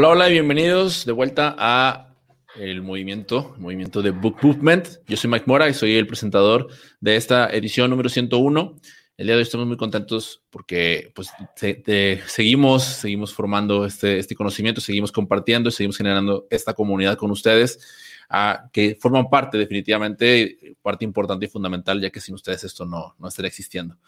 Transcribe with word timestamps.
Hola, 0.00 0.08
hola 0.08 0.28
y 0.30 0.32
bienvenidos 0.32 1.04
de 1.04 1.12
vuelta 1.12 1.54
a 1.58 2.14
el 2.56 2.80
movimiento, 2.80 3.52
el 3.56 3.60
movimiento 3.60 4.00
de 4.00 4.12
Book 4.12 4.38
Movement. 4.40 4.88
Yo 5.06 5.14
soy 5.18 5.28
Mike 5.28 5.44
Mora 5.46 5.68
y 5.68 5.74
soy 5.74 5.94
el 5.94 6.06
presentador 6.06 6.68
de 7.00 7.16
esta 7.16 7.50
edición 7.50 7.90
número 7.90 8.08
101. 8.08 8.76
El 9.18 9.26
día 9.26 9.34
de 9.34 9.40
hoy 9.40 9.42
estamos 9.42 9.66
muy 9.66 9.76
contentos 9.76 10.42
porque 10.48 11.12
pues, 11.14 11.28
seguimos, 12.24 12.82
seguimos 12.82 13.34
formando 13.34 13.84
este, 13.84 14.18
este 14.18 14.34
conocimiento, 14.34 14.80
seguimos 14.80 15.12
compartiendo, 15.12 15.70
seguimos 15.70 15.98
generando 15.98 16.46
esta 16.48 16.72
comunidad 16.72 17.18
con 17.18 17.30
ustedes, 17.30 17.78
uh, 18.30 18.70
que 18.72 18.96
forman 18.98 19.28
parte 19.28 19.58
definitivamente, 19.58 20.76
parte 20.80 21.04
importante 21.04 21.44
y 21.44 21.50
fundamental, 21.50 22.00
ya 22.00 22.08
que 22.08 22.22
sin 22.22 22.36
ustedes 22.36 22.64
esto 22.64 22.86
no, 22.86 23.16
no 23.18 23.28
estaría 23.28 23.48
existiendo. 23.48 23.98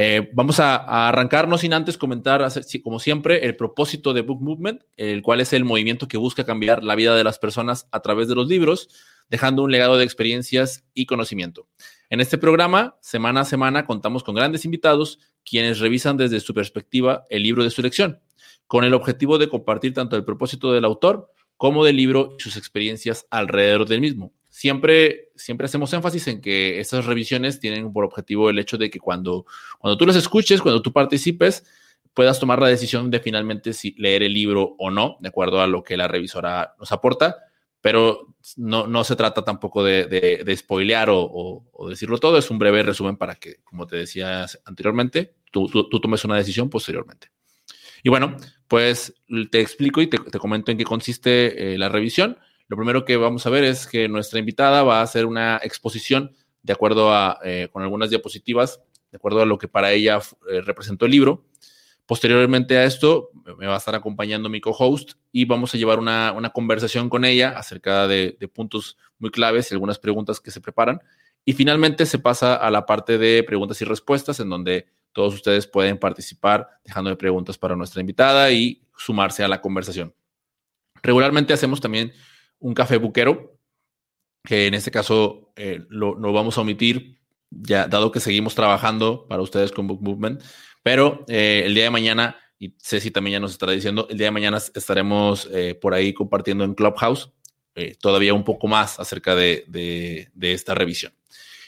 Eh, 0.00 0.30
vamos 0.32 0.60
a, 0.60 1.08
arrancarnos 1.08 1.62
sin 1.62 1.72
antes 1.72 1.98
comentar, 1.98 2.46
como 2.84 3.00
siempre, 3.00 3.44
el 3.44 3.56
propósito 3.56 4.14
de 4.14 4.20
Book 4.20 4.40
Movement, 4.40 4.84
el 4.96 5.22
cual 5.22 5.40
es 5.40 5.52
el 5.52 5.64
movimiento 5.64 6.06
que 6.06 6.16
busca 6.16 6.44
cambiar 6.44 6.84
la 6.84 6.94
vida 6.94 7.16
de 7.16 7.24
las 7.24 7.40
personas 7.40 7.88
a 7.90 7.98
través 7.98 8.28
de 8.28 8.36
los 8.36 8.46
libros, 8.46 8.90
dejando 9.28 9.64
un 9.64 9.72
legado 9.72 9.96
de 9.96 10.04
experiencias 10.04 10.84
y 10.94 11.06
conocimiento. 11.06 11.66
En 12.10 12.20
este 12.20 12.38
programa, 12.38 12.96
semana 13.00 13.40
a 13.40 13.44
semana, 13.44 13.86
contamos 13.86 14.22
con 14.22 14.36
grandes 14.36 14.64
invitados 14.64 15.18
quienes 15.44 15.80
revisan 15.80 16.16
desde 16.16 16.38
su 16.38 16.54
perspectiva 16.54 17.24
el 17.28 17.42
libro 17.42 17.64
de 17.64 17.70
su 17.70 17.80
elección, 17.80 18.20
con 18.68 18.84
el 18.84 18.94
objetivo 18.94 19.36
de 19.36 19.48
compartir 19.48 19.94
tanto 19.94 20.14
el 20.14 20.24
propósito 20.24 20.72
del 20.72 20.84
autor 20.84 21.32
como 21.56 21.84
del 21.84 21.96
libro 21.96 22.36
y 22.38 22.42
sus 22.44 22.56
experiencias 22.56 23.26
alrededor 23.30 23.88
del 23.88 24.00
mismo 24.00 24.32
siempre, 24.58 25.27
siempre 25.38 25.64
hacemos 25.64 25.92
énfasis 25.92 26.28
en 26.28 26.40
que 26.40 26.80
estas 26.80 27.06
revisiones 27.06 27.60
tienen 27.60 27.92
por 27.92 28.04
objetivo 28.04 28.50
el 28.50 28.58
hecho 28.58 28.76
de 28.76 28.90
que 28.90 28.98
cuando, 28.98 29.46
cuando 29.78 29.96
tú 29.96 30.04
las 30.04 30.16
escuches, 30.16 30.60
cuando 30.60 30.82
tú 30.82 30.92
participes, 30.92 31.64
puedas 32.12 32.40
tomar 32.40 32.60
la 32.60 32.68
decisión 32.68 33.10
de 33.10 33.20
finalmente 33.20 33.72
si 33.72 33.92
leer 33.92 34.22
el 34.22 34.34
libro 34.34 34.74
o 34.78 34.90
no, 34.90 35.16
de 35.20 35.28
acuerdo 35.28 35.60
a 35.60 35.66
lo 35.66 35.82
que 35.82 35.96
la 35.96 36.08
revisora 36.08 36.74
nos 36.78 36.92
aporta, 36.92 37.36
pero 37.80 38.34
no, 38.56 38.86
no 38.86 39.04
se 39.04 39.16
trata 39.16 39.44
tampoco 39.44 39.84
de, 39.84 40.06
de, 40.06 40.56
spoilear 40.56 41.10
o, 41.10 41.64
o, 41.70 41.88
decirlo 41.88 42.18
todo, 42.18 42.36
es 42.36 42.50
un 42.50 42.58
breve 42.58 42.82
resumen 42.82 43.16
para 43.16 43.36
que, 43.36 43.60
como 43.62 43.86
te 43.86 43.96
decía 43.96 44.46
anteriormente, 44.64 45.34
tú, 45.50 45.68
tú, 45.68 46.00
tomes 46.00 46.24
una 46.24 46.36
decisión 46.36 46.68
posteriormente. 46.68 47.30
Y 48.02 48.08
bueno, 48.08 48.36
pues 48.66 49.14
te 49.50 49.60
explico 49.60 50.00
y 50.00 50.08
te, 50.08 50.18
te 50.18 50.38
comento 50.38 50.70
en 50.72 50.78
qué 50.78 50.84
consiste 50.84 51.74
eh, 51.74 51.78
la 51.78 51.88
revisión. 51.88 52.38
Lo 52.68 52.76
primero 52.76 53.04
que 53.04 53.16
vamos 53.16 53.46
a 53.46 53.50
ver 53.50 53.64
es 53.64 53.86
que 53.86 54.08
nuestra 54.08 54.38
invitada 54.38 54.82
va 54.82 55.00
a 55.00 55.02
hacer 55.02 55.24
una 55.24 55.58
exposición 55.62 56.32
de 56.62 56.72
acuerdo 56.74 57.12
a, 57.12 57.38
eh, 57.42 57.68
con 57.72 57.82
algunas 57.82 58.10
diapositivas, 58.10 58.82
de 59.10 59.16
acuerdo 59.16 59.40
a 59.40 59.46
lo 59.46 59.56
que 59.56 59.68
para 59.68 59.90
ella 59.92 60.20
eh, 60.50 60.60
representó 60.60 61.06
el 61.06 61.12
libro. 61.12 61.46
Posteriormente 62.04 62.76
a 62.76 62.84
esto, 62.84 63.30
me 63.58 63.66
va 63.66 63.74
a 63.74 63.78
estar 63.78 63.94
acompañando 63.94 64.48
mi 64.48 64.60
co-host 64.60 65.12
y 65.32 65.46
vamos 65.46 65.74
a 65.74 65.78
llevar 65.78 65.98
una, 65.98 66.50
conversación 66.54 67.08
con 67.08 67.24
ella 67.24 67.50
acerca 67.50 68.06
de, 68.06 68.36
puntos 68.52 68.98
muy 69.18 69.30
claves 69.30 69.70
y 69.70 69.74
algunas 69.74 69.98
preguntas 69.98 70.40
que 70.40 70.50
se 70.50 70.60
preparan. 70.60 71.00
Y 71.44 71.54
finalmente 71.54 72.04
se 72.04 72.18
pasa 72.18 72.54
a 72.54 72.70
la 72.70 72.84
parte 72.84 73.16
de 73.16 73.42
preguntas 73.44 73.80
y 73.80 73.84
respuestas, 73.84 74.40
en 74.40 74.50
donde 74.50 74.88
todos 75.12 75.34
ustedes 75.34 75.66
pueden 75.66 75.98
participar 75.98 76.68
dejando 76.84 77.16
preguntas 77.16 77.56
para 77.56 77.76
nuestra 77.76 78.00
invitada 78.00 78.50
y 78.52 78.82
sumarse 78.96 79.42
a 79.42 79.48
la 79.48 79.60
conversación. 79.60 80.14
Regularmente 81.02 81.52
hacemos 81.52 81.80
también 81.80 82.12
un 82.60 82.74
café 82.74 82.96
buquero, 82.96 83.58
que 84.44 84.66
en 84.66 84.74
este 84.74 84.90
caso 84.90 85.52
eh, 85.56 85.80
lo, 85.88 86.16
vamos 86.32 86.58
a 86.58 86.62
omitir, 86.62 87.18
ya 87.50 87.86
dado 87.86 88.10
que 88.10 88.20
seguimos 88.20 88.54
trabajando 88.54 89.26
para 89.28 89.42
ustedes 89.42 89.72
con 89.72 89.86
Book 89.86 90.02
Movement, 90.02 90.42
pero 90.82 91.24
eh, 91.28 91.62
el 91.64 91.74
día 91.74 91.84
de 91.84 91.90
mañana, 91.90 92.36
y 92.58 92.74
Ceci 92.78 93.10
también 93.10 93.34
ya 93.34 93.40
nos 93.40 93.52
estará 93.52 93.72
diciendo, 93.72 94.06
el 94.10 94.18
día 94.18 94.28
de 94.28 94.32
mañana 94.32 94.58
estaremos 94.58 95.48
eh, 95.52 95.74
por 95.74 95.94
ahí 95.94 96.12
compartiendo 96.12 96.64
en 96.64 96.74
Clubhouse 96.74 97.30
todavía 98.00 98.34
un 98.34 98.42
poco 98.42 98.66
más 98.66 98.98
acerca 98.98 99.36
de, 99.36 99.64
de, 99.68 100.52
esta 100.52 100.74
revisión. 100.74 101.12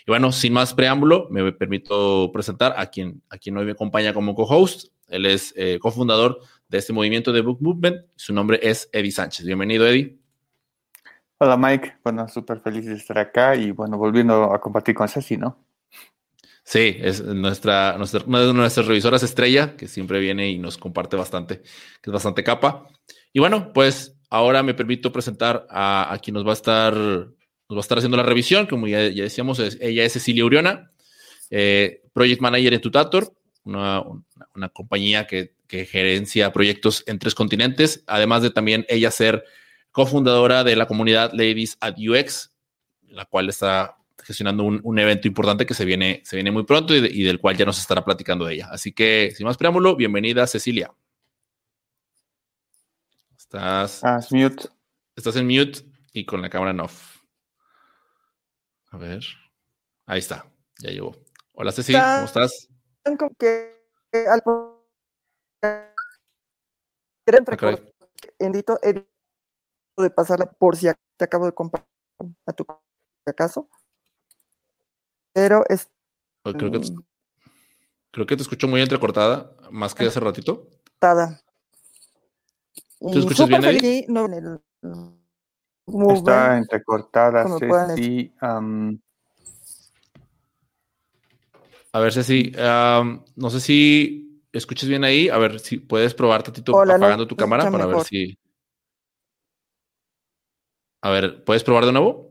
Y 0.00 0.10
bueno, 0.10 0.32
sin 0.32 0.52
más 0.52 0.74
preámbulo, 0.74 1.28
me 1.30 1.52
permito 1.52 2.32
presentar 2.32 2.74
a 2.76 2.86
quien, 2.86 3.22
a 3.30 3.38
quien 3.38 3.56
hoy 3.56 3.64
me 3.64 3.70
acompaña 3.70 4.12
como 4.12 4.34
co-host. 4.34 4.88
Él 5.06 5.24
es 5.24 5.54
cofundador 5.78 6.40
de 6.68 6.78
este 6.78 6.92
movimiento 6.92 7.32
de 7.32 7.42
Book 7.42 7.58
Movement. 7.62 8.06
Su 8.16 8.34
nombre 8.34 8.58
es 8.60 8.90
Eddie 8.92 9.12
Sánchez. 9.12 9.46
Bienvenido, 9.46 9.86
Eddie. 9.86 10.19
Hola 11.42 11.56
Mike, 11.56 11.94
bueno, 12.04 12.28
súper 12.28 12.60
feliz 12.60 12.84
de 12.84 12.96
estar 12.96 13.16
acá 13.16 13.56
y 13.56 13.70
bueno, 13.70 13.96
volviendo 13.96 14.52
a 14.52 14.60
compartir 14.60 14.94
con 14.94 15.08
Ceci, 15.08 15.38
¿no? 15.38 15.64
Sí, 16.62 16.98
es 17.00 17.24
nuestra, 17.24 17.96
nuestra, 17.96 18.22
una 18.26 18.40
de 18.40 18.52
nuestras 18.52 18.86
revisoras 18.86 19.22
estrella, 19.22 19.74
que 19.74 19.88
siempre 19.88 20.20
viene 20.20 20.50
y 20.50 20.58
nos 20.58 20.76
comparte 20.76 21.16
bastante, 21.16 21.62
que 21.62 22.10
es 22.10 22.12
bastante 22.12 22.44
capa. 22.44 22.86
Y 23.32 23.38
bueno, 23.40 23.72
pues 23.72 24.18
ahora 24.28 24.62
me 24.62 24.74
permito 24.74 25.12
presentar 25.12 25.66
a, 25.70 26.14
quien 26.22 26.34
nos 26.34 26.46
va 26.46 26.50
a 26.50 26.52
estar, 26.52 26.92
nos 26.92 27.32
va 27.72 27.78
a 27.78 27.80
estar 27.80 27.96
haciendo 27.96 28.18
la 28.18 28.22
revisión, 28.22 28.66
como 28.66 28.86
ya, 28.86 28.98
decíamos, 28.98 29.60
ella 29.80 30.04
es 30.04 30.12
Cecilia 30.12 30.44
Uriona, 30.44 30.92
eh, 31.48 32.02
Project 32.12 32.42
Manager 32.42 32.74
en 32.74 32.80
Tutator, 32.82 33.32
una, 33.64 34.02
una, 34.54 34.68
compañía 34.68 35.26
que, 35.26 35.54
que 35.66 35.86
gerencia 35.86 36.52
proyectos 36.52 37.02
en 37.06 37.18
tres 37.18 37.34
continentes, 37.34 38.04
además 38.06 38.42
de 38.42 38.50
también 38.50 38.84
ella 38.90 39.10
ser 39.10 39.42
cofundadora 39.92 40.64
de 40.64 40.76
la 40.76 40.86
comunidad 40.86 41.32
Ladies 41.32 41.76
at 41.80 41.96
UX, 41.98 42.52
la 43.08 43.24
cual 43.24 43.48
está 43.48 43.96
gestionando 44.22 44.64
un, 44.64 44.98
evento 44.98 45.26
importante 45.28 45.66
que 45.66 45.74
se 45.74 45.84
viene, 45.84 46.22
se 46.24 46.36
viene 46.36 46.50
muy 46.50 46.64
pronto 46.64 46.94
y, 46.94 47.22
del 47.22 47.40
cual 47.40 47.56
ya 47.56 47.64
nos 47.64 47.78
estará 47.78 48.04
platicando 48.04 48.48
ella. 48.48 48.68
Así 48.70 48.92
que, 48.92 49.32
sin 49.36 49.46
más 49.46 49.56
preámbulo, 49.56 49.96
bienvenida 49.96 50.46
Cecilia. 50.46 50.92
Estás. 53.36 54.04
Ah, 54.04 54.20
mute. 54.30 54.68
Estás 55.16 55.36
en 55.36 55.46
mute 55.46 55.80
y 56.12 56.24
con 56.24 56.42
la 56.42 56.50
cámara 56.50 56.70
en 56.70 56.80
off. 56.80 57.18
A 58.90 58.98
ver. 58.98 59.24
Ahí 60.06 60.18
está. 60.18 60.46
Ya 60.78 60.90
llegó. 60.90 61.16
Hola 61.52 61.72
Ceci, 61.72 61.92
¿cómo 61.92 62.24
estás? 62.24 62.68
que 63.38 63.80
de 70.00 70.10
pasarla 70.10 70.50
por 70.50 70.76
si 70.76 70.88
te 71.16 71.24
acabo 71.24 71.46
de 71.46 71.52
comprar 71.52 71.86
a 72.46 72.52
tu 72.52 72.66
acaso. 73.26 73.68
Pero 75.32 75.64
es. 75.68 75.88
Creo 76.42 76.72
que, 76.72 76.78
te, 76.78 76.92
mm. 76.92 77.04
creo 78.10 78.26
que 78.26 78.36
te 78.36 78.42
escucho 78.42 78.66
muy 78.68 78.80
entrecortada, 78.80 79.54
más 79.70 79.94
que 79.94 80.06
hace 80.06 80.20
ratito. 80.20 80.68
¿Te 83.00 83.18
escuchas 83.18 83.48
bien 83.48 83.64
ahí? 83.64 84.04
No, 84.08 84.26
Está 86.12 86.58
entrecortada, 86.58 87.46
Ceci. 87.58 88.32
A 91.92 91.98
ver, 91.98 92.12
Ceci, 92.12 92.52
no 93.36 93.50
sé 93.50 93.60
si 93.60 94.42
escuchas 94.52 94.88
bien 94.88 95.04
ahí. 95.04 95.28
A 95.28 95.38
ver 95.38 95.58
si 95.60 95.78
puedes 95.78 96.14
probar 96.14 96.42
tantito 96.42 96.78
apagando 96.78 97.26
tu 97.26 97.36
cámara 97.36 97.70
para 97.70 97.86
ver 97.86 98.04
si. 98.04 98.38
A 101.02 101.10
ver, 101.10 101.44
¿puedes 101.44 101.64
probar 101.64 101.86
de 101.86 101.92
nuevo? 101.92 102.30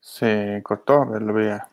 Se 0.00 0.60
cortó, 0.62 1.02
a 1.02 1.04
ver, 1.06 1.22
lo 1.22 1.32
veía. 1.32 1.68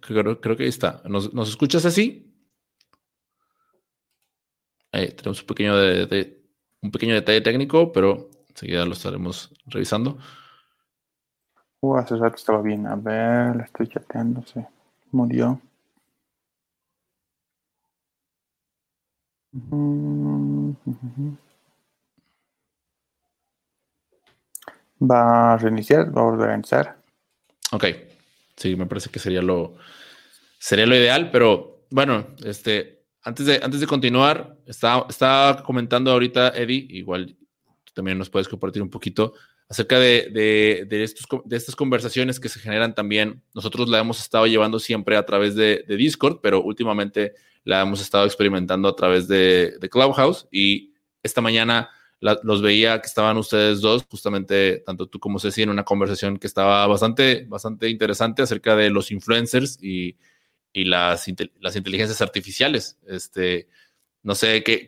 creo, 0.00 0.56
que 0.56 0.62
ahí 0.62 0.68
está. 0.68 1.02
¿Nos, 1.04 1.48
escuchas 1.48 1.84
así? 1.84 2.34
Ahí 4.92 5.08
tenemos 5.12 5.40
un 5.40 5.46
pequeño, 5.46 5.76
de, 5.76 6.42
un 6.82 6.90
pequeño 6.90 7.14
detalle 7.14 7.40
técnico, 7.40 7.92
pero 7.92 8.28
enseguida 8.48 8.84
lo 8.84 8.92
estaremos 8.92 9.54
revisando. 9.66 10.18
Uh, 11.80 11.96
hace 11.96 12.16
rato 12.16 12.36
estaba 12.36 12.60
bien. 12.60 12.86
A 12.86 12.96
ver, 12.96 13.56
le 13.56 13.64
estoy 13.64 13.88
chateando, 13.88 14.42
se 14.42 14.66
murió. 15.10 15.60
Va 25.00 25.54
a 25.54 25.56
reiniciar, 25.58 26.16
va 26.16 26.22
a 26.22 26.24
organizar. 26.24 26.96
Ok, 27.72 27.84
sí, 28.56 28.76
me 28.76 28.86
parece 28.86 29.10
que 29.10 29.18
sería 29.18 29.42
lo, 29.42 29.76
sería 30.58 30.86
lo 30.86 30.96
ideal, 30.96 31.30
pero 31.30 31.84
bueno, 31.90 32.28
este, 32.44 33.04
antes 33.22 33.46
de, 33.46 33.60
antes 33.62 33.80
de 33.80 33.86
continuar, 33.86 34.56
estaba, 34.66 35.06
estaba 35.08 35.62
comentando 35.62 36.10
ahorita 36.10 36.48
Eddie, 36.50 36.86
igual 36.90 37.36
tú 37.84 37.92
también 37.94 38.18
nos 38.18 38.30
puedes 38.30 38.48
compartir 38.48 38.82
un 38.82 38.90
poquito 38.90 39.34
acerca 39.68 39.98
de, 39.98 40.28
de, 40.30 40.86
de, 40.86 41.02
estos, 41.02 41.26
de 41.44 41.56
estas 41.56 41.74
conversaciones 41.74 42.38
que 42.38 42.50
se 42.50 42.60
generan 42.60 42.94
también. 42.94 43.42
Nosotros 43.54 43.88
la 43.88 44.00
hemos 44.00 44.20
estado 44.20 44.46
llevando 44.46 44.78
siempre 44.78 45.16
a 45.16 45.24
través 45.24 45.54
de, 45.54 45.84
Discord, 45.88 46.40
pero 46.42 46.62
últimamente 46.62 47.34
la 47.64 47.82
hemos 47.82 48.00
estado 48.00 48.24
experimentando 48.24 48.88
a 48.88 48.96
través 48.96 49.28
de, 49.28 49.78
Clubhouse 49.90 50.48
y 50.50 50.94
esta 51.22 51.40
mañana 51.40 51.90
los 52.20 52.62
veía 52.62 53.00
que 53.00 53.06
estaban 53.06 53.36
ustedes 53.36 53.80
dos, 53.80 54.04
justamente 54.08 54.78
tanto 54.86 55.08
tú 55.08 55.18
como 55.18 55.40
Ceci, 55.40 55.62
en 55.62 55.70
una 55.70 55.84
conversación 55.84 56.38
que 56.38 56.46
estaba 56.46 56.86
bastante, 56.86 57.46
bastante 57.48 57.88
interesante 57.88 58.42
acerca 58.42 58.76
de 58.76 58.90
los 58.90 59.10
influencers 59.10 59.78
y, 59.82 60.16
y 60.72 60.84
las, 60.84 61.26
las 61.60 61.76
inteligencias 61.76 62.22
artificiales. 62.22 62.96
Este, 63.06 63.68
no 64.22 64.34
sé, 64.36 64.62
que, 64.62 64.86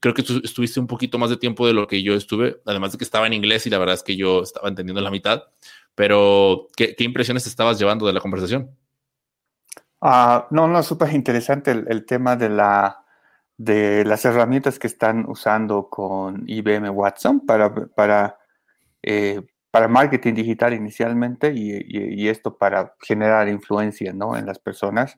creo 0.00 0.14
que 0.14 0.22
tú 0.22 0.40
estuviste 0.42 0.78
un 0.78 0.86
poquito 0.86 1.18
más 1.18 1.30
de 1.30 1.36
tiempo 1.36 1.66
de 1.66 1.72
lo 1.72 1.86
que 1.86 2.02
yo 2.02 2.14
estuve, 2.14 2.60
además 2.64 2.92
de 2.92 2.98
que 2.98 3.04
estaba 3.04 3.26
en 3.26 3.32
inglés 3.32 3.66
y 3.66 3.70
la 3.70 3.78
verdad 3.78 3.94
es 3.96 4.02
que 4.04 4.16
yo 4.16 4.42
estaba 4.42 4.68
entendiendo 4.68 5.00
la 5.00 5.10
mitad, 5.10 5.44
pero 5.94 6.68
¿qué, 6.76 6.94
impresiones 7.00 7.46
estabas 7.46 7.78
llevando 7.78 8.06
de 8.06 8.12
la 8.12 8.20
conversación? 8.20 8.70
Ah, 10.04 10.48
no, 10.50 10.66
no, 10.66 10.82
súper 10.82 11.12
interesante 11.14 11.70
el, 11.70 12.04
tema 12.04 12.34
de, 12.34 12.48
la, 12.48 13.04
de 13.56 14.04
las 14.04 14.24
herramientas 14.24 14.80
que 14.80 14.88
están 14.88 15.24
usando 15.28 15.88
con 15.88 16.42
IBM 16.48 16.90
Watson 16.90 17.46
para, 17.46 17.72
para, 17.72 18.36
eh, 19.00 19.40
para 19.70 19.86
marketing 19.86 20.34
digital 20.34 20.74
inicialmente 20.74 21.52
y, 21.54 22.28
esto 22.28 22.58
para 22.58 22.96
generar 23.00 23.48
influencia 23.48 24.12
¿no? 24.12 24.36
en 24.36 24.44
las 24.44 24.58
personas. 24.58 25.16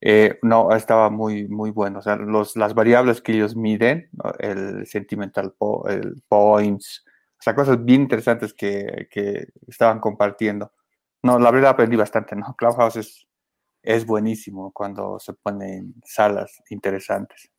Eh, 0.00 0.40
no, 0.42 0.72
estaba 0.74 1.10
muy, 1.10 1.46
muy 1.46 1.70
bueno. 1.70 2.00
O 2.00 2.02
sea, 2.02 2.16
los, 2.16 2.56
las 2.56 2.74
variables 2.74 3.20
que 3.20 3.32
ellos 3.34 3.54
miden, 3.54 4.10
el 4.40 4.84
sentimental 4.86 5.54
el 5.88 6.22
points, 6.28 7.04
o 7.06 7.42
sea, 7.42 7.54
cosas 7.54 7.84
bien 7.84 8.02
interesantes 8.02 8.52
que, 8.52 9.06
que, 9.12 9.46
estaban 9.68 10.00
compartiendo. 10.00 10.72
No, 11.22 11.38
la 11.38 11.52
verdad 11.52 11.70
aprendí 11.70 11.94
bastante, 11.96 12.34
¿no? 12.34 12.54
Clubhouse 12.56 12.96
es, 12.96 13.28
es 13.88 14.04
buenísimo 14.04 14.70
cuando 14.70 15.18
se 15.18 15.32
ponen 15.32 15.94
salas 16.04 16.62
interesantes. 16.68 17.50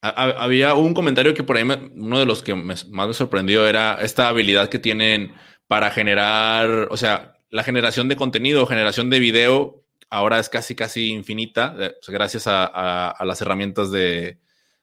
Había 0.00 0.74
un 0.74 0.94
comentario 0.94 1.34
que 1.34 1.42
por 1.42 1.56
ahí 1.56 1.64
uno 1.64 2.20
de 2.20 2.24
los 2.24 2.44
que 2.44 2.54
más 2.54 2.86
me 2.86 3.12
sorprendió 3.12 3.66
era 3.66 3.98
esta 4.00 4.28
habilidad 4.28 4.68
que 4.68 4.78
tienen 4.78 5.34
para 5.66 5.90
generar, 5.90 6.86
o 6.90 6.96
sea, 6.96 7.34
la 7.50 7.64
generación 7.64 8.08
de 8.08 8.14
contenido, 8.14 8.64
generación 8.64 9.10
de 9.10 9.18
video 9.18 9.84
ahora 10.08 10.38
es 10.38 10.48
casi, 10.48 10.76
casi 10.76 11.10
infinita, 11.10 11.74
eh, 11.80 11.94
gracias 12.06 12.44
a, 12.46 13.16
las 13.20 13.42
herramientas 13.42 13.90
de, 13.90 14.38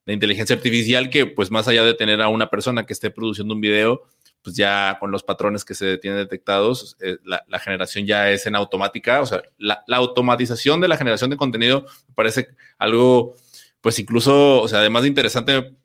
inteligencia 0.06 0.56
artificial 0.56 1.10
que, 1.10 1.26
pues, 1.26 1.50
más 1.50 1.70
allá 1.70 1.84
de 1.84 1.94
tener 1.94 2.22
a 2.22 2.28
una 2.28 2.50
persona 2.50 2.86
que 2.86 2.94
esté 2.94 3.10
produciendo 3.10 3.54
un 3.54 3.62
video, 3.62 4.04
pues 4.42 4.56
ya 4.56 4.98
con 5.00 5.12
los 5.12 5.24
patrones 5.24 5.66
que 5.66 5.76
se 5.76 5.98
tienen 5.98 6.20
detectados, 6.20 6.96
eh, 7.02 7.18
la, 7.24 7.60
generación 7.60 8.06
ya 8.06 8.30
es 8.32 8.46
en 8.46 8.56
automática. 8.56 9.22
O 9.22 9.26
sea, 9.26 9.42
la, 9.58 9.84
automatización 9.88 10.80
de 10.82 10.88
la 10.88 10.98
generación 10.98 11.30
de 11.30 11.38
contenido 11.38 11.86
me 12.08 12.14
parece 12.16 12.50
algo, 12.78 13.36
pues 13.82 14.00
incluso, 14.00 14.62
o 14.62 14.68
sea, 14.68 14.80
además 14.80 15.04
de 15.04 15.10
interesante, 15.10 15.76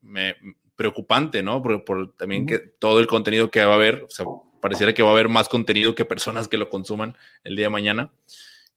me, 0.00 0.36
preocupante, 0.74 1.42
¿no? 1.42 1.62
Por, 1.62 1.84
por 1.84 2.12
también 2.14 2.46
que 2.46 2.58
todo 2.58 3.00
el 3.00 3.06
contenido 3.08 3.50
que 3.50 3.64
va 3.64 3.72
a 3.72 3.76
haber, 3.76 4.04
o 4.04 4.10
sea, 4.10 4.26
pareciera 4.60 4.94
que 4.94 5.02
va 5.02 5.10
a 5.10 5.12
haber 5.12 5.28
más 5.28 5.48
contenido 5.48 5.94
que 5.94 6.04
personas 6.04 6.48
que 6.48 6.56
lo 6.56 6.68
consuman 6.70 7.16
el 7.44 7.56
día 7.56 7.66
de 7.66 7.70
mañana. 7.70 8.12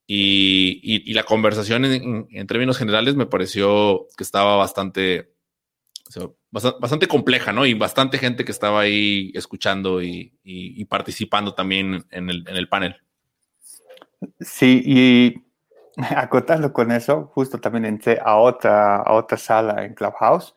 Y, 0.06 1.12
la 1.14 1.22
conversación 1.22 1.84
en, 1.84 2.46
términos 2.46 2.76
generales 2.76 3.14
me 3.14 3.26
pareció 3.26 4.08
que 4.16 4.24
estaba 4.24 4.56
bastante, 4.56 5.32
bastante, 6.50 7.08
compleja, 7.08 7.52
¿no? 7.52 7.66
Y 7.66 7.74
bastante 7.74 8.18
gente 8.18 8.44
que 8.44 8.52
estaba 8.52 8.80
ahí 8.80 9.32
escuchando 9.34 10.02
y, 10.02 10.84
participando 10.88 11.54
también 11.54 12.04
en 12.10 12.28
el, 12.28 12.68
panel. 12.68 12.96
Sí, 14.40 14.82
y 14.84 15.34
acotando 16.16 16.72
con 16.72 16.92
eso, 16.92 17.30
justo 17.34 17.58
también 17.58 17.84
entré 17.84 18.18
a 18.22 18.36
otra, 18.36 18.96
a 18.96 19.12
otra 19.14 19.38
sala 19.38 19.84
en 19.84 19.94
Clubhouse 19.94 20.54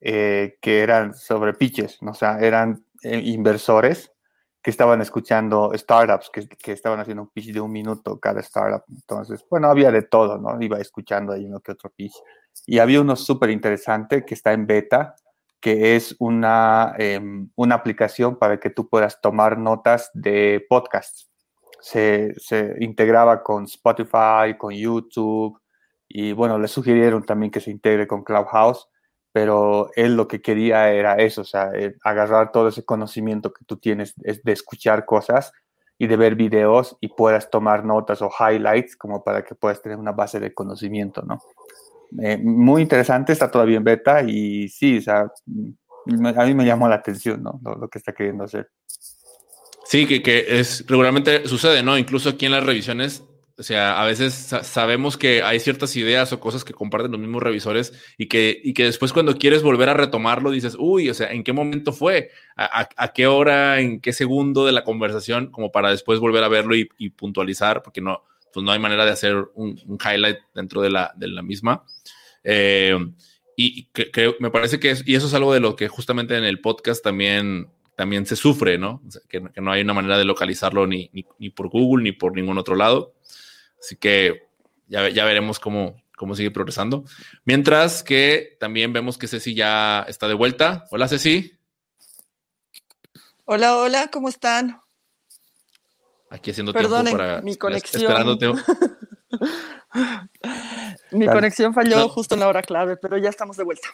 eh, 0.00 0.58
que 0.60 0.80
eran 0.80 1.14
sobre 1.14 1.54
pitches, 1.54 2.02
¿no? 2.02 2.10
o 2.10 2.14
sea, 2.14 2.38
eran 2.40 2.84
eh, 3.02 3.20
inversores 3.24 4.12
que 4.62 4.70
estaban 4.70 5.00
escuchando 5.00 5.72
startups 5.74 6.30
que, 6.30 6.48
que, 6.48 6.72
estaban 6.72 7.00
haciendo 7.00 7.22
un 7.22 7.30
pitch 7.30 7.52
de 7.52 7.60
un 7.60 7.72
minuto 7.72 8.18
cada 8.20 8.40
startup. 8.40 8.84
Entonces, 8.88 9.44
bueno, 9.50 9.68
había 9.68 9.90
de 9.90 10.02
todo, 10.02 10.38
¿no? 10.38 10.60
Iba 10.62 10.78
escuchando 10.78 11.32
ahí 11.32 11.44
uno 11.44 11.58
que 11.60 11.72
otro 11.72 11.90
pitch. 11.90 12.14
Y 12.66 12.78
había 12.78 13.00
uno 13.00 13.16
súper 13.16 13.50
interesante 13.50 14.24
que 14.24 14.34
está 14.34 14.52
en 14.52 14.66
beta, 14.66 15.16
que 15.60 15.96
es 15.96 16.16
una, 16.18 16.94
em, 16.98 17.50
una 17.56 17.76
aplicación 17.76 18.38
para 18.38 18.58
que 18.60 18.70
tú 18.70 18.88
puedas 18.88 19.20
tomar 19.20 19.58
notas 19.58 20.10
de 20.14 20.64
podcasts. 20.68 21.30
Se, 21.80 22.34
se 22.38 22.76
integraba 22.80 23.42
con 23.42 23.64
Spotify, 23.64 24.56
con 24.58 24.72
YouTube, 24.72 25.60
y 26.08 26.32
bueno, 26.32 26.58
le 26.58 26.68
sugirieron 26.68 27.24
también 27.24 27.50
que 27.50 27.60
se 27.60 27.70
integre 27.70 28.06
con 28.06 28.24
Clubhouse 28.24 28.88
pero 29.32 29.90
él 29.96 30.14
lo 30.14 30.28
que 30.28 30.42
quería 30.42 30.92
era 30.92 31.14
eso, 31.16 31.40
o 31.40 31.44
sea, 31.44 31.70
eh, 31.74 31.96
agarrar 32.04 32.52
todo 32.52 32.68
ese 32.68 32.84
conocimiento 32.84 33.52
que 33.52 33.64
tú 33.64 33.78
tienes 33.78 34.14
de 34.16 34.52
escuchar 34.52 35.06
cosas 35.06 35.52
y 35.98 36.06
de 36.06 36.16
ver 36.16 36.34
videos 36.34 36.98
y 37.00 37.08
puedas 37.08 37.48
tomar 37.50 37.84
notas 37.84 38.20
o 38.20 38.30
highlights 38.30 38.96
como 38.96 39.24
para 39.24 39.42
que 39.42 39.54
puedas 39.54 39.80
tener 39.80 39.98
una 39.98 40.12
base 40.12 40.38
de 40.38 40.52
conocimiento, 40.52 41.22
¿no? 41.22 41.38
Eh, 42.20 42.36
muy 42.36 42.82
interesante, 42.82 43.32
está 43.32 43.50
todavía 43.50 43.76
en 43.76 43.84
beta 43.84 44.22
y 44.22 44.68
sí, 44.68 44.98
o 44.98 45.02
sea, 45.02 45.32
mm, 45.46 46.26
a 46.26 46.44
mí 46.44 46.54
me 46.54 46.64
llamó 46.64 46.88
la 46.88 46.96
atención, 46.96 47.42
¿no? 47.42 47.60
Lo, 47.62 47.88
que 47.88 47.98
está 47.98 48.12
queriendo 48.12 48.44
hacer. 48.44 48.70
Sí, 49.84 50.06
que, 50.06 50.22
que, 50.22 50.58
es 50.58 50.84
regularmente 50.86 51.46
sucede, 51.46 51.82
¿no? 51.82 51.96
Incluso 51.96 52.30
aquí 52.30 52.46
en 52.46 52.52
las 52.52 52.64
revisiones 52.64 53.22
o 53.58 53.62
sea, 53.62 54.00
a 54.00 54.06
veces 54.06 54.32
sabemos 54.62 55.18
que 55.18 55.42
hay 55.42 55.60
ciertas 55.60 55.94
ideas 55.96 56.32
o 56.32 56.40
cosas 56.40 56.64
que 56.64 56.72
comparten 56.72 57.12
los 57.12 57.20
mismos 57.20 57.42
revisores 57.42 57.92
y 58.16 58.26
que, 58.26 58.58
y 58.62 58.72
que 58.72 58.84
después 58.84 59.12
cuando 59.12 59.36
quieres 59.36 59.62
volver 59.62 59.90
a 59.90 59.94
retomarlo 59.94 60.50
dices, 60.50 60.76
uy, 60.78 61.10
o 61.10 61.14
sea, 61.14 61.30
¿en 61.30 61.44
qué 61.44 61.52
momento 61.52 61.92
fue? 61.92 62.30
¿A, 62.56 63.12
qué 63.12 63.26
hora? 63.26 63.78
¿En 63.78 64.00
qué 64.00 64.12
segundo 64.12 64.64
de 64.64 64.72
la 64.72 64.84
conversación? 64.84 65.50
Como 65.50 65.70
para 65.70 65.90
después 65.90 66.18
volver 66.18 66.42
a 66.44 66.48
verlo 66.48 66.74
y, 66.74 67.10
puntualizar, 67.10 67.82
porque 67.82 68.00
no, 68.00 68.24
pues 68.52 68.64
no 68.64 68.72
hay 68.72 68.78
manera 68.78 69.04
de 69.04 69.12
hacer 69.12 69.36
un, 69.54 69.78
highlight 70.02 70.38
dentro 70.54 70.80
de 70.80 70.90
la, 70.90 71.12
de 71.14 71.28
la 71.28 71.42
misma. 71.42 71.84
Eh, 72.44 72.96
y 73.56 73.84
que, 73.86 74.34
me 74.40 74.50
parece 74.50 74.80
que 74.80 74.90
es, 74.90 75.02
y 75.06 75.14
eso 75.14 75.26
es 75.26 75.34
algo 75.34 75.52
de 75.52 75.60
lo 75.60 75.76
que 75.76 75.88
justamente 75.88 76.36
en 76.36 76.44
el 76.44 76.60
podcast 76.60 77.02
también, 77.04 77.70
también 77.96 78.26
se 78.26 78.36
sufre, 78.36 78.78
¿no? 78.78 79.02
que, 79.28 79.40
no 79.40 79.72
hay 79.72 79.82
una 79.82 79.94
manera 79.94 80.18
de 80.18 80.24
localizarlo 80.24 80.86
ni, 80.86 81.10
ni 81.38 81.50
por 81.50 81.68
Google 81.68 82.04
ni 82.04 82.12
por 82.12 82.34
ningún 82.34 82.58
otro 82.58 82.74
lado. 82.74 83.14
Así 83.78 83.96
que 83.96 84.48
ya, 84.88 85.08
ya 85.08 85.24
veremos 85.24 85.58
cómo, 85.58 86.02
cómo 86.16 86.36
sigue 86.36 86.50
progresando. 86.50 87.04
Mientras 87.44 88.02
que 88.02 88.56
también 88.60 88.92
vemos 88.92 89.18
que 89.18 89.26
Ceci 89.26 89.54
ya 89.54 90.04
está 90.08 90.28
de 90.28 90.34
vuelta. 90.34 90.86
Hola, 90.90 91.08
Ceci. 91.08 91.58
Hola, 93.44 93.76
hola, 93.76 94.08
¿cómo 94.08 94.28
están? 94.28 94.80
Aquí 96.30 96.52
haciendo 96.52 96.72
tiempo 96.72 97.02
para 97.10 97.42
mi 97.42 97.56
conexión. 97.56 98.02
Esperándote. 98.02 98.52
mi 101.10 101.26
conexión 101.26 101.74
falló 101.74 102.08
justo 102.08 102.34
en 102.34 102.40
la 102.40 102.48
hora 102.48 102.62
clave, 102.62 102.96
pero 102.96 103.18
ya 103.18 103.30
estamos 103.30 103.56
de 103.56 103.64
vuelta. 103.64 103.88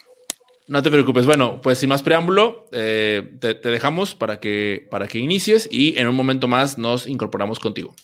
No 0.67 0.83
te 0.83 0.91
preocupes. 0.91 1.25
Bueno, 1.25 1.61
pues 1.61 1.79
sin 1.79 1.89
más 1.89 2.03
preámbulo, 2.03 2.67
eh, 2.71 3.37
te, 3.39 3.55
te, 3.55 3.69
dejamos 3.69 4.13
para 4.13 4.39
que, 4.39 4.87
para 4.91 5.07
que 5.07 5.17
inicies 5.17 5.67
y 5.71 5.97
en 5.97 6.07
un 6.07 6.15
momento 6.15 6.47
más 6.47 6.77
nos 6.77 7.07
incorporamos 7.07 7.59
contigo. 7.59 7.95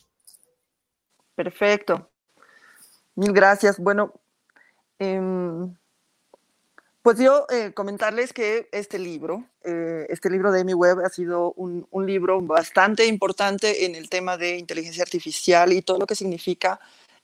Perfecto. 1.36 2.10
Mil 3.16 3.34
gracias. 3.34 3.78
Bueno, 3.78 4.14
em, 5.00 5.76
pues 7.02 7.20
yo 7.20 7.46
eh, 7.50 7.72
comentarles 7.74 8.34
que 8.34 8.68
este 8.72 8.98
libro, 8.98 9.46
eh, 9.64 10.08
este 10.10 10.30
libro 10.30 10.52
de 10.52 10.62
Amy 10.62 10.74
Webb 10.74 11.02
ha 11.06 11.10
sido 11.10 11.54
un, 11.54 11.86
libro 12.06 12.42
bastante 12.42 13.06
importante 13.06 13.86
en 13.86 13.94
el 13.94 14.10
tema 14.10 14.38
de 14.38 14.58
inteligencia 14.58 15.04
artificial 15.04 15.72
y 15.72 15.82
todo 15.82 16.00
lo 16.00 16.08
que 16.08 16.16
significa 16.16 16.80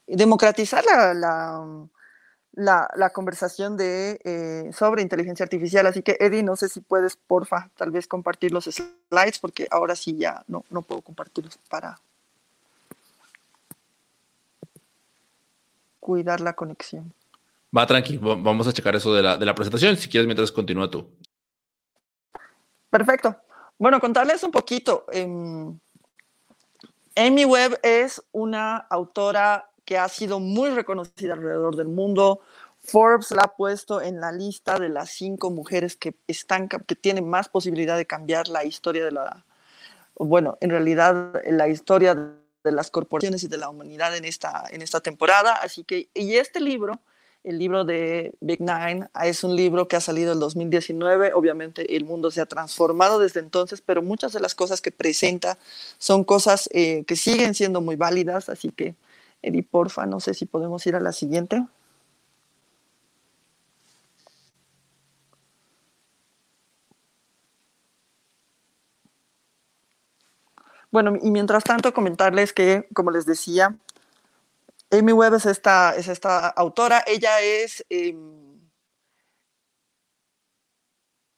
democratizar 0.07 0.83
la, 0.85 1.87
la, 2.53 3.09
conversación 3.11 3.77
de, 3.77 4.19
eh, 4.23 4.71
sobre 4.73 5.01
inteligencia 5.01 5.43
artificial. 5.43 5.85
Así 5.87 6.01
que, 6.01 6.17
Eddie, 6.19 6.43
no 6.43 6.55
sé 6.55 6.69
si 6.69 6.81
puedes, 6.81 7.15
porfa, 7.15 7.69
tal 7.75 7.91
vez 7.91 8.07
compartir 8.07 8.51
los 8.51 8.65
slides, 8.65 9.39
porque 9.39 9.67
ahora 9.71 9.95
sí 9.95 10.17
ya 10.17 10.43
no, 10.47 10.65
no 10.69 10.81
puedo 10.81 11.01
compartirlos 11.01 11.57
para, 11.69 11.99
cuidar 16.01 16.41
la 16.41 16.53
conexión. 16.53 17.13
Va 17.75 17.87
tranqui, 17.87 18.17
vamos 18.17 18.67
a 18.67 18.73
checar 18.73 18.93
eso 18.97 19.13
de 19.13 19.21
la, 19.21 19.37
de 19.37 19.45
la 19.45 19.55
presentación. 19.55 19.95
Si 19.95 20.09
quieres, 20.09 20.27
mientras 20.27 20.51
continúa 20.51 20.91
tú. 20.91 21.07
Perfecto. 22.89 23.33
Bueno, 23.77 24.01
contarles 24.01 24.43
un 24.43 24.51
poquito. 24.51 25.05
Em, 25.09 25.79
Amy 27.15 27.45
Webb 27.45 27.79
es 27.81 28.21
una 28.33 28.75
autora 28.75 29.70
que 29.91 29.97
ha 29.97 30.07
sido 30.07 30.39
muy 30.39 30.69
reconocida 30.69 31.33
alrededor 31.33 31.75
del 31.75 31.89
mundo. 31.89 32.39
Forbes 32.81 33.31
la 33.31 33.41
ha 33.41 33.55
puesto 33.57 34.01
en 34.01 34.21
la 34.21 34.31
lista 34.31 34.79
de 34.79 34.87
las 34.87 35.09
cinco 35.09 35.51
mujeres 35.51 35.97
que 35.97 36.15
están 36.27 36.69
que 36.69 36.95
tienen 36.95 37.27
más 37.27 37.49
posibilidad 37.49 37.97
de 37.97 38.05
cambiar 38.05 38.47
la 38.47 38.63
historia 38.63 39.03
de 39.03 39.11
la 39.11 39.43
bueno, 40.15 40.57
en 40.61 40.69
realidad 40.69 41.41
la 41.45 41.67
historia 41.67 42.15
de 42.15 42.71
las 42.71 42.89
corporaciones 42.89 43.43
y 43.43 43.49
de 43.49 43.57
la 43.57 43.67
humanidad 43.67 44.15
en 44.15 44.23
esta, 44.23 44.63
en 44.71 44.81
esta 44.81 45.01
temporada. 45.01 45.55
Así 45.55 45.83
que, 45.83 46.07
y 46.13 46.35
este 46.35 46.61
libro, 46.61 47.01
el 47.43 47.59
libro 47.59 47.83
de 47.83 48.33
Big 48.39 48.61
Nine, 48.61 49.09
es 49.25 49.43
un 49.43 49.57
libro 49.57 49.89
que 49.89 49.97
ha 49.97 49.99
salido 49.99 50.31
en 50.31 50.39
2019. 50.39 51.33
Obviamente 51.33 51.97
el 51.97 52.05
mundo 52.05 52.31
se 52.31 52.39
ha 52.39 52.45
transformado 52.45 53.19
desde 53.19 53.41
entonces, 53.41 53.81
pero 53.81 54.01
muchas 54.01 54.31
de 54.31 54.39
las 54.39 54.55
cosas 54.55 54.79
que 54.79 54.93
presenta 54.93 55.57
son 55.97 56.23
cosas 56.23 56.69
eh, 56.71 57.03
que 57.05 57.17
siguen 57.17 57.55
siendo 57.55 57.81
muy 57.81 57.97
válidas. 57.97 58.47
Así 58.47 58.69
que 58.69 58.95
Edi, 59.41 59.61
porfa, 59.63 60.05
no 60.05 60.19
sé 60.19 60.33
si 60.33 60.45
podemos 60.45 60.85
ir 60.87 60.95
a 60.95 60.99
la 60.99 61.11
siguiente. 61.11 61.65
Bueno, 70.91 71.13
y 71.21 71.31
mientras 71.31 71.63
tanto 71.63 71.93
comentarles 71.93 72.51
que, 72.53 72.87
como 72.93 73.11
les 73.11 73.25
decía, 73.25 73.77
Amy 74.91 75.13
Webb 75.13 75.35
es 75.35 75.45
esta, 75.45 75.95
es 75.95 76.07
esta 76.09 76.49
autora. 76.49 77.03
Ella 77.07 77.39
es, 77.41 77.85
em, 77.89 78.59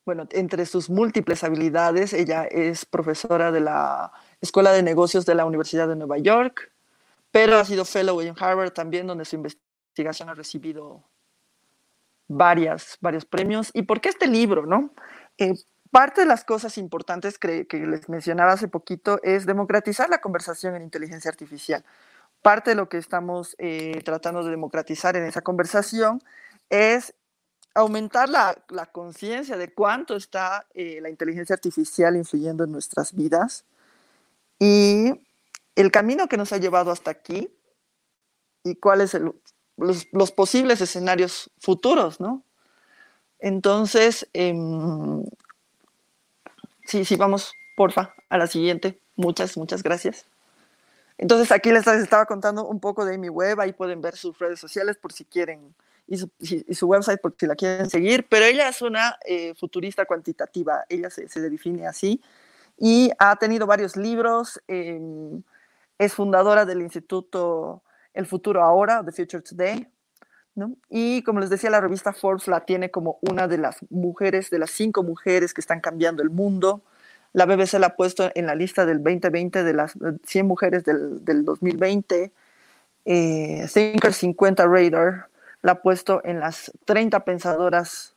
bueno, 0.06 0.28
entre 0.32 0.66
sus 0.66 0.90
múltiples 0.90 1.44
habilidades, 1.44 2.14
ella 2.14 2.46
es 2.46 2.86
profesora 2.86 3.52
de 3.52 3.62
la 3.62 4.12
Escuela 4.42 4.72
de 4.72 4.84
Negocios 4.84 5.26
de 5.26 5.36
la 5.36 5.46
Universidad 5.46 5.88
de 5.88 5.96
Nueva 5.96 6.18
York, 6.18 6.73
pero 7.34 7.58
ha 7.58 7.66
sido 7.66 7.84
fellow 7.84 8.22
en 8.22 8.36
Harvard 8.40 8.74
también, 8.74 9.08
donde 9.08 9.26
su 9.26 9.36
investigación 9.36 10.30
ha 10.30 10.36
recibido 10.36 11.04
varias, 12.28 13.00
varios 13.02 13.26
premios. 13.26 13.72
¿Y 13.74 13.82
por 13.82 14.02
qué 14.02 14.10
este 14.10 14.28
libro, 14.28 14.68
no? 14.68 14.92
Eh, 15.40 15.56
parte 15.90 16.22
de 16.22 16.28
las 16.28 16.46
cosas 16.46 16.78
importantes 16.78 17.40
que, 17.40 17.66
les 17.72 18.08
mencionaba 18.08 18.52
hace 18.52 18.68
poquito 18.68 19.20
es 19.24 19.48
democratizar 19.48 20.12
la 20.12 20.22
conversación 20.22 20.76
en 20.76 20.84
inteligencia 20.84 21.32
artificial. 21.32 21.84
Parte 22.44 22.70
de 22.70 22.76
lo 22.76 22.88
que 22.88 23.00
estamos 23.00 23.56
eh, 23.58 24.00
tratando 24.06 24.44
de 24.44 24.52
democratizar 24.52 25.18
en 25.18 25.24
esa 25.24 25.42
conversación 25.42 26.22
es 26.70 27.16
aumentar 27.74 28.30
la, 28.30 28.64
la 28.70 28.86
conciencia 28.86 29.58
de 29.58 29.74
cuánto 29.74 30.16
está 30.16 30.68
eh, 30.76 31.00
la 31.02 31.10
inteligencia 31.10 31.56
artificial 31.56 32.16
influyendo 32.16 32.64
en 32.64 32.72
nuestras 32.72 33.12
vidas 33.12 33.66
y 34.60 35.20
el 35.76 35.92
camino 35.92 36.28
que 36.28 36.38
nos 36.38 36.54
ha 36.54 36.58
llevado 36.58 36.92
hasta 36.92 37.12
aquí 37.12 37.50
y 38.64 38.76
cuáles 38.76 39.14
los, 39.78 40.08
los, 40.12 40.32
posibles 40.32 40.82
escenarios 40.82 41.52
futuros, 41.60 42.20
¿no? 42.20 42.44
Entonces, 43.40 44.30
eh, 44.34 44.54
Sí, 46.86 47.06
sí, 47.06 47.16
vamos, 47.16 47.56
porfa, 47.76 48.14
a 48.30 48.38
la 48.38 48.48
siguiente. 48.48 49.00
Muchas, 49.16 49.58
muchas 49.58 49.84
gracias. 49.84 50.26
Entonces 51.18 51.52
aquí 51.52 51.72
les 51.72 51.88
estaba 51.88 52.26
contando 52.26 52.66
un 52.68 52.80
poco 52.80 53.06
de 53.06 53.18
mi 53.18 53.30
web, 53.30 53.60
ahí 53.62 53.72
pueden 53.72 54.02
ver 54.02 54.16
sus 54.16 54.38
redes 54.40 54.60
sociales 54.60 54.98
por 54.98 55.14
si 55.14 55.26
quieren, 55.26 55.74
y 56.08 56.18
su, 56.18 56.30
y 56.40 56.66
website 56.84 57.22
por 57.22 57.36
si 57.38 57.46
la 57.46 57.56
quieren 57.56 57.90
seguir, 57.90 58.28
pero 58.28 58.46
ella 58.46 58.68
es 58.68 58.82
una 58.82 59.18
eh, 59.26 59.54
futurista 59.56 60.06
cuantitativa, 60.06 60.84
ella 60.90 61.10
se, 61.10 61.28
define 61.40 61.88
así, 61.88 62.20
y 62.78 63.12
ha 63.20 63.36
tenido 63.36 63.68
varios 63.68 63.96
libros, 63.96 64.62
eh, 64.68 65.00
es 65.98 66.14
fundadora 66.14 66.66
del 66.66 66.82
Instituto 66.82 67.84
El 68.14 68.26
Futuro 68.26 68.64
Ahora, 68.64 69.04
The 69.04 69.12
Future 69.12 69.44
Today, 69.44 69.88
¿no? 70.56 70.76
Y 70.90 71.24
como 71.24 71.40
les 71.40 71.50
decía, 71.50 71.70
la 71.70 71.82
revista 71.82 72.14
Forbes 72.14 72.48
la 72.48 72.62
tiene 72.66 72.92
como 72.92 73.20
una 73.22 73.48
de 73.48 73.58
las 73.58 73.78
mujeres, 73.90 74.50
de 74.50 74.60
las 74.60 74.72
cinco 74.72 75.04
mujeres 75.04 75.54
que 75.54 75.62
están 75.62 75.82
cambiando 75.82 76.22
el 76.22 76.30
mundo. 76.30 76.82
La 77.34 77.46
BBC 77.46 77.80
la 77.80 77.88
ha 77.88 77.96
puesto 77.96 78.30
en 78.36 78.46
la 78.46 78.56
lista 78.56 78.86
del 78.86 79.04
2020 79.04 79.64
de 79.64 79.74
las 79.74 79.98
100 80.24 80.48
mujeres 80.48 80.84
del, 80.84 81.26
del 81.26 81.44
2020. 81.46 82.32
Eh, 83.06 83.68
Thinker 83.74 84.14
50 84.14 84.66
Radar 84.68 85.30
la 85.62 85.74
ha 85.74 85.82
puesto 85.82 86.22
en 86.24 86.40
las 86.40 86.72
30 86.86 87.26
pensadoras 87.26 88.13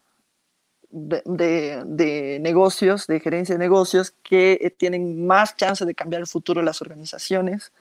de, 0.90 1.82
de, 1.86 2.38
negocios, 2.40 3.06
de 3.06 3.20
gerencia 3.20 3.54
de 3.54 3.58
negocios, 3.58 4.14
que 4.22 4.74
tienen 4.78 5.26
más 5.26 5.56
chance 5.56 5.84
de 5.84 5.94
cambiar 5.94 6.20
el 6.20 6.26
futuro 6.26 6.60
de 6.60 6.66
las 6.66 6.82
organizaciones. 6.82 7.72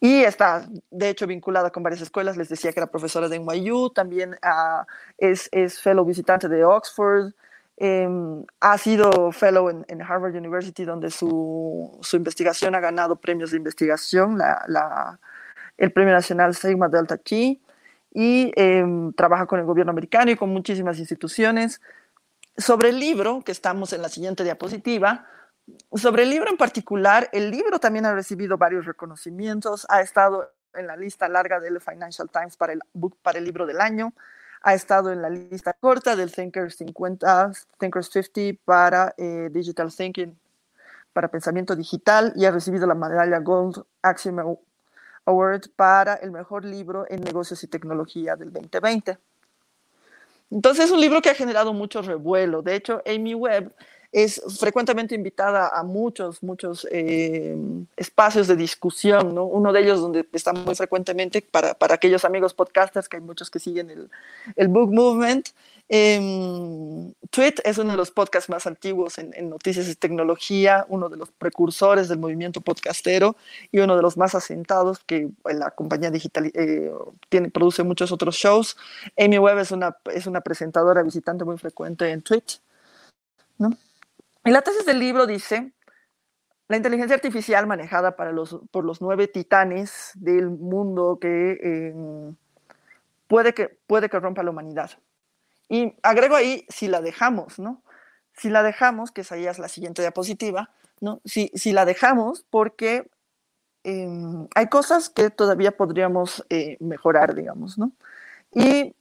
Y 0.00 0.22
está, 0.22 0.66
de 0.90 1.08
hecho, 1.08 1.26
vinculada 1.26 1.70
con 1.70 1.82
varias 1.82 2.02
escuelas. 2.02 2.36
Les 2.36 2.48
decía 2.48 2.72
que 2.72 2.80
era 2.80 2.90
profesora 2.90 3.28
de 3.28 3.38
NYU, 3.38 3.90
también 3.90 4.32
uh, 4.32 4.84
es, 5.18 5.48
es, 5.52 5.80
fellow 5.80 6.04
visitante 6.04 6.48
de 6.48 6.64
Oxford, 6.64 7.32
eh, 7.76 8.08
ha 8.60 8.78
sido 8.78 9.32
fellow 9.32 9.68
en, 9.68 9.84
en, 9.88 10.02
Harvard 10.02 10.36
University, 10.36 10.84
donde 10.84 11.10
su, 11.10 11.98
su, 12.02 12.16
investigación 12.16 12.74
ha 12.74 12.80
ganado 12.80 13.16
premios 13.16 13.50
de 13.50 13.56
investigación, 13.56 14.38
la, 14.38 14.64
la, 14.68 15.18
el 15.76 15.92
Premio 15.92 16.12
Nacional 16.12 16.54
Sigma 16.54 16.88
Delta 16.88 17.18
Chi, 17.18 17.60
y 18.12 18.52
eh, 18.54 18.84
trabaja 19.16 19.46
con 19.46 19.58
el 19.58 19.66
gobierno 19.66 19.90
americano 19.90 20.30
y 20.30 20.36
con 20.36 20.50
muchísimas 20.50 20.98
instituciones. 21.00 21.80
Sobre 22.56 22.90
el 22.90 23.00
libro, 23.00 23.42
que 23.44 23.50
estamos 23.50 23.92
en 23.92 24.02
la 24.02 24.08
siguiente 24.08 24.44
diapositiva, 24.44 25.26
sobre 25.92 26.22
el 26.22 26.30
libro 26.30 26.50
en 26.50 26.56
particular, 26.56 27.28
el 27.32 27.50
libro 27.50 27.80
también 27.80 28.06
ha 28.06 28.14
recibido 28.14 28.58
varios 28.58 28.86
reconocimientos, 28.86 29.86
ha 29.88 30.00
estado 30.00 30.52
en 30.74 30.86
la 30.86 30.96
lista 30.96 31.28
larga 31.28 31.58
del 31.58 31.80
Financial 31.80 32.28
Times 32.30 32.56
para 32.56 32.72
el, 32.72 32.80
book, 32.92 33.16
para 33.22 33.38
el 33.38 33.44
libro 33.44 33.66
del 33.66 33.80
año, 33.80 34.12
ha 34.62 34.74
estado 34.74 35.12
en 35.12 35.20
la 35.20 35.30
lista 35.30 35.72
corta 35.72 36.14
del 36.14 36.32
Thinkers 36.32 36.76
50, 36.76 37.52
Thinkers 37.78 38.10
50 38.10 38.62
para 38.64 39.14
eh, 39.16 39.48
Digital 39.50 39.92
Thinking, 39.92 40.38
para 41.12 41.28
pensamiento 41.28 41.74
digital, 41.74 42.32
y 42.36 42.44
ha 42.44 42.52
recibido 42.52 42.86
la 42.86 42.94
medalla 42.94 43.40
Gold 43.40 43.84
Axiom 44.02 44.56
Award 45.24 45.70
para 45.74 46.14
el 46.14 46.30
mejor 46.30 46.64
libro 46.64 47.04
en 47.08 47.20
negocios 47.22 47.64
y 47.64 47.66
tecnología 47.68 48.36
del 48.36 48.52
2020. 48.52 49.18
Entonces 50.54 50.84
es 50.84 50.90
un 50.92 51.00
libro 51.00 51.20
que 51.20 51.30
ha 51.30 51.34
generado 51.34 51.72
mucho 51.72 52.00
revuelo. 52.00 52.62
De 52.62 52.76
hecho, 52.76 53.02
Amy 53.06 53.34
Webb 53.34 53.72
es 54.12 54.40
frecuentemente 54.60 55.16
invitada 55.16 55.68
a 55.68 55.82
muchos, 55.82 56.40
muchos 56.44 56.86
eh, 56.92 57.56
espacios 57.96 58.46
de 58.46 58.54
discusión, 58.54 59.34
¿no? 59.34 59.44
Uno 59.46 59.72
de 59.72 59.80
ellos 59.80 60.00
donde 60.00 60.24
está 60.32 60.52
muy 60.52 60.76
frecuentemente 60.76 61.42
para, 61.42 61.74
para 61.74 61.96
aquellos 61.96 62.24
amigos 62.24 62.54
podcasters, 62.54 63.08
que 63.08 63.16
hay 63.16 63.22
muchos 63.24 63.50
que 63.50 63.58
siguen 63.58 63.90
el, 63.90 64.08
el 64.54 64.68
Book 64.68 64.92
Movement. 64.92 65.48
Eh, 65.88 67.12
Tweet 67.30 67.54
es 67.64 67.78
uno 67.78 67.90
de 67.90 67.96
los 67.96 68.10
podcasts 68.10 68.48
más 68.48 68.66
antiguos 68.66 69.18
en, 69.18 69.32
noticias 69.50 69.88
y 69.88 69.94
tecnología, 69.96 70.86
uno 70.88 71.08
de 71.08 71.16
los 71.16 71.30
precursores 71.32 72.08
del 72.08 72.18
movimiento 72.18 72.60
podcastero 72.60 73.36
y 73.70 73.80
uno 73.80 73.96
de 73.96 74.02
los 74.02 74.16
más 74.16 74.34
asentados 74.34 75.00
que 75.00 75.28
la 75.44 75.72
compañía 75.72 76.10
digital 76.10 76.50
eh, 76.54 76.90
produce 77.52 77.82
muchos 77.82 78.12
otros 78.12 78.36
shows. 78.36 78.76
Amy 79.18 79.38
Webb 79.38 79.58
es 79.58 79.72
una, 79.72 79.96
es 80.12 80.26
una 80.26 80.40
presentadora 80.40 81.02
visitante 81.02 81.44
muy 81.44 81.58
frecuente 81.58 82.08
en 82.08 82.22
Tweet. 82.22 82.44
¿no? 83.58 83.70
La 84.44 84.62
tesis 84.62 84.86
del 84.86 85.00
libro 85.00 85.26
dice, 85.26 85.72
la 86.68 86.76
inteligencia 86.76 87.16
artificial 87.16 87.66
manejada 87.66 88.16
para 88.16 88.32
los, 88.32 88.58
por 88.70 88.84
los 88.84 89.00
nueve 89.00 89.26
titanes 89.26 90.12
del 90.14 90.50
mundo 90.50 91.18
que 91.20 91.58
eh, 91.62 91.94
puede, 93.26 93.52
que 93.54 93.76
puede 93.86 94.08
que 94.08 94.20
rompa 94.20 94.42
la 94.42 94.50
humanidad. 94.50 94.90
Y 95.68 95.94
agrego 96.02 96.36
ahí, 96.36 96.66
si 96.68 96.88
la 96.88 97.00
dejamos, 97.00 97.58
¿no? 97.58 97.82
Si 98.36 98.50
la 98.50 98.62
dejamos, 98.62 99.10
que 99.12 99.22
esa 99.22 99.36
ya 99.36 99.50
es 99.50 99.58
la 99.58 99.68
siguiente 99.68 100.02
diapositiva, 100.02 100.70
¿no? 101.00 101.20
Si, 101.24 101.50
si 101.54 101.72
la 101.72 101.84
dejamos, 101.84 102.44
porque 102.50 103.08
eh, 103.84 104.08
hay 104.54 104.68
cosas 104.68 105.08
que 105.08 105.30
todavía 105.30 105.76
podríamos 105.76 106.44
eh, 106.50 106.76
mejorar, 106.80 107.34
digamos, 107.34 107.78
¿no? 107.78 107.92
Y 108.52 108.94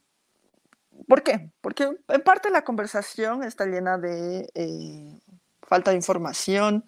¿Por 1.07 1.23
qué? 1.23 1.49
Porque 1.61 1.89
en 2.07 2.21
parte 2.21 2.49
la 2.49 2.63
conversación 2.63 3.43
está 3.43 3.65
llena 3.65 3.97
de 3.97 4.49
eh, 4.53 5.19
falta 5.61 5.91
de 5.91 5.97
información 5.97 6.85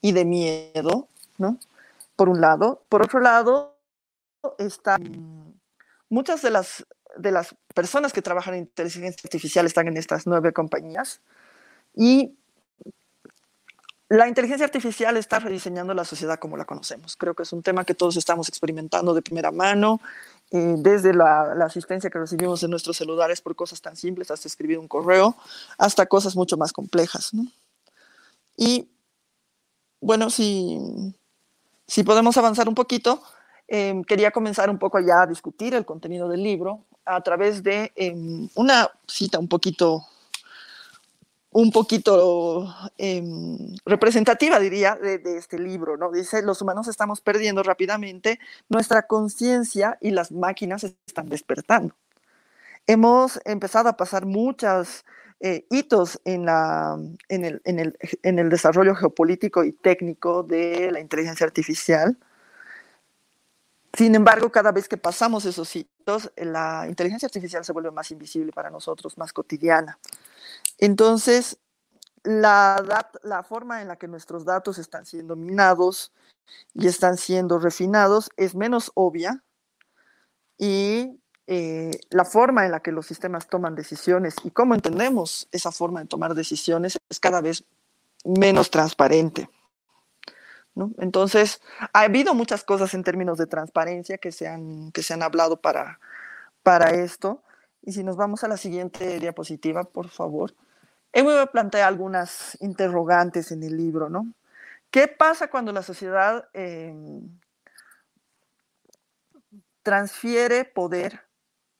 y 0.00 0.12
de 0.12 0.24
miedo, 0.24 1.08
¿no? 1.38 1.58
Por 2.16 2.28
un 2.28 2.40
lado. 2.40 2.82
Por 2.88 3.02
otro 3.02 3.20
lado, 3.20 3.76
están 4.58 5.54
muchas 6.08 6.42
de 6.42 6.50
las, 6.50 6.84
de 7.16 7.30
las 7.30 7.54
personas 7.74 8.12
que 8.12 8.22
trabajan 8.22 8.54
en 8.54 8.60
inteligencia 8.60 9.22
artificial 9.24 9.66
están 9.66 9.88
en 9.88 9.96
estas 9.96 10.26
nueve 10.26 10.52
compañías 10.52 11.20
y 11.94 12.36
la 14.08 14.28
inteligencia 14.28 14.66
artificial 14.66 15.16
está 15.16 15.38
rediseñando 15.38 15.94
la 15.94 16.04
sociedad 16.04 16.38
como 16.38 16.56
la 16.56 16.66
conocemos. 16.66 17.16
Creo 17.16 17.34
que 17.34 17.42
es 17.42 17.52
un 17.52 17.62
tema 17.62 17.84
que 17.84 17.94
todos 17.94 18.16
estamos 18.16 18.48
experimentando 18.48 19.14
de 19.14 19.22
primera 19.22 19.50
mano 19.50 20.00
eh, 20.50 20.74
desde 20.78 21.14
la, 21.14 21.52
asistencia 21.64 22.10
que 22.10 22.18
recibimos 22.18 22.62
en 22.62 22.70
nuestros 22.70 22.96
celulares 22.96 23.40
por 23.40 23.56
cosas 23.56 23.80
tan 23.80 23.96
simples, 23.96 24.30
hasta 24.30 24.46
escribir 24.46 24.78
un 24.78 24.88
correo, 24.88 25.36
hasta 25.78 26.06
cosas 26.06 26.36
mucho 26.36 26.56
más 26.56 26.72
complejas. 26.72 27.32
Y 28.56 28.88
bueno, 30.00 30.30
si, 30.30 30.78
si 31.86 32.04
podemos 32.04 32.36
avanzar 32.36 32.68
un 32.68 32.74
poquito, 32.74 33.22
eh, 33.68 34.02
quería 34.06 34.30
comenzar 34.30 34.70
un 34.70 34.78
poco 34.78 35.00
ya 35.00 35.22
a 35.22 35.26
discutir 35.26 35.74
el 35.74 35.84
contenido 35.84 36.28
del 36.28 36.42
libro 36.42 36.84
a 37.04 37.20
través 37.22 37.62
de 37.62 37.92
eh, 37.96 38.14
una 38.54 38.90
cita 39.06 39.38
un 39.38 39.48
poquito 39.48 40.04
un 41.54 41.70
poquito 41.70 42.68
eh, 42.98 43.22
representativa, 43.86 44.58
diría, 44.58 44.96
de, 44.96 45.18
de, 45.18 45.38
este 45.38 45.56
libro, 45.56 45.96
¿no? 45.96 46.10
Dice, 46.10 46.42
los 46.42 46.60
humanos 46.60 46.88
estamos 46.88 47.20
perdiendo 47.20 47.62
rápidamente 47.62 48.40
nuestra 48.68 49.06
conciencia 49.06 49.96
y 50.00 50.10
las 50.10 50.32
máquinas 50.32 50.82
están 50.82 51.28
despertando. 51.28 51.94
Hemos 52.88 53.40
empezado 53.44 53.88
a 53.88 53.96
pasar 53.96 54.26
muchas 54.26 55.04
eh, 55.38 55.64
hitos 55.70 56.20
en, 56.24 56.44
la, 56.44 56.98
en, 57.28 57.44
el, 57.44 57.62
en, 57.64 57.78
el, 57.78 57.98
en 58.24 58.38
el 58.40 58.48
desarrollo 58.48 58.96
geopolítico 58.96 59.62
y 59.62 59.72
técnico 59.72 60.42
de 60.42 60.90
la 60.90 60.98
inteligencia 60.98 61.46
artificial. 61.46 62.18
Sin 63.96 64.14
embargo, 64.14 64.50
cada 64.50 64.72
vez 64.72 64.88
que 64.88 64.96
pasamos 64.96 65.44
esos 65.44 65.74
hitos, 65.76 66.32
la 66.36 66.86
inteligencia 66.88 67.26
artificial 67.26 67.64
se 67.64 67.72
vuelve 67.72 67.90
más 67.90 68.10
invisible 68.10 68.52
para 68.52 68.70
nosotros, 68.70 69.16
más 69.18 69.32
cotidiana. 69.32 69.98
Entonces, 70.78 71.58
la, 72.24 72.82
la 73.22 73.42
forma 73.42 73.82
en 73.82 73.88
la 73.88 73.96
que 73.96 74.08
nuestros 74.08 74.44
datos 74.44 74.78
están 74.78 75.06
siendo 75.06 75.36
minados 75.36 76.12
y 76.72 76.86
están 76.86 77.16
siendo 77.16 77.58
refinados 77.58 78.30
es 78.36 78.54
menos 78.54 78.90
obvia 78.94 79.42
y 80.58 81.20
eh, 81.46 81.90
la 82.10 82.24
forma 82.24 82.64
en 82.64 82.72
la 82.72 82.80
que 82.80 82.92
los 82.92 83.06
sistemas 83.06 83.46
toman 83.48 83.74
decisiones 83.74 84.34
y 84.44 84.50
cómo 84.50 84.74
entendemos 84.74 85.48
esa 85.52 85.70
forma 85.70 86.00
de 86.00 86.06
tomar 86.06 86.34
decisiones 86.34 86.98
es 87.08 87.20
cada 87.20 87.40
vez 87.40 87.64
menos 88.24 88.70
transparente. 88.70 89.50
Entonces, 90.98 91.60
ha 91.92 92.00
habido 92.00 92.34
muchas 92.34 92.64
cosas 92.64 92.94
en 92.94 93.04
términos 93.04 93.38
de 93.38 93.46
transparencia 93.46 94.18
que 94.18 94.32
se 94.32 94.48
han, 94.48 94.90
que 94.92 95.02
se 95.02 95.14
han 95.14 95.22
hablado 95.22 95.60
para, 95.60 96.00
para 96.62 96.90
esto. 96.90 97.42
Y 97.82 97.92
si 97.92 98.02
nos 98.02 98.16
vamos 98.16 98.42
a 98.44 98.48
la 98.48 98.56
siguiente 98.56 99.20
diapositiva, 99.20 99.84
por 99.84 100.08
favor. 100.08 100.54
He 101.12 101.22
plantea 101.46 101.86
algunas 101.86 102.58
interrogantes 102.60 103.52
en 103.52 103.62
el 103.62 103.76
libro, 103.76 104.08
¿no? 104.08 104.34
¿Qué 104.90 105.06
pasa 105.06 105.48
cuando 105.48 105.72
la 105.72 105.82
sociedad 105.82 106.48
em, 106.52 107.38
transfiere 109.82 110.64
poder 110.64 111.20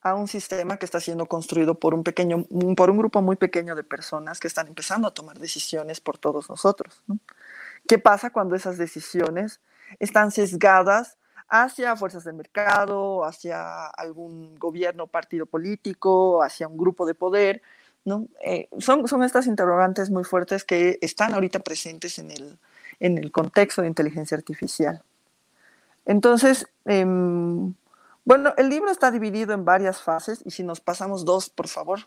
a 0.03 0.15
un 0.15 0.29
sistema 0.29 0.77
que 0.77 0.85
está 0.85 1.01
siendo 1.01 1.27
construido 1.27 1.79
por 1.79 1.95
un 1.95 2.05
pequeño, 2.05 2.47
por 2.77 2.91
un 2.91 2.99
grupo 2.99 3.23
muy 3.23 3.37
pequeño 3.37 3.75
de 3.75 3.83
personas 3.83 4.39
que 4.39 4.49
están 4.49 4.69
empezando 4.69 5.09
a 5.09 5.15
tomar 5.15 5.39
decisiones 5.39 6.01
por 6.01 6.19
todos 6.19 6.49
nosotros? 6.49 7.03
¿no? 7.07 7.19
¿Qué 7.87 7.99
pasa 7.99 8.31
cuando 8.31 8.57
esas 8.57 8.79
decisiones 8.79 9.61
están 9.99 10.31
sesgadas 10.31 11.19
hacia 11.49 11.97
fuerzas 11.97 12.25
de 12.25 12.33
mercado, 12.33 13.25
hacia 13.25 13.87
algún 13.87 14.57
gobierno, 14.59 15.07
partido 15.07 15.47
político, 15.47 16.43
hacia 16.43 16.69
un 16.69 16.77
grupo 16.77 17.07
de 17.07 17.15
poder? 17.15 17.63
¿no? 18.05 18.29
Eh, 18.45 18.69
son, 18.79 19.07
son 19.09 19.23
estas 19.23 19.47
interrogantes 19.47 20.11
muy 20.11 20.25
fuertes 20.25 20.65
que 20.65 20.99
están 21.01 21.35
ahorita 21.35 21.61
presentes 21.61 22.19
en 22.19 22.31
el, 22.31 22.59
en 23.01 23.19
el 23.19 23.33
contexto 23.33 23.83
de 23.83 23.89
inteligencia 23.89 24.37
artificial. 24.37 25.03
Entonces, 26.07 26.69
em, 26.85 27.75
bueno, 28.25 28.53
el 28.57 28.69
libro 28.69 28.91
está 28.91 29.11
dividido 29.11 29.55
en 29.55 29.65
varias 29.65 30.03
fases 30.03 30.43
y 30.45 30.51
si 30.51 30.63
nos 30.63 30.81
pasamos 30.81 31.25
dos, 31.25 31.49
por 31.49 31.69
favor. 31.69 32.01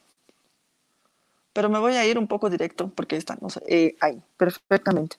Pero 1.53 1.69
me 1.69 1.79
voy 1.79 1.93
a 1.93 2.05
ir 2.05 2.19
un 2.19 2.27
poco 2.27 2.49
directo 2.49 2.91
porque 2.93 3.17
están 3.17 3.39
eh, 3.67 3.95
ahí, 3.99 4.21
perfectamente. 4.37 5.17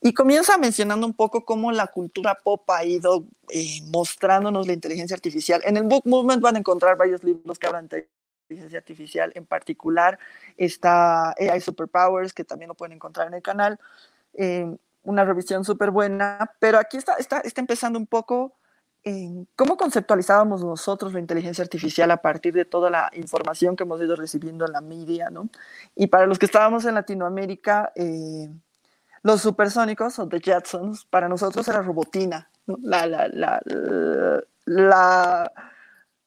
Y 0.00 0.14
comienza 0.14 0.56
mencionando 0.56 1.06
un 1.06 1.14
poco 1.14 1.44
cómo 1.44 1.72
la 1.72 1.86
cultura 1.86 2.34
pop 2.34 2.68
ha 2.70 2.84
ido 2.84 3.24
eh, 3.50 3.80
mostrándonos 3.88 4.66
la 4.66 4.72
inteligencia 4.72 5.14
artificial. 5.14 5.60
En 5.64 5.76
el 5.76 5.82
Book 5.82 6.02
Movement 6.06 6.40
van 6.40 6.56
a 6.56 6.58
encontrar 6.58 6.96
varios 6.96 7.22
libros 7.22 7.58
que 7.58 7.66
hablan 7.66 7.88
de 7.88 8.08
inteligencia 8.48 8.78
artificial. 8.78 9.32
En 9.34 9.44
particular 9.44 10.18
está 10.56 11.30
AI 11.30 11.60
Superpowers, 11.60 12.32
que 12.32 12.44
también 12.44 12.68
lo 12.68 12.74
pueden 12.74 12.94
encontrar 12.94 13.26
en 13.26 13.34
el 13.34 13.42
canal. 13.42 13.78
Eh, 14.34 14.74
una 15.02 15.24
revisión 15.24 15.64
súper 15.64 15.90
buena, 15.90 16.50
pero 16.58 16.78
aquí 16.78 16.96
está, 16.96 17.14
está, 17.16 17.40
está 17.40 17.60
empezando 17.60 17.98
un 17.98 18.06
poco 18.06 18.54
cómo 19.56 19.76
conceptualizábamos 19.76 20.62
nosotros 20.62 21.14
la 21.14 21.20
inteligencia 21.20 21.64
artificial 21.64 22.10
a 22.10 22.18
partir 22.18 22.52
de 22.52 22.64
toda 22.64 22.90
la 22.90 23.10
información 23.14 23.74
que 23.74 23.84
hemos 23.84 24.00
ido 24.00 24.14
recibiendo 24.14 24.66
en 24.66 24.72
la 24.72 24.80
media, 24.82 25.30
¿no? 25.30 25.48
Y 25.94 26.08
para 26.08 26.26
los 26.26 26.38
que 26.38 26.46
estábamos 26.46 26.84
en 26.84 26.94
Latinoamérica, 26.94 27.92
eh, 27.94 28.50
los 29.22 29.40
supersónicos 29.42 30.18
o 30.18 30.28
The 30.28 30.40
Jetsons, 30.40 31.04
para 31.04 31.28
nosotros 31.28 31.66
era 31.68 31.82
robotina, 31.82 32.50
la, 32.66 33.06
la, 33.06 33.28
la, 33.28 33.60
la, 34.64 35.52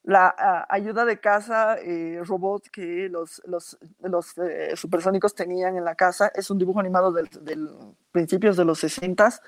la 0.04 0.34
ah, 0.38 0.66
ayuda 0.68 1.04
de 1.04 1.18
casa 1.18 1.76
eh, 1.78 2.20
robot 2.24 2.68
que 2.68 3.08
los, 3.08 3.42
los, 3.46 3.78
los 4.02 4.38
eh, 4.38 4.76
supersónicos 4.76 5.34
tenían 5.34 5.76
en 5.76 5.84
la 5.84 5.94
casa 5.94 6.30
es 6.34 6.50
un 6.50 6.58
dibujo 6.58 6.80
animado 6.80 7.10
de 7.10 7.28
del 7.40 7.70
principios 8.12 8.56
de 8.56 8.64
los 8.64 8.78
60, 8.80 9.40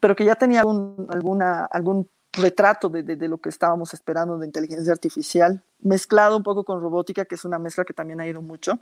pero 0.00 0.16
que 0.16 0.24
ya 0.24 0.34
tenía 0.34 0.60
algún, 0.60 1.06
alguna, 1.10 1.64
algún 1.66 2.08
retrato 2.32 2.88
de, 2.88 3.02
de, 3.02 3.16
de, 3.16 3.28
lo 3.28 3.38
que 3.38 3.48
estábamos 3.48 3.94
esperando 3.94 4.36
de 4.38 4.46
inteligencia 4.46 4.92
artificial, 4.92 5.62
mezclado 5.80 6.36
un 6.36 6.42
poco 6.42 6.64
con 6.64 6.80
robótica, 6.80 7.24
que 7.24 7.36
es 7.36 7.44
una 7.44 7.58
mezcla 7.58 7.84
que 7.84 7.94
también 7.94 8.20
ha 8.20 8.26
ido 8.26 8.42
mucho. 8.42 8.78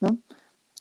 ¿no? 0.00 0.18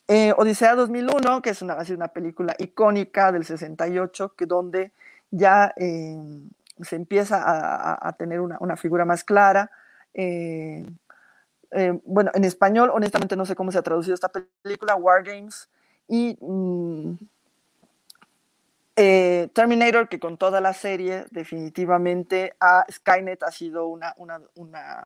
Eh, 0.10 0.34
Odisea 0.38 0.76
2001, 0.76 1.42
que 1.42 1.50
es 1.50 1.62
una, 1.62 1.78
una 1.90 2.08
película 2.08 2.56
icónica 2.60 3.32
del 3.34 3.44
68, 3.44 4.36
que 4.38 4.46
donde 4.46 4.92
ya 5.32 5.74
eh, 5.76 6.18
se 6.82 6.96
empieza 6.96 7.44
a, 7.46 8.14
tener 8.14 8.40
una, 8.40 8.58
una, 8.62 8.78
figura 8.78 9.04
más 9.04 9.26
clara. 9.26 9.70
Eh, 10.14 10.86
bueno, 12.06 12.32
en 12.34 12.46
español, 12.46 12.90
honestamente 12.94 13.36
no 13.36 13.46
sé 13.46 13.56
cómo 13.56 13.74
se 13.74 13.80
ha 13.80 13.82
traducido 13.82 14.14
esta 14.14 14.32
película, 14.64 14.96
War 14.96 15.24
Games, 15.24 15.70
y 16.08 16.38
mm, 16.40 17.16
Terminator, 18.96 20.08
que 20.08 20.20
con 20.22 20.38
toda 20.38 20.62
la 20.62 20.72
serie, 20.74 21.26
definitivamente 21.32 22.56
a 22.62 22.86
Skynet 22.90 23.44
ha 23.44 23.52
sido 23.52 23.88
una, 23.88 24.14
una, 24.18 24.40
una 24.56 25.06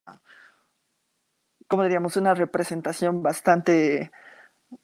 ¿cómo 1.68 1.84
diríamos? 1.84 2.16
Una 2.18 2.36
representación 2.36 3.24
bastante 3.24 4.12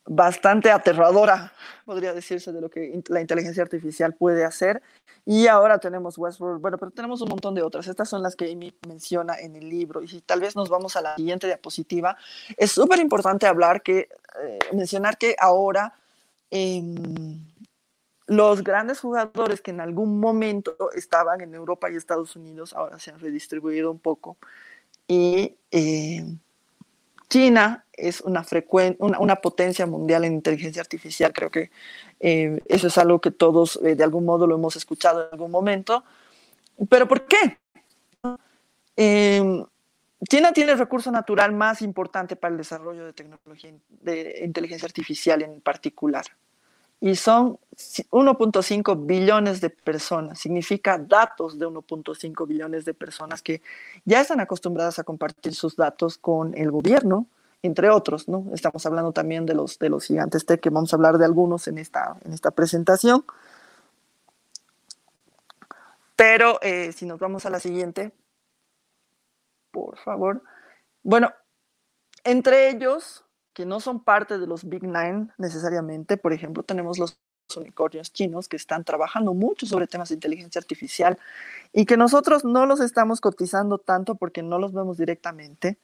bastante 0.05 0.71
aterradora, 0.71 1.53
podría 1.85 2.13
decirse, 2.13 2.51
de 2.51 2.61
lo 2.61 2.69
que 2.69 3.01
la 3.07 3.21
inteligencia 3.21 3.63
artificial 3.63 4.13
puede 4.13 4.43
hacer. 4.43 4.81
Y 5.25 5.47
ahora 5.47 5.77
tenemos 5.77 6.17
Westworld, 6.17 6.61
bueno, 6.61 6.77
pero 6.77 6.91
tenemos 6.91 7.21
un 7.21 7.29
montón 7.29 7.53
de 7.53 7.61
otras. 7.61 7.87
Estas 7.87 8.07
son 8.07 8.23
las 8.23 8.35
que 8.35 8.51
Amy 8.51 8.73
menciona 8.87 9.37
en 9.37 9.55
el 9.55 9.69
libro. 9.69 10.01
Y 10.01 10.07
si 10.07 10.21
tal 10.21 10.39
vez 10.39 10.55
nos 10.55 10.69
vamos 10.69 10.95
a 10.95 11.01
la 11.01 11.15
siguiente 11.15 11.47
diapositiva, 11.47 12.17
es 12.55 12.71
súper 12.71 12.99
importante 12.99 13.45
hablar 13.45 13.81
que, 13.81 14.09
eh, 14.41 14.59
mencionar 14.73 15.17
que 15.17 15.35
ahora 15.37 15.93
eh, 16.49 16.81
los 18.27 18.63
grandes 18.63 18.99
jugadores 18.99 19.61
que 19.61 19.71
en 19.71 19.81
algún 19.81 20.19
momento 20.19 20.75
estaban 20.95 21.41
en 21.41 21.53
Europa 21.55 21.89
y 21.89 21.95
Estados 21.95 22.35
Unidos 22.35 22.73
ahora 22.73 22.99
se 22.99 23.11
han 23.11 23.19
redistribuido 23.19 23.91
un 23.91 23.99
poco. 23.99 24.37
Y 25.07 25.55
eh, 25.71 26.25
China 27.29 27.85
es 27.93 28.21
una, 28.21 28.45
una, 28.99 29.19
una, 29.19 29.35
potencia 29.37 29.85
mundial 29.85 30.23
en 30.23 30.33
inteligencia 30.33 30.81
artificial. 30.81 31.33
Creo 31.33 31.49
que 31.49 31.71
eh, 32.19 32.61
eso 32.67 32.87
es 32.87 32.97
algo 32.97 33.19
que 33.19 33.31
todos 33.31 33.79
eh, 33.83 33.95
de 33.95 34.03
algún 34.03 34.25
modo 34.25 34.47
lo 34.47 34.55
hemos 34.55 34.75
escuchado 34.75 35.27
en 35.27 35.33
algún 35.33 35.51
momento. 35.51 36.03
¿Pero 36.89 37.07
por 37.07 37.25
qué? 37.25 37.57
Eh, 38.95 39.63
China 40.29 40.51
tiene 40.51 40.71
el 40.71 40.79
recurso 40.79 41.11
natural 41.11 41.53
más 41.53 41.81
importante 41.81 42.35
para 42.35 42.51
el 42.51 42.57
desarrollo 42.57 43.05
de 43.05 43.13
tecnología 43.13 43.71
de 43.89 44.41
inteligencia 44.43 44.85
artificial 44.85 45.41
en 45.41 45.61
particular. 45.61 46.25
Y 46.99 47.15
son 47.15 47.59
1.5 47.77 49.05
billones 49.05 49.61
de 49.61 49.69
personas. 49.69 50.39
Significa 50.39 50.97
datos 50.97 51.59
de 51.59 51.67
1.5 51.67 52.47
billones 52.47 52.85
de 52.85 52.93
personas 52.93 53.41
que 53.41 53.61
ya 54.05 54.21
están 54.21 54.39
acostumbradas 54.39 54.97
a 54.97 55.03
compartir 55.03 55.53
sus 55.53 55.75
datos 55.75 56.17
con 56.17 56.57
el 56.57 56.71
gobierno, 56.71 57.27
entre 57.61 57.89
otros, 57.89 58.27
¿no? 58.27 58.45
Estamos 58.53 58.85
hablando 58.85 59.11
también 59.11 59.45
de 59.45 59.53
los, 59.53 59.77
de 59.77 59.89
los 59.89 60.05
gigantes 60.05 60.45
tech, 60.45 60.59
que 60.59 60.69
vamos 60.69 60.91
a 60.91 60.95
hablar 60.95 61.17
de 61.17 61.25
algunos 61.25 61.67
en 61.67 61.77
esta, 61.77 62.17
en 62.25 62.33
esta 62.33 62.51
presentación. 62.51 63.23
Pero 66.15 66.59
eh, 66.61 66.91
si 66.93 67.05
nos 67.05 67.19
vamos 67.19 67.45
a 67.45 67.51
la 67.51 67.59
siguiente, 67.59 68.11
por 69.71 69.97
favor. 69.99 70.41
Bueno, 71.03 71.31
entre 72.23 72.69
ellos, 72.69 73.23
que 73.57 73.65
no 73.65 73.79
son 73.79 74.03
parte 74.03 74.37
de 74.37 74.45
los 74.45 74.69
Big 74.69 74.83
Nine 74.83 75.29
necesariamente, 75.39 76.15
por 76.15 76.31
ejemplo, 76.31 76.61
tenemos 76.61 76.99
los 76.99 77.17
unicornios 77.55 78.13
chinos 78.13 78.47
que 78.47 78.55
están 78.55 78.83
trabajando 78.83 79.33
mucho 79.33 79.65
sobre 79.65 79.87
temas 79.87 80.09
de 80.09 80.13
inteligencia 80.13 80.59
artificial 80.59 81.17
y 81.73 81.87
que 81.87 81.97
nosotros 81.97 82.45
no 82.45 82.67
los 82.67 82.79
estamos 82.81 83.19
cotizando 83.19 83.79
tanto 83.79 84.13
porque 84.13 84.43
no 84.43 84.59
los 84.59 84.73
vemos 84.73 84.99
directamente, 84.99 85.79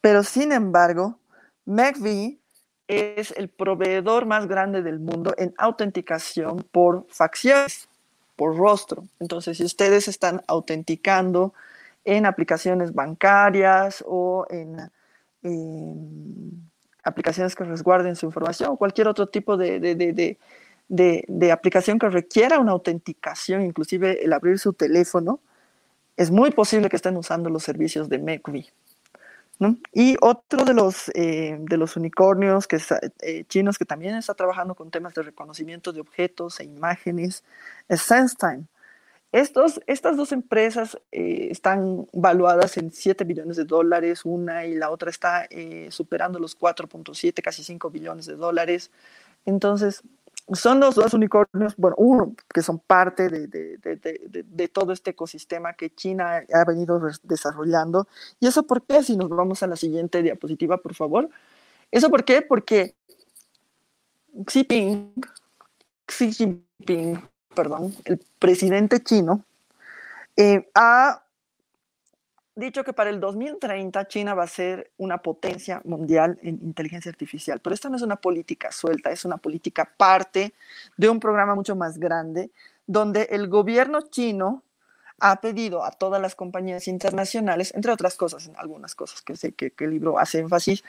pero 0.00 0.24
sin 0.24 0.50
embargo, 0.50 1.20
McVie 1.66 2.40
es 2.88 3.30
el 3.36 3.48
proveedor 3.48 4.26
más 4.26 4.48
grande 4.48 4.82
del 4.82 4.98
mundo 4.98 5.36
en 5.38 5.54
autenticación 5.56 6.66
por 6.72 7.06
facciones, 7.10 7.88
por 8.34 8.56
rostro. 8.56 9.04
Entonces, 9.20 9.58
si 9.58 9.62
ustedes 9.62 10.08
están 10.08 10.42
autenticando 10.48 11.54
en 12.04 12.26
aplicaciones 12.26 12.92
bancarias 12.92 14.02
o 14.04 14.48
en, 14.50 14.90
en 15.44 16.73
aplicaciones 17.04 17.54
que 17.54 17.64
resguarden 17.64 18.16
su 18.16 18.26
información 18.26 18.70
o 18.70 18.76
cualquier 18.76 19.08
otro 19.08 19.28
tipo 19.28 19.56
de, 19.56 19.78
de, 19.78 19.94
de, 19.94 21.24
de, 21.28 21.52
aplicación 21.52 21.98
que 21.98 22.08
requiera 22.08 22.58
una 22.58 22.72
autenticación, 22.72 23.62
inclusive 23.62 24.24
el 24.24 24.32
abrir 24.32 24.58
su 24.58 24.72
teléfono, 24.72 25.40
es 26.16 26.30
muy 26.30 26.50
posible 26.50 26.88
que 26.88 26.96
estén 26.96 27.16
usando 27.16 27.50
los 27.50 27.62
servicios 27.62 28.08
de 28.08 28.18
McVie. 28.18 28.72
Y 29.92 30.16
otro 30.20 30.64
de 30.64 30.74
los, 30.74 31.10
eh, 31.14 31.56
de 31.58 31.76
los 31.76 31.96
unicornios 31.96 32.66
que 32.66 32.78
eh, 33.22 33.44
chinos 33.48 33.78
que 33.78 33.84
también 33.84 34.16
está 34.16 34.34
trabajando 34.34 34.74
con 34.74 34.90
temas 34.90 35.14
de 35.14 35.22
reconocimiento 35.22 35.92
de 35.92 36.00
objetos 36.00 36.60
e 36.60 36.64
imágenes 36.64 37.44
es 37.88 38.02
SenseTime. 38.02 38.64
Estas 39.34 40.16
dos 40.16 40.30
empresas 40.30 40.96
eh, 41.10 41.48
están 41.50 42.06
valuadas 42.12 42.76
en 42.76 42.92
7 42.92 43.24
billones 43.24 43.56
de 43.56 43.64
dólares, 43.64 44.24
una 44.24 44.64
y 44.64 44.76
la 44.76 44.90
otra 44.90 45.10
está 45.10 45.48
eh, 45.50 45.88
superando 45.90 46.38
los 46.38 46.56
4.7, 46.56 47.42
casi 47.42 47.64
5 47.64 47.90
billones 47.90 48.26
de 48.26 48.36
dólares. 48.36 48.92
Entonces, 49.44 50.02
son 50.52 50.78
los 50.78 50.94
dos 50.94 51.14
unicornios, 51.14 51.74
bueno, 51.76 51.96
uno, 51.98 52.36
que 52.54 52.62
son 52.62 52.78
parte 52.78 53.28
de, 53.28 53.48
de, 53.48 53.76
de, 53.78 54.44
de, 54.46 54.68
todo 54.68 54.92
este 54.92 55.10
ecosistema 55.10 55.72
que 55.72 55.92
China 55.92 56.44
ha 56.52 56.64
venido 56.64 57.00
desarrollando. 57.24 58.06
¿Y 58.38 58.46
eso 58.46 58.62
por 58.62 58.86
qué? 58.86 59.02
Si 59.02 59.16
nos 59.16 59.30
vamos 59.30 59.64
a 59.64 59.66
la 59.66 59.74
siguiente 59.74 60.22
diapositiva, 60.22 60.76
por 60.76 60.94
favor. 60.94 61.28
¿Eso 61.90 62.08
por 62.08 62.24
qué? 62.24 62.40
Porque 62.40 62.94
Xi 64.46 64.60
Jinping, 64.60 65.12
Xi 66.06 66.32
Jinping 66.32 67.33
perdón, 67.54 67.94
el 68.04 68.20
presidente 68.38 69.02
chino 69.02 69.44
eh, 70.36 70.68
ha 70.74 71.22
dicho 72.54 72.84
que 72.84 72.92
para 72.92 73.10
el 73.10 73.20
2030 73.20 74.06
China 74.08 74.34
va 74.34 74.44
a 74.44 74.48
ser 74.48 74.90
una 74.96 75.18
potencia 75.18 75.80
mundial 75.84 76.38
en 76.42 76.60
inteligencia 76.62 77.10
artificial, 77.10 77.60
pero 77.60 77.74
esta 77.74 77.88
no 77.88 77.96
es 77.96 78.02
una 78.02 78.16
política 78.16 78.70
suelta, 78.70 79.10
es 79.10 79.24
una 79.24 79.38
política 79.38 79.90
parte 79.96 80.54
de 80.96 81.08
un 81.08 81.20
programa 81.20 81.54
mucho 81.54 81.74
más 81.74 81.98
grande 81.98 82.50
donde 82.86 83.28
el 83.30 83.48
gobierno 83.48 84.02
chino 84.02 84.62
ha 85.20 85.40
pedido 85.40 85.84
a 85.84 85.90
todas 85.90 86.20
las 86.20 86.34
compañías 86.34 86.86
internacionales, 86.88 87.72
entre 87.74 87.92
otras 87.92 88.16
cosas, 88.16 88.46
en 88.46 88.56
algunas 88.56 88.94
cosas 88.94 89.22
que 89.22 89.36
sé 89.36 89.52
que, 89.52 89.70
que 89.70 89.84
el 89.84 89.90
libro 89.90 90.18
hace 90.18 90.40
énfasis, 90.40 90.84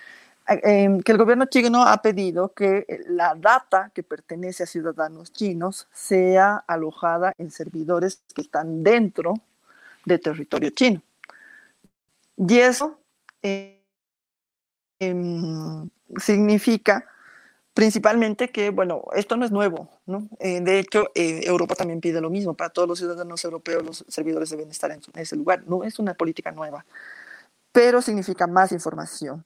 Em, 0.48 1.02
que 1.02 1.12
el 1.12 1.18
gobierno 1.18 1.46
chino 1.48 1.84
ha 1.84 2.02
pedido 2.04 2.54
que 2.54 2.86
eh, 2.88 3.04
la 3.08 3.34
data 3.34 3.92
que 3.96 4.04
pertenece 4.04 4.64
a 4.64 4.68
ciudadanos 4.68 5.34
chinos 5.34 5.88
sea 5.92 6.58
alojada 6.68 7.34
en 7.40 7.50
servidores 7.50 8.22
que 8.34 8.42
están 8.42 8.84
dentro 8.84 9.34
de 10.06 10.20
territorio 10.20 10.70
chino. 10.70 11.02
Y 12.38 12.60
eso 12.60 13.00
eh, 13.42 13.82
em, 15.00 15.90
significa 16.18 17.06
principalmente 17.74 18.50
que, 18.50 18.70
bueno, 18.70 19.06
esto 19.16 19.38
no 19.38 19.46
es 19.46 19.52
nuevo, 19.52 19.90
¿no? 20.06 20.30
Eh, 20.40 20.62
de 20.62 20.80
hecho, 20.80 21.10
Europa 21.16 21.76
también 21.76 22.02
pide 22.02 22.22
lo 22.22 22.30
mismo. 22.30 22.54
Para 22.54 22.70
todos 22.70 22.88
los 22.88 23.00
ciudadanos 23.00 23.44
europeos, 23.44 23.84
los 23.84 24.06
servidores 24.08 24.50
deben 24.52 24.70
estar 24.70 24.92
en 24.92 25.02
ese 25.16 25.36
lugar. 25.36 25.64
No 25.66 25.84
es 25.84 25.98
una 25.98 26.14
política 26.14 26.52
nueva, 26.52 26.86
pero 27.72 28.02
significa 28.02 28.48
más 28.48 28.72
información. 28.72 29.44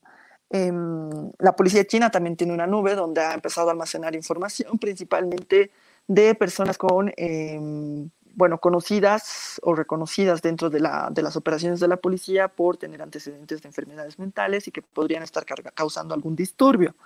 Em, 0.52 1.30
la 1.38 1.54
policía 1.54 1.86
china 1.86 2.10
también 2.10 2.36
tiene 2.36 2.52
una 2.52 2.66
nube 2.66 2.96
donde 2.96 3.20
ha 3.20 3.34
empezado 3.34 3.68
a 3.68 3.72
almacenar 3.72 4.16
información, 4.16 4.78
principalmente 4.78 5.70
de 6.08 6.34
personas 6.34 6.76
con, 6.76 7.12
em, 7.16 8.10
bueno, 8.34 8.58
conocidas 8.58 9.60
o 9.62 9.74
reconocidas 9.74 10.42
dentro 10.42 10.68
de, 10.68 10.80
la, 10.80 11.08
de, 11.12 11.22
las 11.22 11.36
operaciones 11.36 11.78
de 11.78 11.86
la 11.86 11.98
policía 11.98 12.48
por 12.48 12.76
tener 12.78 13.00
antecedentes 13.00 13.62
de 13.62 13.68
enfermedades 13.68 14.18
mentales 14.18 14.66
y 14.66 14.72
que 14.72 14.82
podrían 14.82 15.22
estar 15.22 15.44
causando 15.74 16.14
algún 16.14 16.34
disturbio, 16.34 16.96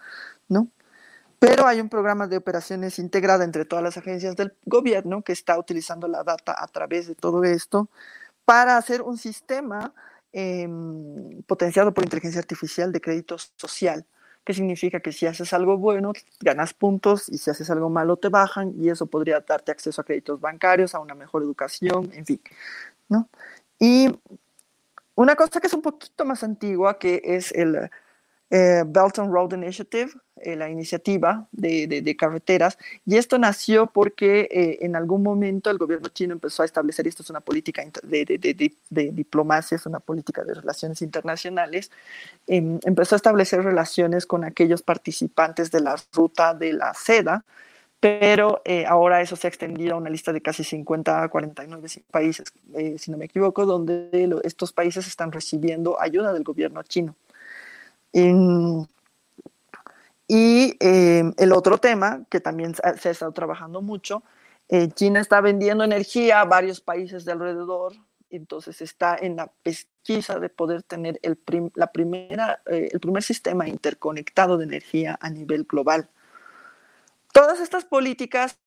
¿no? 0.48 0.68
Pero 1.38 1.66
hay 1.66 1.80
un 1.80 1.90
programa 1.90 2.26
de 2.26 2.38
operaciones 2.38 2.98
integrada 2.98 3.44
entre 3.44 3.66
todas 3.66 3.82
las 3.84 3.98
agencias 3.98 4.36
del 4.36 4.54
gobierno 4.64 5.22
que 5.22 5.32
está 5.32 5.58
utilizando 5.58 6.08
la 6.08 6.24
data 6.24 6.54
a 6.58 6.66
través 6.68 7.06
de 7.08 7.14
todo 7.14 7.44
esto 7.44 7.90
para 8.46 8.78
hacer 8.78 9.02
un 9.02 9.18
sistema 9.18 9.92
Em, 10.36 11.42
potenciado 11.42 11.94
por 11.94 12.02
inteligencia 12.02 12.40
artificial 12.40 12.90
de 12.90 13.00
crédito 13.00 13.36
social, 13.38 14.04
que 14.44 14.52
significa 14.52 14.98
que 14.98 15.12
si 15.12 15.26
haces 15.26 15.52
algo 15.52 15.78
bueno, 15.78 16.12
ganas 16.40 16.74
puntos 16.74 17.28
y 17.28 17.38
si 17.38 17.50
haces 17.50 17.70
algo 17.70 17.88
malo, 17.88 18.16
te 18.16 18.30
bajan 18.30 18.72
y 18.76 18.88
eso 18.88 19.06
podría 19.06 19.38
darte 19.46 19.70
acceso 19.70 20.00
a 20.00 20.04
créditos 20.04 20.40
bancarios, 20.40 20.96
a 20.96 20.98
una 20.98 21.14
mejor 21.14 21.44
educación, 21.44 22.10
en 22.12 22.26
fin, 22.26 22.40
¿no? 23.08 23.28
Y 23.78 24.08
una 25.14 25.36
cosa 25.36 25.60
que 25.60 25.68
es 25.68 25.74
un 25.74 25.82
poquito 25.82 26.24
más 26.24 26.42
antigua, 26.42 26.98
que 26.98 27.22
es 27.24 27.52
el 27.52 27.88
eh, 28.54 28.84
Belt 28.86 29.18
and 29.18 29.32
Road 29.32 29.52
Initiative, 29.52 30.12
eh, 30.36 30.54
la 30.54 30.70
iniciativa 30.70 31.48
de, 31.50 31.88
de, 31.88 32.16
carreteras, 32.16 32.78
y 33.04 33.16
esto 33.16 33.36
nació 33.36 33.88
porque 33.88 34.46
eh, 34.48 34.78
en 34.82 34.94
algún 34.94 35.24
momento 35.24 35.70
el 35.70 35.78
gobierno 35.78 36.08
chino 36.10 36.34
empezó 36.34 36.62
a 36.62 36.64
establecer, 36.64 37.08
esto 37.08 37.24
es 37.24 37.30
una 37.30 37.40
política 37.40 37.84
de, 38.04 38.24
de 38.90 39.10
diplomacia, 39.10 39.74
es 39.74 39.86
una 39.86 39.98
política 39.98 40.44
de 40.44 40.54
relaciones 40.54 41.02
internacionales, 41.02 41.90
em, 42.46 42.78
empezó 42.84 43.16
a 43.16 43.18
establecer 43.18 43.64
relaciones 43.64 44.24
con 44.24 44.44
aquellos 44.44 44.82
participantes 44.82 45.72
de 45.72 45.80
la 45.80 45.96
ruta 46.12 46.54
de 46.54 46.74
la 46.74 46.94
seda, 46.94 47.44
pero 47.98 48.62
ahora 48.86 49.20
eso 49.20 49.34
se 49.34 49.48
ha 49.48 49.50
extendido 49.50 49.94
a 49.94 49.98
una 49.98 50.10
lista 50.10 50.32
de 50.32 50.42
casi 50.42 50.62
50 50.62 51.24
a 51.24 51.28
49 51.28 51.88
países, 52.12 52.52
si 52.98 53.10
no 53.10 53.16
me 53.16 53.24
equivoco, 53.24 53.66
donde 53.66 54.10
estos 54.44 54.72
países 54.72 55.08
están 55.08 55.32
recibiendo 55.32 56.00
ayuda 56.00 56.32
del 56.32 56.44
gobierno 56.44 56.82
chino. 56.84 57.16
Y 60.26 60.76
em, 60.80 61.34
el 61.36 61.52
otro 61.52 61.78
tema 61.78 62.24
que 62.30 62.40
también 62.40 62.74
se 62.74 63.08
ha 63.08 63.12
estado 63.12 63.32
trabajando 63.32 63.82
mucho, 63.82 64.22
eh, 64.68 64.88
China 64.88 65.20
está 65.20 65.40
vendiendo 65.40 65.84
energía 65.84 66.40
a 66.40 66.44
varios 66.44 66.80
países 66.80 67.24
de 67.24 67.32
alrededor, 67.32 67.94
entonces 68.30 68.80
está 68.80 69.16
en 69.16 69.36
la 69.36 69.52
pesquisa 69.62 70.38
de 70.38 70.48
poder 70.48 70.82
tener 70.82 71.20
el, 71.22 71.38
la 71.74 71.88
primera, 71.92 72.62
eh, 72.66 72.88
el 72.92 73.00
primer 73.00 73.22
sistema 73.22 73.68
interconectado 73.68 74.56
de 74.56 74.64
energía 74.64 75.18
a 75.20 75.28
nivel 75.28 75.64
global. 75.64 76.08
Todas 77.32 77.60
estas 77.60 77.84
políticas 77.84 78.58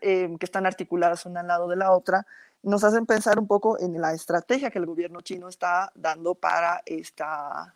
em, 0.00 0.38
que 0.38 0.46
están 0.46 0.66
articuladas 0.66 1.26
una 1.26 1.40
al 1.40 1.48
lado 1.48 1.68
de 1.68 1.76
la 1.76 1.92
otra 1.92 2.26
nos 2.62 2.84
hacen 2.84 3.06
pensar 3.06 3.38
un 3.38 3.46
poco 3.46 3.80
en 3.80 4.00
la 4.00 4.12
estrategia 4.12 4.70
que 4.70 4.78
el 4.78 4.86
gobierno 4.86 5.22
chino 5.22 5.48
está 5.48 5.90
dando 5.94 6.34
para 6.34 6.82
esta, 6.84 7.74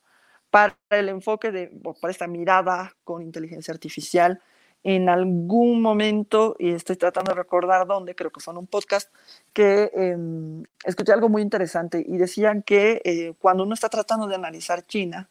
para 0.54 0.76
el 0.90 1.08
enfoque 1.08 1.50
de, 1.50 1.66
para 2.00 2.12
esta 2.12 2.28
mirada 2.28 2.94
con 3.02 3.22
inteligencia 3.22 3.74
artificial. 3.74 4.40
En 4.84 5.08
algún 5.08 5.82
momento, 5.82 6.54
y 6.60 6.70
estoy 6.70 6.94
tratando 6.94 7.32
de 7.32 7.38
recordar 7.38 7.88
dónde, 7.88 8.14
creo 8.14 8.30
que 8.30 8.38
fue 8.38 8.52
en 8.54 8.58
un 8.58 8.68
podcast, 8.68 9.12
que 9.52 9.90
em, 9.92 10.62
escuché 10.84 11.12
algo 11.12 11.28
muy 11.28 11.42
interesante 11.42 12.04
y 12.06 12.18
decían 12.18 12.62
que 12.62 13.02
eh, 13.04 13.34
cuando 13.40 13.64
uno 13.64 13.74
está 13.74 13.88
tratando 13.88 14.28
de 14.28 14.36
analizar 14.36 14.86
China, 14.86 15.28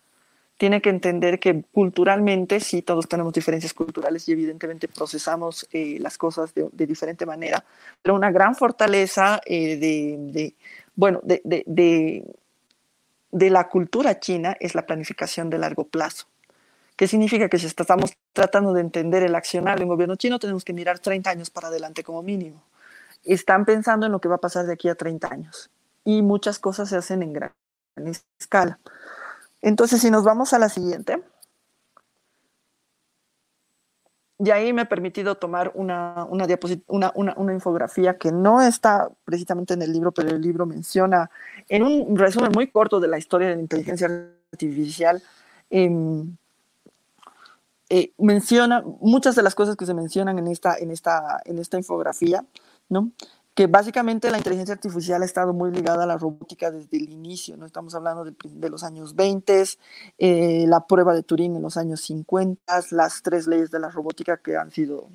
tiene 0.58 0.82
que 0.82 0.90
entender 0.90 1.40
que 1.40 1.64
culturalmente, 1.72 2.60
sí, 2.60 2.82
todos 2.82 3.08
tenemos 3.08 3.32
diferencias 3.32 3.74
culturales 3.74 4.28
y 4.28 4.34
evidentemente 4.34 4.90
procesamos 4.90 5.70
eh, 5.72 6.00
las 6.02 6.18
cosas 6.18 6.54
de, 6.54 6.86
diferente 6.86 7.26
manera, 7.26 7.64
pero 8.02 8.14
una 8.14 8.30
gran 8.30 8.56
fortaleza 8.56 9.40
eh, 9.46 9.78
de, 9.78 10.18
de, 10.20 10.56
bueno, 10.96 11.22
de, 11.24 11.42
de 11.66 12.26
la 13.34 13.68
cultura 13.68 14.20
china 14.20 14.56
es 14.60 14.76
la 14.76 14.86
planificación 14.86 15.50
de 15.50 15.58
largo 15.58 15.86
plazo. 15.86 16.28
¿Qué 16.96 17.08
significa? 17.08 17.50
Que 17.50 17.58
si 17.58 17.66
estamos 17.66 18.14
tratando 18.34 18.74
de 18.74 18.82
entender 18.82 19.24
el 19.24 19.34
accionar 19.36 19.80
de 19.80 19.86
un 19.86 19.90
gobierno 19.90 20.16
chino, 20.16 20.38
tenemos 20.38 20.64
que 20.64 20.74
mirar 20.74 21.00
30 21.00 21.30
años 21.30 21.50
para 21.50 21.70
adelante 21.70 22.04
como 22.04 22.22
mínimo. 22.22 22.64
Están 23.24 23.66
pensando 23.66 24.06
en 24.06 24.12
lo 24.12 24.22
que 24.22 24.30
va 24.30 24.36
a 24.36 24.42
pasar 24.42 24.68
de 24.68 24.74
aquí 24.74 24.90
a 24.90 24.96
30 24.96 25.28
años. 25.28 25.72
Y 26.04 26.22
muchas 26.22 26.60
cosas 26.60 26.90
se 26.90 26.98
hacen 26.98 27.24
en 27.24 27.34
gran 27.34 27.54
escala. 28.40 28.80
Entonces, 29.62 30.02
si 30.02 30.12
nos 30.12 30.24
vamos 30.24 30.54
a 30.54 30.60
la 30.60 30.70
siguiente. 30.70 31.24
Y 34.44 34.52
ahí 34.52 34.74
me 34.74 34.82
he 34.82 34.86
permitido 34.86 35.36
tomar 35.36 35.72
una, 35.74 36.26
una, 36.28 37.54
infografía 37.54 38.18
que 38.18 38.34
no 38.34 38.62
está 38.62 39.10
precisamente 39.24 39.74
en 39.74 39.82
el 39.82 39.94
libro, 39.94 40.12
pero 40.12 40.30
el 40.32 40.42
libro 40.42 40.66
menciona 40.66 41.32
en 41.70 41.84
un 41.84 42.18
resumen 42.18 42.52
muy 42.54 42.68
corto 42.68 43.00
de 43.00 43.08
la 43.08 43.18
historia 43.18 43.48
de 43.48 43.56
la 43.56 43.62
inteligencia 43.62 44.10
artificial. 44.52 45.24
Em, 45.70 46.36
eh, 47.90 48.12
menciona 48.18 48.84
muchas 49.00 49.36
de 49.36 49.44
las 49.44 49.56
cosas 49.56 49.78
que 49.78 49.86
se 49.86 49.94
mencionan 49.94 50.38
en 50.38 50.48
esta, 50.48 50.76
en 50.78 50.92
esta, 50.92 51.40
en 51.46 51.60
esta 51.60 51.78
infografía, 51.78 52.44
¿no? 52.90 53.12
Que 53.56 53.68
básicamente 53.68 54.32
la 54.32 54.38
inteligencia 54.38 54.74
artificial 54.74 55.22
ha 55.22 55.26
estado 55.26 55.54
muy 55.54 55.72
ligada 55.72 56.04
a 56.04 56.08
la 56.08 56.18
robótica 56.18 56.72
desde 56.72 56.98
el 56.98 57.10
inicio, 57.10 57.56
¿no? 57.56 57.66
Estamos 57.66 57.94
hablando 57.94 58.26
de, 58.26 58.70
los 58.70 58.84
años 58.84 59.16
20, 59.16 59.64
eh, 60.18 60.66
la 60.68 60.88
prueba 60.88 61.14
de 61.14 61.22
Turing 61.22 61.56
en 61.56 61.62
los 61.62 61.78
años 61.78 62.02
50, 62.02 62.82
las 62.92 63.22
tres 63.22 63.48
leyes 63.48 63.70
de 63.70 63.80
la 63.80 63.90
robótica 63.90 64.38
que 64.38 64.58
han 64.58 64.72
sido, 64.72 65.10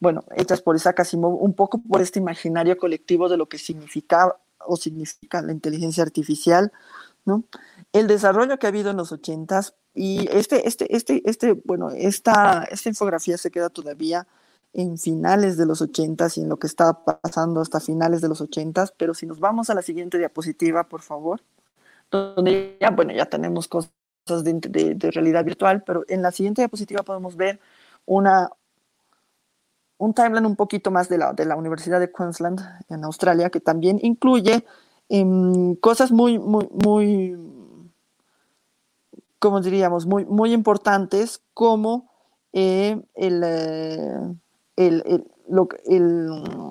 bueno, 0.00 0.24
hechas 0.36 0.62
por 0.62 0.76
Isaac 0.76 1.00
Asimov, 1.00 1.42
un 1.42 1.52
poco 1.52 1.82
por 1.82 2.00
este 2.00 2.18
imaginario 2.20 2.78
colectivo 2.78 3.28
de 3.28 3.36
lo 3.36 3.48
que 3.48 3.58
significa 3.58 4.34
o 4.66 4.76
significa 4.76 5.42
la 5.42 5.52
inteligencia 5.52 6.02
artificial, 6.02 6.72
¿no? 7.26 7.44
El 7.92 8.06
desarrollo 8.06 8.58
que 8.58 8.66
ha 8.66 8.70
habido 8.70 8.90
en 8.90 8.96
los 8.96 9.12
80 9.12 9.60
y 9.94 10.26
este, 10.32 10.66
este, 10.66 10.94
este, 10.96 11.22
este, 11.28 11.52
bueno, 11.64 11.90
esta, 11.90 12.66
esta 12.70 12.88
infografía 12.88 13.36
se 13.36 13.50
queda 13.50 13.68
todavía 13.68 14.26
en 14.72 14.98
finales 14.98 15.56
de 15.56 15.66
los 15.66 15.80
80 15.80 16.28
y 16.36 16.40
en 16.42 16.48
lo 16.48 16.58
que 16.58 16.66
está 16.66 17.04
pasando 17.04 17.60
hasta 17.60 17.80
finales 17.80 18.20
de 18.20 18.28
los 18.28 18.40
80 18.40 18.86
pero 18.96 19.14
si 19.14 19.26
nos 19.26 19.40
vamos 19.40 19.70
a 19.70 19.74
la 19.74 19.82
siguiente 19.82 20.18
diapositiva, 20.18 20.88
por 20.88 21.02
favor, 21.02 21.40
donde 22.10 22.76
ya, 22.80 22.90
bueno, 22.90 23.12
ya 23.12 23.26
tenemos 23.26 23.68
cosas 23.68 23.90
de, 24.26 24.96
realidad 25.12 25.44
virtual, 25.44 25.82
pero 25.84 26.04
en 26.08 26.22
la 26.22 26.32
siguiente 26.32 26.62
diapositiva 26.62 27.02
podemos 27.02 27.36
ver 27.36 27.60
una, 28.06 28.50
un 29.96 30.14
timeline 30.14 30.46
un 30.46 30.56
poquito 30.56 30.90
más 30.90 31.08
de 31.08 31.18
la, 31.18 31.32
de 31.32 31.44
la 31.44 31.56
Universidad 31.56 32.00
de 32.00 32.12
Queensland 32.12 32.60
en 32.88 33.04
Australia, 33.04 33.50
que 33.50 33.60
también 33.60 33.98
incluye 34.02 34.64
em, 35.08 35.74
cosas 35.76 36.12
muy, 36.12 36.38
muy, 36.38 36.68
muy, 36.72 37.38
como 39.38 39.60
diríamos, 39.60 40.06
muy, 40.06 40.24
muy 40.26 40.52
importantes 40.52 41.42
como 41.54 42.10
eh, 42.52 43.00
el, 43.14 43.42
el, 44.78 45.02
el, 45.86 46.62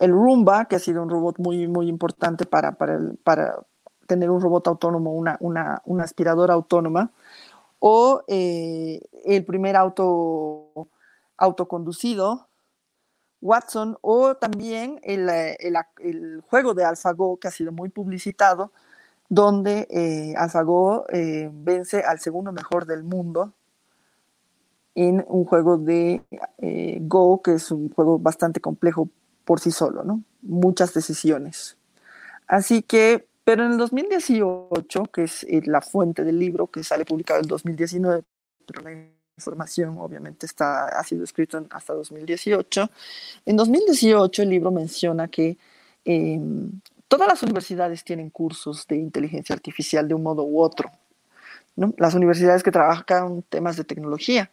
el, 0.00 0.10
Roomba, 0.12 0.64
que 0.64 0.76
ha 0.76 0.78
sido 0.80 1.02
un 1.02 1.10
robot 1.10 1.38
muy, 1.38 1.68
muy 1.68 1.88
importante 1.88 2.44
para, 2.44 2.72
para, 2.72 2.98
para 3.22 3.60
tener 4.06 4.30
un 4.30 4.40
robot 4.40 4.66
autónomo, 4.66 5.14
una, 5.14 5.36
una, 5.40 5.80
una 5.84 6.04
aspiradora 6.04 6.54
autónoma, 6.54 7.12
o 7.78 8.22
eh, 8.26 9.00
el 9.24 9.44
primer 9.44 9.76
auto 9.76 10.88
autoconducido, 11.36 12.48
Watson, 13.40 13.96
o 14.00 14.34
también 14.34 14.98
el, 15.04 15.28
el, 15.28 16.42
juego 16.50 16.74
de 16.74 16.84
AlphaGo, 16.84 17.38
que 17.38 17.46
ha 17.46 17.52
sido 17.52 17.70
muy 17.70 17.90
publicitado, 17.90 18.72
donde 19.28 19.86
eh, 19.90 20.34
AlphaGo 20.36 21.06
eh, 21.10 21.48
vence 21.52 22.00
al 22.00 22.18
segundo 22.18 22.50
mejor 22.50 22.86
del 22.86 23.04
mundo 23.04 23.52
en 24.98 25.24
un 25.28 25.44
juego 25.44 25.78
de 25.78 26.22
eh, 26.58 26.98
Go, 27.02 27.40
que 27.40 27.54
es 27.54 27.70
un 27.70 27.88
juego 27.88 28.18
bastante 28.18 28.60
complejo 28.60 29.08
por 29.44 29.60
sí 29.60 29.70
solo, 29.70 30.02
¿no? 30.02 30.24
Muchas 30.42 30.92
decisiones. 30.92 31.76
Así 32.48 32.82
que, 32.82 33.28
pero 33.44 33.64
en 33.64 33.72
el 33.72 33.78
2018, 33.78 35.04
que 35.04 35.22
es 35.22 35.44
eh, 35.44 35.62
la 35.66 35.82
fuente 35.82 36.24
del 36.24 36.40
libro, 36.40 36.66
que 36.66 36.82
sale 36.82 37.04
publicado 37.04 37.38
en 37.38 37.44
el 37.44 37.48
2019, 37.48 38.24
pero 38.66 38.82
la 38.82 38.90
información 39.36 39.98
obviamente 39.98 40.46
está, 40.46 40.88
ha 40.88 41.04
sido 41.04 41.22
escrito 41.22 41.64
hasta 41.70 41.94
2018, 41.94 42.90
en 43.46 43.56
2018 43.56 44.42
el 44.42 44.48
libro 44.50 44.72
menciona 44.72 45.28
que 45.28 45.58
em, 46.04 46.72
todas 47.06 47.28
las 47.28 47.44
universidades 47.44 48.02
tienen 48.02 48.30
cursos 48.30 48.84
de 48.88 48.96
inteligencia 48.96 49.54
artificial 49.54 50.08
de 50.08 50.14
un 50.14 50.24
modo 50.24 50.42
u 50.42 50.60
otro. 50.60 50.90
¿no? 51.76 51.94
Las 51.98 52.14
universidades 52.14 52.64
que 52.64 52.72
trabajan 52.72 53.44
temas 53.48 53.76
de 53.76 53.84
tecnología. 53.84 54.50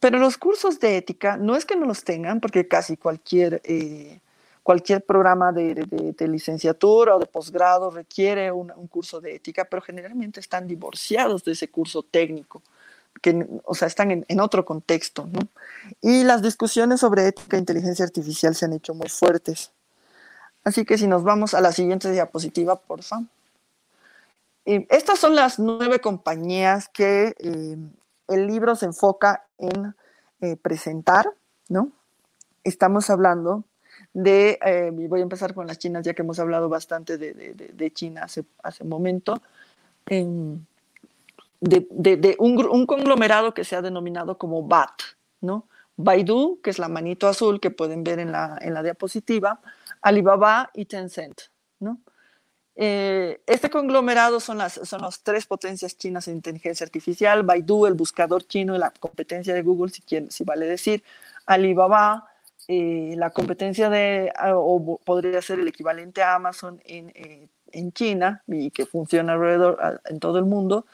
Pero 0.00 0.18
los 0.18 0.38
cursos 0.38 0.78
de 0.78 0.96
ética 0.96 1.36
no 1.36 1.56
es 1.56 1.64
que 1.64 1.76
no 1.76 1.86
los 1.86 2.04
tengan, 2.04 2.40
porque 2.40 2.68
casi 2.68 2.96
cualquier, 2.96 3.60
eh, 3.64 4.20
cualquier 4.62 5.04
programa 5.04 5.50
de, 5.52 5.74
de, 5.74 6.28
licenciatura 6.28 7.16
o 7.16 7.18
de 7.18 7.26
posgrado 7.26 7.90
requiere 7.90 8.52
un, 8.52 8.68
curso 8.88 9.20
de 9.20 9.34
ética, 9.34 9.64
pero 9.64 9.82
generalmente 9.82 10.38
están 10.38 10.68
divorciados 10.68 11.42
de 11.44 11.52
ese 11.52 11.68
curso 11.68 12.04
técnico, 12.04 12.62
que, 13.20 13.46
o 13.64 13.74
sea, 13.74 13.88
están 13.88 14.12
en, 14.12 14.24
en 14.28 14.40
otro 14.40 14.64
contexto. 14.64 15.28
¿no? 15.32 15.40
Y 16.00 16.22
las 16.22 16.42
discusiones 16.42 17.00
sobre 17.00 17.26
ética 17.26 17.56
e 17.56 17.60
inteligencia 17.60 18.04
artificial 18.04 18.54
se 18.54 18.66
han 18.66 18.74
hecho 18.74 18.94
muy 18.94 19.08
fuertes. 19.08 19.72
Así 20.62 20.84
que 20.84 20.98
si 20.98 21.08
nos 21.08 21.24
vamos 21.24 21.54
a 21.54 21.60
la 21.60 21.72
siguiente 21.72 22.10
diapositiva, 22.12 22.76
por 22.76 23.02
favor. 23.02 23.26
Eh, 24.64 24.86
estas 24.90 25.18
son 25.18 25.34
las 25.34 25.58
nueve 25.58 25.98
compañías 25.98 26.88
que 26.90 27.34
eh, 27.38 27.76
el 28.28 28.46
libro 28.46 28.76
se 28.76 28.84
enfoca 28.84 29.47
en 29.58 29.94
eh, 30.40 30.56
presentar, 30.56 31.26
¿no? 31.68 31.92
Estamos 32.64 33.10
hablando 33.10 33.64
de, 34.12 34.58
eh, 34.64 34.90
voy 34.92 35.20
a 35.20 35.22
empezar 35.22 35.54
con 35.54 35.66
las 35.66 35.78
chinas, 35.78 36.04
ya 36.04 36.14
que 36.14 36.22
hemos 36.22 36.38
hablado 36.38 36.68
bastante 36.68 37.18
de, 37.18 37.92
China 37.92 38.24
hace, 38.24 38.44
hace 38.62 38.84
un 38.84 38.88
momento, 38.88 39.42
em, 40.06 40.64
de, 41.60 42.36
un, 42.38 42.86
conglomerado 42.86 43.52
que 43.52 43.64
se 43.64 43.76
ha 43.76 43.82
denominado 43.82 44.38
como 44.38 44.62
BAT, 44.62 45.02
¿no? 45.40 45.66
Baidu, 45.96 46.60
que 46.62 46.70
es 46.70 46.78
la 46.78 46.88
manito 46.88 47.26
azul 47.26 47.58
que 47.60 47.70
pueden 47.70 48.04
ver 48.04 48.20
en 48.20 48.30
la, 48.30 48.58
en 48.60 48.74
la 48.74 48.82
diapositiva, 48.82 49.60
Alibaba 50.00 50.70
y 50.74 50.84
Tencent. 50.84 51.42
Eh, 52.80 53.40
este 53.46 53.70
conglomerado 53.70 54.38
son 54.38 54.58
las, 54.58 54.74
son 54.74 55.02
las 55.02 55.20
tres 55.24 55.46
potencias 55.46 55.98
chinas 55.98 56.28
en 56.28 56.36
inteligencia 56.36 56.84
artificial, 56.84 57.42
Baidu, 57.42 57.86
el 57.86 57.94
buscador 57.94 58.46
chino 58.46 58.76
y 58.76 58.78
la 58.78 58.92
competencia 58.92 59.52
de 59.52 59.62
Google, 59.62 59.90
si, 59.90 60.04
si 60.30 60.44
vale 60.44 60.64
decir, 60.64 61.02
Alibaba, 61.44 62.28
eh, 62.68 63.14
la 63.16 63.30
competencia 63.30 63.90
de, 63.90 64.32
o 64.54 65.00
podría 65.04 65.42
ser 65.42 65.58
el 65.58 65.66
equivalente 65.66 66.22
a 66.22 66.36
Amazon 66.36 66.80
en, 66.84 67.08
eh, 67.16 67.48
en 67.72 67.92
China 67.92 68.44
y 68.46 68.70
que 68.70 68.86
funciona 68.86 69.32
alrededor 69.32 69.78
ah, 69.82 69.98
en 70.04 70.20
todo 70.20 70.38
el 70.38 70.44
mundo, 70.44 70.86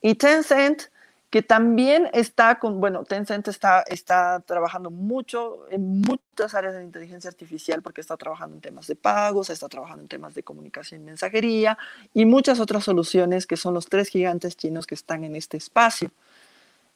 y 0.00 0.14
Tencent, 0.14 0.84
que 1.30 1.42
también 1.42 2.08
está 2.14 2.58
con, 2.58 2.80
bueno, 2.80 3.04
Tencent 3.04 3.48
está, 3.48 3.82
está 3.82 4.40
trabajando 4.40 4.90
mucho 4.90 5.66
en 5.70 6.00
muchas 6.00 6.54
áreas 6.54 6.74
de 6.74 6.82
inteligencia 6.82 7.28
artificial 7.28 7.82
porque 7.82 8.00
está 8.00 8.16
trabajando 8.16 8.56
en 8.56 8.62
temas 8.62 8.86
de 8.86 8.96
pagos, 8.96 9.50
está 9.50 9.68
trabajando 9.68 10.02
en 10.02 10.08
temas 10.08 10.34
de 10.34 10.42
comunicación 10.42 11.02
y 11.02 11.04
mensajería 11.04 11.76
y 12.14 12.24
muchas 12.24 12.60
otras 12.60 12.84
soluciones 12.84 13.46
que 13.46 13.58
son 13.58 13.74
los 13.74 13.86
tres 13.86 14.08
gigantes 14.08 14.56
chinos 14.56 14.86
que 14.86 14.94
están 14.94 15.22
en 15.22 15.36
este 15.36 15.58
espacio. 15.58 16.10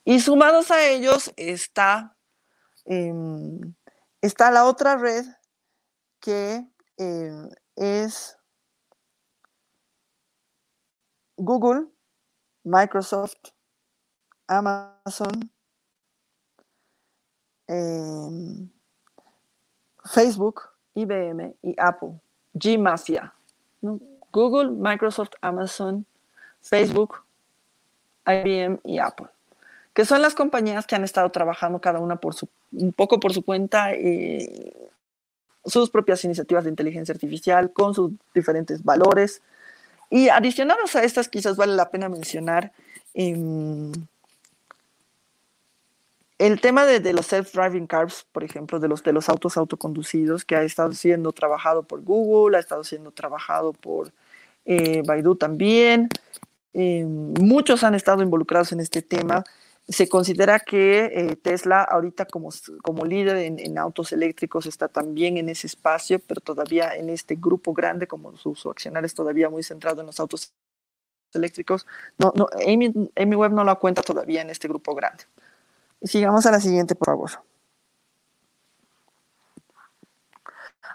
Y 0.05 0.21
sumados 0.21 0.71
a 0.71 0.87
ellos 0.87 1.33
está, 1.37 2.17
em, 2.87 3.75
está 4.23 4.51
la 4.51 4.65
otra 4.65 4.97
red 4.97 5.27
que 6.21 6.65
em, 6.97 7.51
es 7.77 8.39
Google, 11.37 11.89
Microsoft, 12.65 13.53
Amazon, 14.59 15.51
em, 17.67 18.69
Facebook, 20.05 20.63
IBM 20.95 21.55
y 21.63 21.75
Apple. 21.79 22.21
G-Mafia. 22.55 23.33
Google, 24.31 24.71
Microsoft, 24.71 25.33
Amazon, 25.41 26.07
Facebook, 26.61 27.23
IBM 28.27 28.79
y 28.85 28.99
Apple. 28.99 29.27
Que 29.95 30.05
son 30.05 30.23
las 30.23 30.35
compañías 30.35 30.87
que 30.87 30.95
han 30.95 31.05
estado 31.05 31.31
trabajando 31.31 31.81
cada 31.81 31.99
una 31.99 32.17
por 32.17 32.35
un 32.73 32.93
poco 32.93 33.21
por 33.21 33.33
su 33.33 33.45
cuenta 33.45 33.95
y 33.95 34.73
sus 35.65 35.91
propias 35.91 36.25
iniciativas 36.25 36.65
de 36.65 36.71
inteligencia 36.71 37.13
artificial 37.13 37.73
con 37.73 37.95
sus 37.95 38.13
diferentes 38.35 38.83
valores. 38.83 39.43
Y 40.11 40.29
adicionados 40.29 40.95
a 40.97 41.05
estas, 41.05 41.29
quizás 41.29 41.57
vale 41.57 41.75
la 41.75 41.91
pena 41.91 42.09
mencionar 42.09 42.73
em, 43.15 43.93
el 46.47 46.61
tema 46.61 46.87
de, 46.87 47.13
los 47.13 47.33
self-driving 47.33 47.87
cars, 47.87 48.27
por 48.33 48.43
ejemplo, 48.43 48.81
de 48.81 48.89
los, 48.89 49.05
de 49.05 49.13
los 49.13 49.29
autos 49.29 49.57
autoconducidos, 49.57 50.45
que 50.45 50.57
ha 50.57 50.65
estado 50.65 50.93
siendo 50.93 51.31
trabajado 51.33 51.85
por 51.85 52.03
Google, 52.03 52.57
ha 52.57 52.61
estado 52.61 52.83
siendo 52.83 53.13
trabajado 53.13 53.73
por 53.73 54.13
eh, 54.65 55.03
Baidu 55.07 55.37
también. 55.37 56.09
Eh, 56.75 57.05
muchos 57.05 57.85
han 57.85 57.95
estado 57.95 58.25
involucrados 58.25 58.73
en 58.73 58.81
este 58.81 59.03
tema. 59.03 59.45
Se 59.87 60.09
considera 60.09 60.59
que 60.59 61.13
eh, 61.15 61.37
Tesla 61.37 61.85
ahorita 61.85 62.27
como, 62.27 62.51
como 62.83 63.05
líder 63.05 63.37
en, 63.37 63.79
autos 63.79 64.13
eléctricos 64.13 64.67
está 64.67 64.89
también 64.89 65.37
en 65.37 65.49
ese 65.49 65.69
espacio, 65.69 66.19
pero 66.19 66.41
todavía 66.41 66.97
en 66.97 67.09
este 67.09 67.37
grupo 67.37 67.73
grande, 67.73 68.09
como 68.09 68.37
su, 68.37 68.57
su 68.57 68.69
accionar 68.69 69.05
es 69.05 69.15
todavía 69.15 69.49
muy 69.49 69.63
centrado 69.63 70.01
en 70.01 70.07
los 70.07 70.19
autos 70.19 70.53
eléctricos. 71.35 71.87
No, 72.19 72.33
no, 72.35 72.49
Amy, 72.67 72.93
Amy 73.15 73.37
Webb 73.37 73.53
no 73.53 73.63
la 73.63 73.77
cuenta 73.77 74.03
todavía 74.03 74.43
en 74.43 74.51
este 74.51 74.67
grupo 74.67 74.93
grande. 74.97 75.25
Sigamos 76.05 76.47
a 76.47 76.51
la 76.51 76.61
siguiente, 76.61 76.95
por 76.95 77.07
favor. 77.07 77.31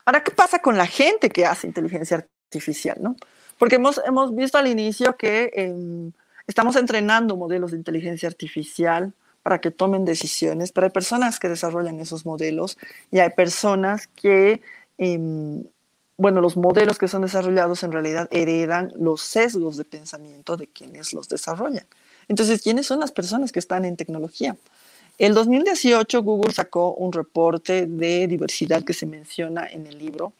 Ahora, 0.06 0.24
¿qué 0.24 0.32
pasa 0.32 0.60
con 0.60 0.78
la 0.78 0.88
gente 0.88 1.30
que 1.30 1.46
hace 1.46 1.68
inteligencia 1.68 2.18
artificial? 2.18 2.98
¿no? 3.02 3.16
Porque 3.58 3.76
hemos, 3.76 4.02
hemos 4.06 4.34
visto 4.34 4.58
al 4.58 4.68
inicio 4.68 5.18
que 5.18 5.52
em, 5.54 6.12
estamos 6.48 6.76
entrenando 6.76 7.36
modelos 7.36 7.72
de 7.72 7.78
inteligencia 7.78 8.30
artificial 8.30 9.14
para 9.44 9.60
que 9.60 9.72
tomen 9.72 10.06
decisiones, 10.06 10.72
pero 10.72 10.88
hay 10.88 10.92
personas 10.92 11.40
que 11.40 11.50
desarrollan 11.50 12.00
esos 12.00 12.26
modelos 12.26 12.78
y 13.12 13.20
hay 13.20 13.30
personas 13.32 14.08
que, 14.08 14.62
em, 14.98 15.64
bueno, 16.18 16.42
los 16.42 16.58
modelos 16.58 16.98
que 16.98 17.08
son 17.08 17.22
desarrollados 17.22 17.84
en 17.84 17.92
realidad 17.92 18.28
heredan 18.32 18.94
los 18.98 19.22
sesgos 19.22 19.78
de 19.78 19.86
pensamiento 19.86 20.58
de 20.58 20.68
quienes 20.68 21.14
los 21.14 21.30
desarrollan. 21.30 21.86
Entonces, 22.28 22.62
¿quiénes 22.62 22.88
son 22.88 23.00
las 23.00 23.12
personas 23.12 23.52
que 23.52 23.60
están 23.60 23.86
en 23.86 23.96
tecnología? 23.96 24.58
El 25.18 25.34
2018 25.34 26.22
Google 26.22 26.54
sacó 26.54 26.94
un 26.94 27.12
reporte 27.12 27.88
de 27.88 28.28
diversidad 28.28 28.84
que 28.84 28.94
se 28.94 29.08
menciona 29.08 29.68
en 29.68 29.88
el 29.88 29.98
libro 29.98 30.34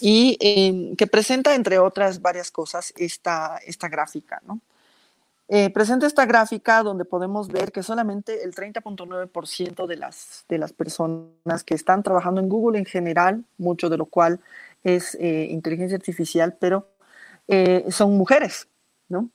y 0.00 0.38
em, 0.40 0.96
que 0.96 1.06
presenta, 1.06 1.54
entre 1.54 1.78
otras 1.78 2.22
varias 2.22 2.50
cosas, 2.50 2.94
esta, 2.96 3.58
esta 3.66 3.88
gráfica. 3.88 4.40
¿no? 4.46 4.60
Eh, 5.48 5.68
presenta 5.68 6.06
esta 6.06 6.24
gráfica 6.24 6.82
donde 6.82 7.04
podemos 7.04 7.48
ver 7.48 7.72
que 7.72 7.82
solamente 7.82 8.42
el 8.42 8.54
30.9% 8.54 9.86
de 9.86 9.96
las, 9.96 10.46
de 10.48 10.56
las 10.56 10.72
personas 10.72 11.62
que 11.62 11.74
están 11.74 12.02
trabajando 12.02 12.40
en 12.40 12.48
Google 12.48 12.78
en 12.78 12.86
general, 12.86 13.44
mucho 13.58 13.90
de 13.90 13.98
lo 13.98 14.06
cual 14.06 14.40
es 14.82 15.14
eh, 15.16 15.48
inteligencia 15.50 15.96
artificial, 15.96 16.56
pero 16.58 16.88
eh, 17.48 17.84
son 17.90 18.16
mujeres, 18.16 18.68
¿no? 19.10 19.28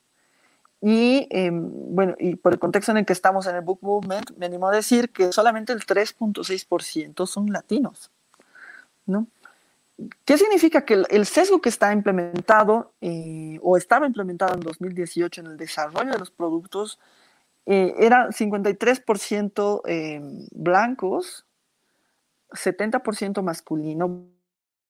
Y 0.82 1.28
em, 1.32 1.72
bueno, 1.96 2.16
y 2.20 2.36
por 2.36 2.54
el 2.54 2.60
contexto 2.60 2.92
en 2.92 3.00
el 3.00 3.06
que 3.06 3.14
estamos 3.14 3.48
en 3.48 3.56
el 3.56 3.62
Book 3.62 3.80
Movement, 3.82 4.38
me 4.38 4.46
animo 4.46 4.68
a 4.68 4.76
decir 4.76 5.12
que 5.12 5.32
solamente 5.32 5.74
el 5.74 5.86
3.6% 5.86 7.26
son 7.26 7.52
latinos, 7.52 8.12
¿no? 9.06 9.28
¿Qué 10.26 10.38
significa? 10.38 10.86
Que 10.86 11.04
el, 11.10 11.26
sesgo 11.26 11.60
que 11.60 11.70
está 11.70 11.92
implementado 11.92 12.94
eh, 13.02 13.60
o 13.64 13.78
estaba 13.78 14.06
implementado 14.06 14.54
en 14.54 14.60
2018 14.60 15.42
en 15.42 15.48
el 15.48 15.58
desarrollo 15.58 16.12
de 16.12 16.20
los 16.20 16.30
productos 16.30 17.00
eh, 17.66 17.96
era 17.98 18.30
53% 18.30 19.82
eh, 19.86 20.22
blancos, 20.52 21.46
70% 22.52 23.42
masculino, 23.42 24.28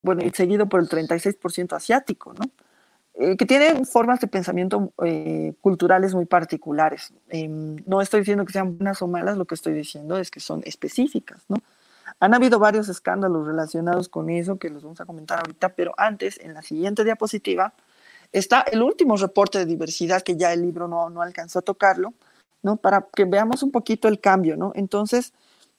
bueno, 0.02 0.24
y 0.24 0.30
seguido 0.32 0.68
por 0.68 0.82
el 0.82 0.90
36% 0.90 1.74
asiático, 1.74 2.34
¿no? 2.34 2.52
Eh, 3.20 3.36
que 3.36 3.48
tienen 3.48 3.84
formas 3.88 4.20
de 4.20 4.28
pensamiento 4.28 4.94
eh, 5.04 5.54
culturales 5.62 6.14
muy 6.14 6.26
particulares. 6.26 7.12
Em, 7.30 7.78
no 7.88 8.00
estoy 8.00 8.20
diciendo 8.20 8.46
que 8.46 8.54
sean 8.54 8.78
buenas 8.78 9.02
o 9.02 9.08
malas, 9.08 9.38
lo 9.38 9.46
que 9.46 9.56
estoy 9.56 9.74
diciendo 9.74 10.18
es 10.18 10.30
que 10.30 10.40
son 10.40 10.62
específicas, 10.66 11.44
¿no? 11.48 11.58
Han 12.20 12.36
habido 12.36 12.60
varios 12.60 12.90
escándalos 12.90 13.48
relacionados 13.48 14.08
con 14.08 14.30
eso 14.30 14.60
que 14.60 14.70
los 14.70 14.84
vamos 14.84 15.02
a 15.02 15.06
comentar 15.06 15.40
ahorita, 15.40 15.70
pero 15.70 15.94
antes, 15.98 16.40
en 16.40 16.54
la 16.54 16.62
siguiente 16.62 17.04
diapositiva, 17.04 17.74
está 18.32 18.62
el 18.62 18.84
último 18.84 19.18
reporte 19.18 19.58
de 19.58 19.66
diversidad 19.66 20.22
que 20.22 20.38
ya 20.38 20.54
el 20.54 20.62
libro 20.62 20.88
no, 20.88 21.10
no 21.10 21.24
alcanzó 21.24 21.60
a 21.60 21.64
tocarlo, 21.64 22.14
¿no? 22.62 22.78
Para 22.78 23.08
que 23.16 23.26
veamos 23.26 23.64
un 23.64 23.72
poquito 23.72 24.08
el 24.08 24.20
cambio, 24.20 24.58
¿no? 24.58 24.74
Entonces, 24.76 25.34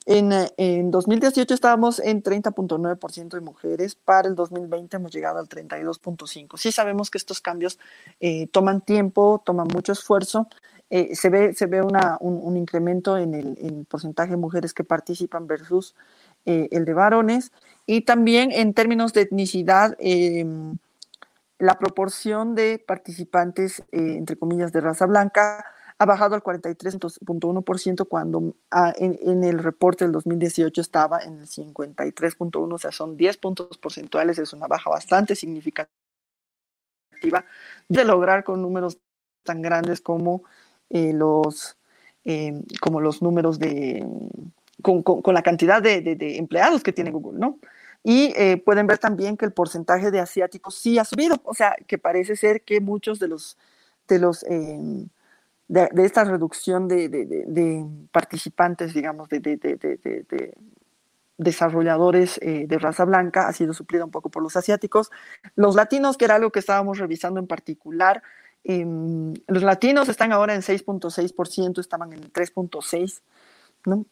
en, 0.08 0.32
en 0.56 0.90
2018 0.90 1.52
estábamos 1.52 1.98
en 1.98 2.22
30.9% 2.22 3.28
de 3.28 3.40
mujeres, 3.42 3.94
para 3.94 4.26
el 4.26 4.34
2020 4.34 4.96
hemos 4.96 5.12
llegado 5.12 5.38
al 5.38 5.50
32.5%. 5.50 6.56
Sí 6.56 6.72
sabemos 6.72 7.10
que 7.10 7.18
estos 7.18 7.42
cambios 7.42 7.78
eh, 8.18 8.46
toman 8.46 8.80
tiempo, 8.80 9.42
toman 9.44 9.68
mucho 9.68 9.92
esfuerzo. 9.92 10.48
Eh, 10.88 11.14
se 11.14 11.28
ve, 11.28 11.52
se 11.52 11.66
ve 11.66 11.82
un, 11.82 12.56
incremento 12.56 13.18
en 13.18 13.34
el, 13.34 13.58
en 13.60 13.80
el, 13.80 13.84
porcentaje 13.84 14.30
de 14.30 14.38
mujeres 14.38 14.72
que 14.72 14.82
participan 14.82 15.46
versus 15.46 15.94
eh, 16.46 16.68
el 16.70 16.86
de 16.86 16.94
varones. 16.94 17.52
Y 17.84 18.00
también 18.00 18.50
en 18.50 18.72
términos 18.72 19.12
de 19.12 19.20
etnicidad, 19.20 19.94
em, 19.98 20.78
la 21.58 21.78
proporción 21.78 22.54
de 22.54 22.78
participantes, 22.78 23.82
entre 23.92 24.36
comillas, 24.36 24.72
de 24.72 24.80
raza 24.80 25.04
blanca 25.04 25.66
ha 25.98 26.06
bajado 26.06 26.34
al 26.36 26.42
43.1% 26.42 28.06
cuando 28.08 28.54
ah, 28.70 28.92
en, 28.96 29.18
en, 29.22 29.42
el 29.42 29.58
reporte 29.58 30.04
del 30.04 30.12
2018 30.12 30.80
estaba 30.80 31.20
en 31.20 31.40
el 31.40 31.46
53.1%, 31.46 32.72
o 32.72 32.78
sea, 32.78 32.92
son 32.92 33.16
10 33.16 33.36
puntos 33.38 33.78
porcentuales, 33.78 34.38
es 34.38 34.52
una 34.52 34.68
baja 34.68 34.90
bastante 34.90 35.34
significativa 35.34 35.88
de 37.88 38.04
lograr 38.04 38.44
con 38.44 38.62
números 38.62 38.98
tan 39.42 39.60
grandes 39.60 40.00
como 40.00 40.44
eh, 40.90 41.12
los 41.12 41.76
eh, 42.24 42.62
como 42.80 43.00
los 43.00 43.22
números 43.22 43.58
de 43.58 44.06
con, 44.82 45.02
con, 45.02 45.34
la 45.34 45.42
cantidad 45.42 45.82
de, 45.82 46.16
empleados 46.38 46.84
que 46.84 46.92
tiene 46.92 47.10
Google, 47.10 47.40
¿no? 47.40 47.58
Y 48.04 48.32
eh, 48.36 48.62
pueden 48.64 48.86
ver 48.86 48.98
también 48.98 49.36
que 49.36 49.44
el 49.44 49.52
porcentaje 49.52 50.12
de 50.12 50.20
asiáticos 50.20 50.76
sí 50.76 50.98
ha 50.98 51.04
subido, 51.04 51.40
o 51.42 51.54
sea, 51.54 51.74
que 51.88 51.98
parece 51.98 52.36
ser 52.36 52.62
que 52.62 52.80
muchos 52.80 53.18
de 53.18 53.26
los 53.26 53.58
de 54.06 54.18
los 54.20 54.44
de, 55.68 55.88
esta 55.98 56.24
reducción 56.24 56.88
de, 56.88 57.86
participantes, 58.10 58.94
digamos, 58.94 59.28
de, 59.28 60.54
desarrolladores 61.36 62.38
eh, 62.42 62.66
de 62.66 62.78
raza 62.78 63.04
blanca 63.04 63.46
ha 63.46 63.52
sido 63.52 63.72
suplida 63.72 64.04
un 64.04 64.10
poco 64.10 64.28
por 64.28 64.42
los 64.42 64.56
asiáticos. 64.56 65.10
Los 65.54 65.76
latinos, 65.76 66.16
que 66.16 66.24
era 66.24 66.34
algo 66.34 66.50
que 66.50 66.58
estábamos 66.58 66.98
revisando 66.98 67.38
en 67.38 67.46
particular, 67.46 68.22
eh, 68.64 68.84
los 69.46 69.62
latinos 69.62 70.08
están 70.08 70.32
ahora 70.32 70.54
en 70.54 70.62
6.6%, 70.62 71.78
estaban 71.78 72.12
en 72.12 72.32
3.6%, 72.32 73.22
¿no? 73.86 74.04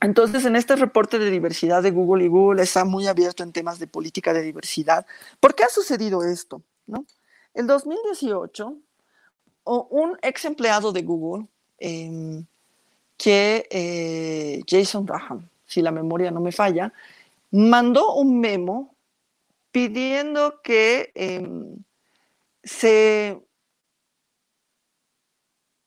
Entonces, 0.00 0.44
en 0.44 0.56
este 0.56 0.76
reporte 0.76 1.18
de 1.18 1.30
diversidad 1.30 1.82
de 1.82 1.90
Google 1.90 2.24
y 2.24 2.28
Google 2.28 2.62
está 2.62 2.84
muy 2.84 3.06
abierto 3.06 3.42
en 3.42 3.52
temas 3.52 3.78
de 3.78 3.86
política 3.86 4.34
de 4.34 4.42
diversidad. 4.42 5.06
¿Por 5.40 5.54
qué 5.54 5.64
ha 5.64 5.68
sucedido 5.68 6.22
esto? 6.22 6.62
¿no? 6.86 7.06
El 7.54 7.66
2018 7.66 8.76
un 9.66 10.16
ex 10.22 10.44
empleado 10.44 10.92
de 10.92 11.02
Google, 11.02 11.46
eh, 11.78 12.42
que 13.16 13.66
eh, 13.70 14.62
Jason 14.66 15.04
Graham, 15.04 15.48
si 15.66 15.82
la 15.82 15.90
memoria 15.90 16.30
no 16.30 16.40
me 16.40 16.52
falla, 16.52 16.92
mandó 17.50 18.14
un 18.14 18.40
memo 18.40 18.94
pidiendo 19.72 20.60
que 20.62 21.12
eh, 21.14 21.48
se 22.62 23.40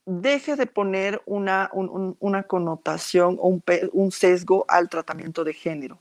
deje 0.05 0.55
de 0.55 0.65
poner 0.65 1.21
una, 1.25 1.69
un, 1.73 2.17
una 2.19 2.43
connotación 2.43 3.37
o 3.39 3.61
un 3.93 4.11
sesgo 4.11 4.65
al 4.67 4.89
tratamiento 4.89 5.43
de 5.43 5.53
género. 5.53 5.99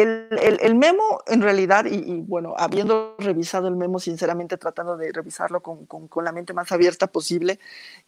El, 0.00 0.28
el, 0.40 0.58
el, 0.62 0.74
memo, 0.76 1.22
en 1.26 1.42
realidad, 1.42 1.86
y, 1.86 2.20
bueno, 2.20 2.54
habiendo 2.56 3.16
revisado 3.18 3.66
el 3.66 3.74
memo, 3.74 3.98
sinceramente 3.98 4.56
tratando 4.56 4.96
de 4.96 5.10
revisarlo 5.10 5.60
con, 5.60 5.86
con, 5.86 6.06
con 6.06 6.24
la 6.24 6.30
mente 6.30 6.52
más 6.52 6.70
abierta 6.70 7.08
posible, 7.08 7.58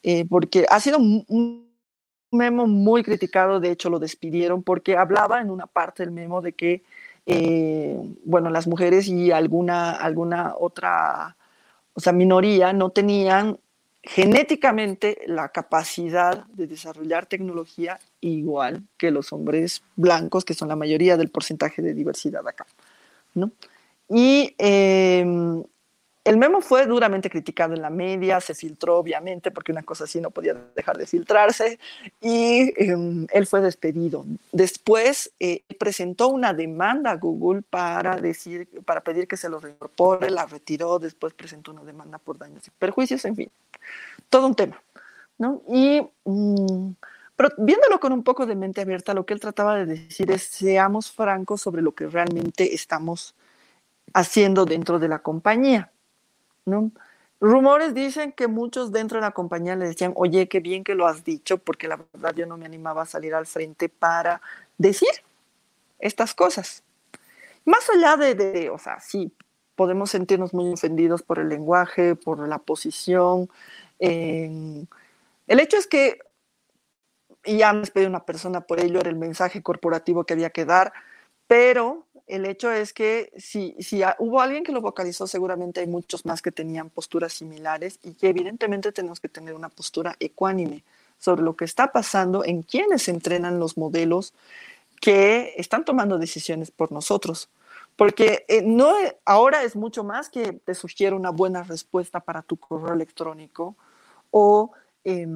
eh, 0.05 0.24
porque 0.29 0.66
ha 0.70 0.79
sido 0.79 0.98
un 0.98 1.68
memo 2.31 2.68
muy 2.68 3.03
criticado, 3.03 3.59
de 3.59 3.72
hecho 3.72 3.90
lo 3.90 3.98
despidieron, 3.98 4.62
porque 4.62 4.96
hablaba 4.96 5.40
en 5.40 5.50
una 5.50 5.66
parte 5.66 6.05
del 6.05 6.12
memo 6.12 6.40
de 6.40 6.53
que, 6.53 6.85
eh, 7.26 7.98
bueno, 8.24 8.50
las 8.50 8.68
mujeres 8.68 9.09
y 9.09 9.33
alguna, 9.33 9.90
alguna 9.90 10.55
otra, 10.57 11.37
o 11.94 12.00
sea, 12.00 12.12
minoría 12.12 12.72
no 12.72 12.90
tenían 12.90 13.59
genéticamente 14.03 15.19
la 15.27 15.51
capacidad 15.51 16.47
de 16.47 16.67
desarrollar 16.67 17.27
tecnología 17.27 17.99
igual 18.21 18.85
que 18.97 19.11
los 19.11 19.33
hombres 19.33 19.83
blancos, 19.97 20.45
que 20.45 20.55
son 20.55 20.69
la 20.69 20.77
mayoría 20.77 21.17
del 21.17 21.31
porcentaje 21.31 21.83
de 21.83 21.95
diversidad 21.95 22.47
acá. 22.49 22.67
¿no? 23.35 23.53
Y 24.09 24.55
eh, 24.59 25.63
el 26.31 26.37
memo 26.37 26.61
fue 26.61 26.87
duramente 26.87 27.29
criticado 27.29 27.75
en 27.75 27.83
la 27.83 27.90
media, 27.90 28.40
se 28.40 28.55
filtró 28.55 28.99
obviamente 28.99 29.51
porque 29.51 29.73
una 29.73 29.83
cosa 29.83 30.05
así 30.05 30.21
no 30.21 30.31
podía 30.31 30.55
dejar 30.77 30.97
de 30.97 31.05
filtrarse 31.05 31.81
y 32.21 32.73
eh, 32.77 33.27
él 33.33 33.47
fue 33.49 33.61
despedido. 33.61 34.25
Después 34.53 35.33
eh, 35.40 35.64
presentó 35.77 36.29
una 36.29 36.55
demanda 36.55 37.11
a 37.11 37.16
Google 37.16 37.62
para, 37.69 38.14
decir, 38.14 38.69
para 38.85 39.01
pedir 39.01 39.27
que 39.27 39.37
se 39.37 39.49
lo 39.49 39.59
reincorpore, 39.59 40.31
la 40.31 40.47
retiró, 40.47 41.01
después 41.01 41.35
presentó 41.35 41.73
una 41.73 41.83
demanda 41.83 42.19
por 42.19 42.38
daños 42.38 42.64
y 42.64 42.71
perjuicios, 42.71 43.25
en 43.25 43.35
fin, 43.35 43.51
todo 44.29 44.47
un 44.47 44.55
tema. 44.55 44.81
¿no? 45.37 45.62
Y, 45.69 46.01
mmm, 46.27 46.93
pero 47.35 47.49
viéndolo 47.59 47.99
con 47.99 48.12
un 48.12 48.23
poco 48.23 48.47
de 48.47 48.55
mente 48.55 48.81
abierta, 48.81 49.14
lo 49.14 49.27
que 49.27 49.35
él 49.35 49.40
trataba 49.40 49.75
de 49.75 49.87
decir 49.87 50.31
es 50.31 50.45
seamos 50.45 51.11
francos 51.11 51.61
sobre 51.61 51.83
lo 51.83 51.93
que 51.93 52.07
realmente 52.07 52.73
estamos 52.73 53.35
haciendo 54.14 54.64
dentro 54.64 55.01
de 55.01 55.09
la 55.09 55.19
compañía. 55.19 55.90
Rumores 57.41 57.95
dicen 57.95 58.33
que 58.33 58.49
muchos 58.49 58.93
dentro 58.93 59.19
de 59.19 59.23
la 59.23 59.31
compañía 59.31 59.77
le 59.77 59.87
decían, 59.87 60.13
oye, 60.17 60.49
qué 60.49 60.61
bien 60.61 60.85
que 60.85 60.95
lo 60.95 61.07
has 61.07 61.25
dicho, 61.25 61.59
porque 61.59 61.89
la 61.89 61.97
verdad 62.13 62.35
yo 62.35 62.47
no 62.47 62.57
me 62.57 62.67
animaba 62.67 63.03
a 63.03 63.07
salir 63.07 63.35
al 63.35 63.47
frente 63.47 63.89
para 63.89 64.43
decir 64.77 65.09
estas 65.99 66.35
cosas. 66.35 66.83
Más 67.65 67.89
allá 67.91 68.17
de, 68.17 68.35
de 68.35 68.71
o 68.71 68.79
sea, 68.79 69.01
sí, 69.01 69.33
podemos 69.81 70.11
sentirnos 70.11 70.53
muy 70.53 70.71
ofendidos 70.71 71.23
por 71.23 71.39
el 71.39 71.49
lenguaje, 71.49 72.15
por 72.15 72.47
la 72.47 72.59
posición. 72.59 73.49
Eh, 73.99 74.85
el 75.47 75.59
hecho 75.59 75.79
es 75.79 75.87
que, 75.87 76.19
ya 77.45 77.73
me 77.73 77.81
despedí 77.81 78.05
una 78.05 78.27
persona 78.27 78.61
por 78.61 78.79
ello, 78.79 79.01
era 79.01 79.09
el 79.09 79.17
mensaje 79.17 79.63
corporativo 79.63 80.25
que 80.25 80.35
había 80.35 80.51
que 80.51 80.66
dar, 80.66 80.93
pero 81.47 82.07
el 82.31 82.47
hecho 82.47 82.70
es 82.70 82.93
que 82.93 83.33
si, 83.37 83.76
si 83.81 84.03
hubo 84.18 84.41
alguien 84.41 84.64
que 84.64 84.72
lo 84.72 84.81
vocalizó, 84.81 85.26
seguramente 85.26 85.81
hay 85.81 85.87
muchos 85.87 86.24
más 86.24 86.43
que 86.43 86.53
tenían 86.53 86.91
posturas 86.91 87.33
similares 87.33 87.99
y 88.03 88.14
que 88.14 88.28
evidentemente 88.28 88.93
tenemos 88.93 89.20
que 89.20 89.28
tener 89.28 89.55
una 89.55 89.68
postura 89.68 90.16
ecuánime 90.20 90.85
sobre 91.18 91.43
lo 91.43 91.57
que 91.57 91.64
está 91.64 91.93
pasando 91.93 92.45
en 92.45 92.62
quienes 92.62 93.09
entrenan 93.09 93.61
los 93.61 93.76
modelos 93.76 94.33
que 95.01 95.55
están 95.57 95.85
tomando 95.85 96.18
decisiones 96.18 96.70
por 96.70 96.93
nosotros. 96.93 97.49
Porque 97.97 98.45
eh, 98.49 98.62
no, 98.62 98.95
ahora 99.24 99.62
es 99.62 99.76
mucho 99.76 100.05
más 100.05 100.28
que 100.28 100.53
te 100.53 100.74
sugiero 100.74 101.16
una 101.16 101.31
buena 101.31 101.62
respuesta 101.62 102.20
para 102.20 102.43
tu 102.43 102.57
correo 102.57 102.95
electrónico 102.95 103.76
o 104.31 104.72
eh, 105.05 105.26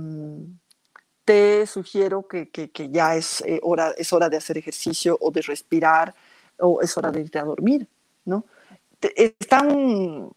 te 1.25 1.67
sugiero 1.67 2.27
que, 2.27 2.49
que, 2.51 2.71
que 2.71 2.91
ya 2.91 3.17
es, 3.17 3.41
eh, 3.43 3.61
hora, 3.63 3.93
es 3.97 4.13
hora 4.13 4.29
de 4.29 4.37
hacer 4.37 4.59
ejercicio 4.59 5.19
o 5.21 5.31
de 5.31 5.43
respirar 5.43 6.15
es 6.83 6.97
hora 6.97 7.11
de 7.11 7.21
irte 7.21 7.39
a 7.39 7.45
dormir, 7.45 7.87
¿no? 8.25 8.45
Están, 9.01 10.31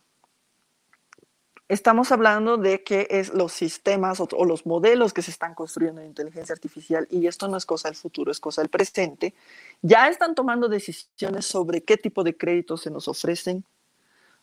estamos 1.70 2.12
hablando 2.12 2.58
de 2.58 2.84
que 2.84 3.08
es 3.10 3.34
los 3.34 3.54
sistemas 3.54 4.20
o, 4.20 4.28
o, 4.34 4.46
los 4.46 4.66
modelos 4.66 5.14
que 5.14 5.22
se 5.22 5.32
están 5.32 5.54
construyendo 5.54 6.02
en 6.02 6.08
inteligencia 6.08 6.54
artificial 6.54 7.08
y 7.10 7.28
esto 7.28 7.48
no 7.48 7.56
es 7.56 7.66
cosa 7.66 7.88
del 7.88 7.96
futuro, 7.96 8.32
es 8.32 8.40
cosa 8.40 8.62
del 8.62 8.70
presente. 8.70 9.34
Ya 9.82 10.10
están 10.10 10.36
tomando 10.36 10.68
decisiones 10.68 11.46
sobre 11.46 11.82
qué 11.82 11.96
tipo 11.98 12.24
de 12.24 12.36
créditos 12.36 12.82
se 12.82 12.92
nos 12.92 13.08
ofrecen, 13.08 13.64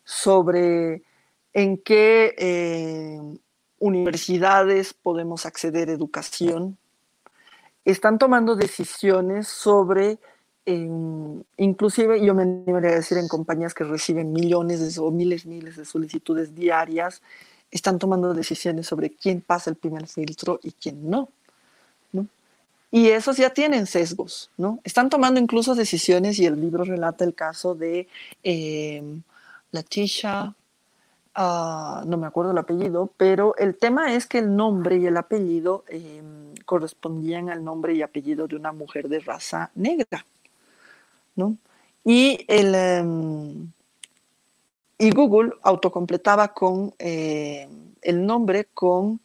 sobre 0.05 1.03
en 1.53 1.79
qué 1.79 2.35
eh, 2.37 3.21
universidades 3.79 4.95
podemos 4.95 5.47
acceder 5.47 5.89
a 5.89 5.93
educación, 5.93 6.79
están 7.85 8.19
tomando 8.19 8.57
decisiones 8.57 9.47
sobre, 9.47 10.19
inclusive 10.67 12.25
yo 12.25 12.35
me 12.35 12.43
animaría 12.43 12.91
a 12.91 12.95
decir 12.95 13.19
en 13.19 13.29
compañías 13.29 13.75
que 13.75 13.85
reciben 13.85 14.33
millones 14.33 14.81
de, 14.81 15.01
o 15.01 15.11
miles, 15.11 15.47
miles 15.47 15.77
de 15.77 15.85
solicitudes 15.85 16.55
diarias, 16.55 17.23
están 17.71 17.99
tomando 17.99 18.33
decisiones 18.35 18.87
sobre 18.87 19.11
quién 19.11 19.41
pasa 19.41 19.71
el 19.71 19.77
primer 19.77 20.07
filtro 20.07 20.61
y 20.63 20.73
quién 20.73 21.11
no. 21.11 21.29
Y 22.95 23.09
esos 23.09 23.39
ya 23.39 23.51
tienen 23.51 23.87
sesgos, 23.87 24.53
¿no? 24.57 24.79
Están 24.85 25.11
tomando 25.11 25.41
incluso 25.41 25.75
decisiones 25.75 26.39
y 26.39 26.47
el 26.47 26.61
libro 26.61 26.85
relata 26.85 27.25
el 27.25 27.35
caso 27.35 27.75
de 27.75 28.07
eh, 28.45 29.03
Leticia, 29.73 30.55
ah, 31.35 32.05
no 32.07 32.17
me 32.17 32.29
acuerdo 32.29 32.53
el 32.53 32.59
apellido, 32.59 33.11
pero 33.17 33.57
el 33.57 33.77
tema 33.77 34.15
es 34.15 34.27
que 34.27 34.39
el 34.39 34.55
nombre 34.55 34.97
y 34.99 35.07
el 35.07 35.17
apellido 35.17 35.85
em, 35.89 36.55
correspondían 36.65 37.51
al 37.51 37.65
nombre 37.65 37.95
y 37.95 38.03
apellido 38.03 38.47
de 38.47 38.55
una 38.55 38.71
mujer 38.71 39.09
de 39.09 39.19
raza 39.19 39.73
negra, 39.75 40.25
¿no? 41.37 41.57
Y 42.05 42.45
el... 42.49 42.75
Em, 42.75 43.73
y 44.99 45.11
Google 45.11 45.53
autocompletaba 45.63 46.55
con 46.55 46.95
eh, 46.99 47.69
el 48.03 48.25
nombre 48.25 48.69
con 48.73 49.21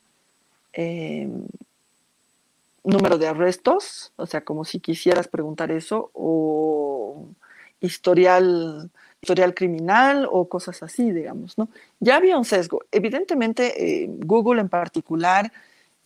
eh, 0.73 1.29
número 2.83 3.17
de 3.17 3.27
arrestos, 3.27 4.11
o 4.15 4.25
sea, 4.25 4.41
como 4.41 4.65
si 4.65 4.79
quisieras 4.79 5.27
preguntar 5.27 5.71
eso, 5.71 6.09
o 6.13 7.27
historial, 7.81 8.89
historial 9.21 9.53
criminal 9.53 10.27
o 10.29 10.49
cosas 10.49 10.81
así, 10.81 11.11
digamos, 11.11 11.57
¿no? 11.57 11.69
Ya 11.99 12.15
había 12.15 12.37
un 12.37 12.45
sesgo. 12.45 12.83
Evidentemente, 12.91 14.03
eh, 14.03 14.09
Google 14.09 14.61
en 14.61 14.69
particular 14.69 15.51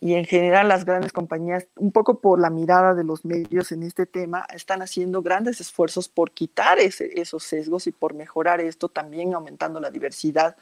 y 0.04 0.16
en 0.16 0.26
general 0.26 0.68
las 0.68 0.84
grandes 0.84 1.12
compañías, 1.14 1.66
un 1.76 1.90
poco 1.90 2.20
por 2.20 2.38
la 2.38 2.50
mirada 2.50 2.92
de 2.92 3.04
los 3.04 3.24
medios 3.24 3.72
en 3.72 3.82
este 3.82 4.04
tema, 4.04 4.46
están 4.54 4.82
haciendo 4.82 5.22
grandes 5.22 5.62
esfuerzos 5.62 6.10
por 6.10 6.32
quitar 6.32 6.78
esos 6.78 7.42
sesgos 7.42 7.86
y 7.86 7.92
por 7.92 8.12
mejorar 8.12 8.60
esto, 8.60 8.90
también 8.90 9.32
aumentando 9.32 9.80
la 9.80 9.90
diversidad 9.90 10.56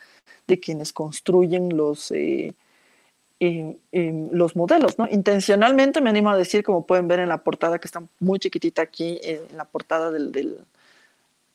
de 0.47 0.61
quienes 0.61 0.93
construyen 0.93 1.77
los, 1.77 2.13
eh, 2.13 2.55
los 3.41 4.55
modelos. 4.55 4.97
¿no? 4.97 5.09
Intencionalmente 5.11 6.01
me 6.01 6.11
animo 6.11 6.31
a 6.31 6.37
decir, 6.37 6.63
como 6.63 6.87
pueden 6.87 7.09
ver 7.09 7.19
en 7.19 7.29
la 7.29 7.43
portada, 7.43 7.81
que 7.81 7.89
está 7.89 8.01
muy 8.21 8.39
chiquitita 8.39 8.83
aquí, 8.83 9.19
eh, 9.25 9.45
en 9.51 9.57
la 9.57 9.65
portada 9.65 10.13
del, 10.13 10.65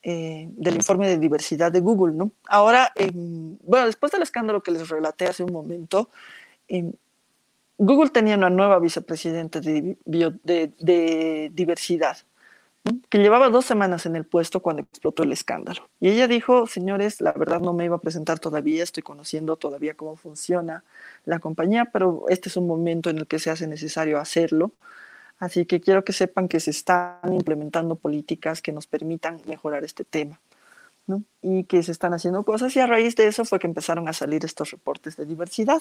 eh, 0.04 0.50
del, 0.52 0.76
informe 0.76 1.08
de 1.08 1.20
diversidad 1.20 1.72
de 1.72 1.80
Google. 1.80 2.16
¿no? 2.16 2.32
Ahora, 2.50 2.92
bueno, 3.64 3.86
después 3.86 4.12
del 4.12 4.24
escándalo 4.24 4.62
que 4.62 4.72
les 4.72 4.90
relaté 4.90 5.28
hace 5.28 5.46
un 5.46 5.54
momento, 5.54 6.10
Google 7.78 8.10
tenía 8.10 8.36
una 8.36 8.50
nueva 8.50 8.80
vicepresidenta 8.80 9.60
de, 9.60 9.98
diversidad, 11.54 12.18
que 13.10 13.20
llevaba 13.20 13.50
dos 13.50 13.66
semanas 13.66 14.06
en 14.06 14.16
el 14.16 14.26
puesto 14.26 14.62
cuando 14.62 14.82
explotó 14.82 15.24
el 15.24 15.32
escándalo. 15.32 15.88
Y 16.00 16.10
ella 16.10 16.28
dijo, 16.28 16.66
señores, 16.66 17.22
la 17.22 17.34
verdad 17.34 17.60
no 17.60 17.74
me 17.74 17.86
iba 17.86 17.98
a 17.98 18.02
presentar 18.02 18.40
todavía, 18.40 18.84
estoy 18.84 19.04
conociendo 19.04 19.58
todavía 19.58 19.94
cómo 19.96 20.16
funciona 20.16 20.84
la 21.26 21.40
compañía, 21.40 21.86
pero 21.86 22.26
este 22.30 22.50
es 22.50 22.58
un 22.58 22.66
momento 22.66 23.10
en 23.10 23.20
el 23.20 23.28
que 23.28 23.40
se 23.40 23.52
hace 23.52 23.68
necesario 23.68 24.20
hacerlo. 24.20 24.72
Así 25.38 25.66
que 25.66 25.80
quiero 25.80 26.04
que 26.04 26.14
sepan 26.14 26.48
que 26.48 26.60
se 26.60 26.72
están 26.72 27.32
implementando 27.32 27.96
políticas 27.96 28.64
que 28.64 28.72
nos 28.72 28.88
permitan 28.88 29.40
mejorar 29.46 29.84
este 29.84 30.04
tema. 30.04 30.40
y 31.42 31.64
que 31.64 31.84
se 31.84 31.94
están 31.94 32.14
haciendo 32.14 32.44
cosas 32.44 32.76
y 32.76 32.82
a 32.82 32.88
raíz 32.88 33.16
de 33.16 33.28
eso 33.28 33.46
fue 33.46 33.60
que 33.60 33.68
empezaron 33.68 34.10
a 34.10 34.14
salir 34.14 34.44
estos 34.44 34.72
reportes 34.72 35.16
de 35.16 35.26
diversidad 35.26 35.80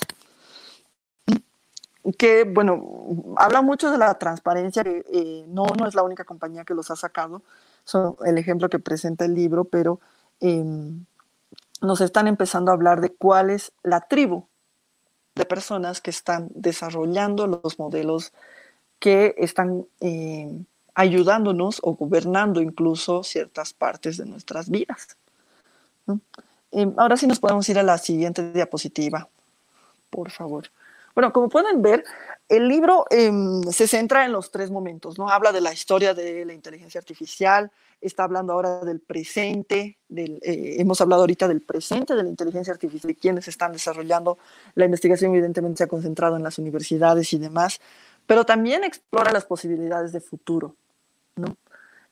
que, 2.12 2.44
bueno, 2.44 3.34
habla 3.36 3.62
mucho 3.62 3.90
de 3.90 3.98
la 3.98 4.14
transparencia, 4.14 4.82
eh, 4.86 5.44
no, 5.48 5.66
no 5.78 5.86
es 5.86 5.94
la 5.94 6.02
única 6.02 6.24
compañía 6.24 6.64
que 6.64 6.74
los 6.74 6.90
ha 6.90 6.96
sacado, 6.96 7.42
son 7.84 8.16
el 8.24 8.38
ejemplo 8.38 8.68
que 8.68 8.78
presenta 8.78 9.24
el 9.24 9.34
libro, 9.34 9.64
pero 9.64 10.00
em, 10.40 11.04
nos 11.80 12.00
están 12.00 12.26
empezando 12.26 12.70
a 12.70 12.74
hablar 12.74 13.00
de 13.00 13.11
cuál 13.11 13.50
es 13.50 13.72
la 13.82 14.00
tribu 14.00 14.46
de 15.34 15.44
personas 15.44 16.00
que 16.00 16.11
están 16.11 16.48
desarrollando 16.54 17.46
los 17.46 17.78
modelos 17.78 18.32
que 18.98 19.34
están 19.38 19.86
em, 20.00 20.64
ayudándonos 20.94 21.80
o 21.82 21.92
gobernando 21.92 22.61
incluso 22.61 23.22
ciertas 23.22 23.72
partes 23.72 24.16
de 24.16 24.26
nuestras 24.26 24.70
vidas. 24.70 25.16
Em, 26.72 26.94
ahora 26.96 27.16
sí 27.16 27.26
nos 27.26 27.38
podemos 27.38 27.68
ir 27.68 27.78
a 27.78 27.82
la 27.82 27.98
siguiente 27.98 28.52
diapositiva, 28.52 29.28
por 30.11 30.30
favor. 30.30 30.70
Bueno, 31.17 31.33
como 31.33 31.49
pueden 31.49 31.81
ver, 31.81 32.05
el 32.47 32.69
libro 32.69 33.07
em, 33.09 33.62
se 33.73 33.89
centra 33.89 34.27
en 34.27 34.33
los 34.33 34.51
tres 34.51 34.71
momentos, 34.71 35.19
¿no? 35.19 35.31
Habla 35.31 35.51
de 35.51 35.62
la 35.62 35.73
historia 35.73 36.12
de 36.12 36.45
la 36.45 36.53
inteligencia 36.53 36.99
artificial, 36.99 37.73
está 38.03 38.25
hablando 38.25 38.53
ahora 38.53 38.85
del 38.85 39.01
presente, 39.01 39.97
del, 40.09 40.39
eh, 40.43 40.77
hemos 40.79 41.01
hablado 41.01 41.23
ahorita 41.23 41.49
del 41.49 41.62
presente 41.62 42.14
de 42.14 42.23
la 42.23 42.29
inteligencia 42.29 42.71
artificial 42.71 43.11
y 43.12 43.14
quienes 43.14 43.49
están 43.49 43.73
desarrollando 43.73 44.37
la 44.75 44.85
investigación, 44.85 45.33
evidentemente 45.33 45.79
se 45.79 45.85
ha 45.85 45.89
concentrado 45.89 46.37
en 46.37 46.43
las 46.43 46.59
universidades 46.59 47.33
y 47.33 47.39
demás, 47.39 47.81
pero 48.27 48.45
también 48.45 48.85
explora 48.85 49.33
las 49.33 49.47
posibilidades 49.47 50.12
de 50.12 50.21
futuro, 50.21 50.77
¿no? 51.37 51.57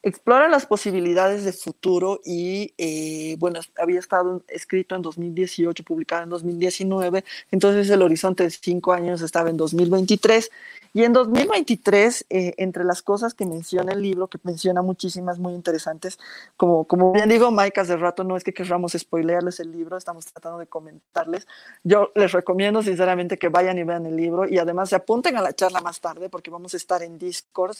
Explora 0.05 0.49
las 0.49 0.67
posibilidades 0.67 1.45
de 1.45 1.53
futuro 1.53 2.21
y, 2.25 2.75
eh, 2.77 3.37
bueno, 3.39 3.61
había 3.79 3.99
estado 3.99 4.43
escrito 4.49 4.95
en 4.95 5.01
2018, 5.03 5.83
publicado 5.83 6.25
en 6.25 6.29
2019, 6.29 7.25
entonces 7.51 7.89
el 7.89 8.03
horizonte 8.03 8.45
de 8.45 8.51
cinco 8.51 8.93
años 8.93 9.23
estaba 9.23 9.49
en 9.49 9.57
2023. 9.57 10.51
Y 10.97 11.03
en 11.03 11.13
2023, 11.13 12.27
eh, 12.31 12.55
entre 12.57 12.85
las 12.85 13.03
cosas 13.03 13.35
que 13.35 13.47
menciona 13.47 13.93
el 13.93 14.03
libro, 14.03 14.29
que 14.29 14.39
menciona 14.45 14.81
muchísimas 14.81 15.41
muy 15.41 15.55
interesantes, 15.55 16.21
como, 16.57 16.85
como 16.85 17.13
bien 17.13 17.29
digo, 17.29 17.51
Mike, 17.51 17.81
hace 17.81 17.97
rato 17.97 18.23
no 18.23 18.37
es 18.37 18.45
que 18.45 18.55
querramos 18.55 18.93
spoilearles 18.93 19.59
el 19.59 19.73
libro, 19.73 19.97
estamos 19.97 20.27
tratando 20.27 20.61
de 20.61 20.69
comentarles. 20.69 21.49
Yo 21.83 22.13
les 22.15 22.31
recomiendo 22.31 22.81
sinceramente 22.83 23.39
que 23.39 23.49
vayan 23.49 23.77
y 23.79 23.83
vean 23.83 24.07
el 24.07 24.15
libro 24.15 24.47
y 24.49 24.59
además 24.59 24.91
se 24.91 24.97
apunten 24.97 25.37
a 25.37 25.43
la 25.43 25.53
charla 25.53 25.81
más 25.81 26.01
tarde 26.01 26.29
porque 26.29 26.51
vamos 26.53 26.75
a 26.75 26.77
estar 26.77 27.03
en 27.03 27.19
Discord 27.19 27.77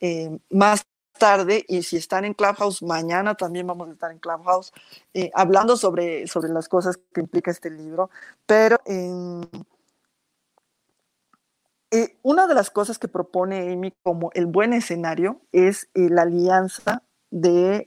eh, 0.00 0.36
más 0.50 0.84
tarde 1.20 1.64
y 1.68 1.84
si 1.84 1.98
están 1.98 2.24
en 2.24 2.34
Clubhouse, 2.34 2.82
mañana 2.82 3.36
también 3.36 3.66
vamos 3.68 3.88
a 3.88 3.92
estar 3.92 4.10
en 4.10 4.18
Clubhouse 4.18 4.72
eh, 5.14 5.30
hablando 5.34 5.76
sobre, 5.76 6.26
sobre 6.26 6.48
las 6.48 6.68
cosas 6.68 6.98
que 7.14 7.20
implica 7.20 7.52
este 7.52 7.70
libro. 7.70 8.10
Pero 8.46 8.78
eh, 11.92 12.16
una 12.22 12.46
de 12.48 12.54
las 12.54 12.70
cosas 12.70 12.98
que 12.98 13.06
propone 13.06 13.72
Amy 13.72 13.92
como 14.02 14.30
el 14.34 14.46
buen 14.46 14.72
escenario 14.72 15.40
es 15.52 15.90
eh, 15.94 16.08
la 16.08 16.22
alianza 16.22 17.04
de, 17.30 17.86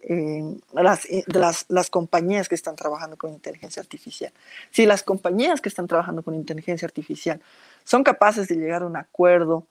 las, 0.72 1.04
de 1.04 1.40
las, 1.40 1.66
las, 1.68 1.90
compañías 1.90 2.48
que 2.48 2.56
están 2.56 2.78
trabajando 2.78 3.18
con 3.18 3.34
inteligencia 3.34 3.82
artificial. 3.82 4.32
Si 4.72 4.86
las 4.86 5.04
compañías 5.04 5.60
que 5.60 5.68
están 5.68 5.88
trabajando 5.88 6.24
con 6.24 6.34
inteligencia 6.36 6.86
artificial 6.86 7.42
son 7.84 8.06
capaces 8.06 8.48
de 8.48 8.56
llegar 8.56 8.84
a 8.84 8.86
un 8.86 8.96
acuerdo, 8.96 9.68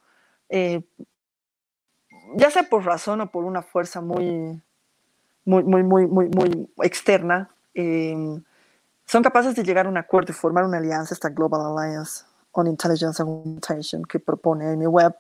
ya 2.36 2.50
sea 2.50 2.64
por 2.64 2.84
razón 2.84 3.20
o 3.20 3.30
por 3.30 3.44
una 3.44 3.62
fuerza 3.62 4.00
muy, 4.00 4.60
muy, 5.44 5.64
muy, 5.64 5.82
muy, 5.82 6.06
muy, 6.06 6.28
muy 6.28 6.68
externa, 6.82 7.50
em, 7.74 8.42
son 9.06 9.22
capaces 9.22 9.54
de 9.54 9.64
llegar 9.64 9.86
a 9.86 9.88
un 9.88 9.96
acuerdo 9.98 10.32
y 10.32 10.34
formar 10.34 10.64
una 10.64 10.78
alianza, 10.78 11.14
esta 11.14 11.28
Global 11.28 11.76
Alliance 11.76 12.24
on 12.52 12.66
Intelligence 12.66 13.20
Augmentation 13.22 14.02
que 14.04 14.20
propone 14.20 14.70
Amy 14.70 14.86
Webb, 14.86 15.14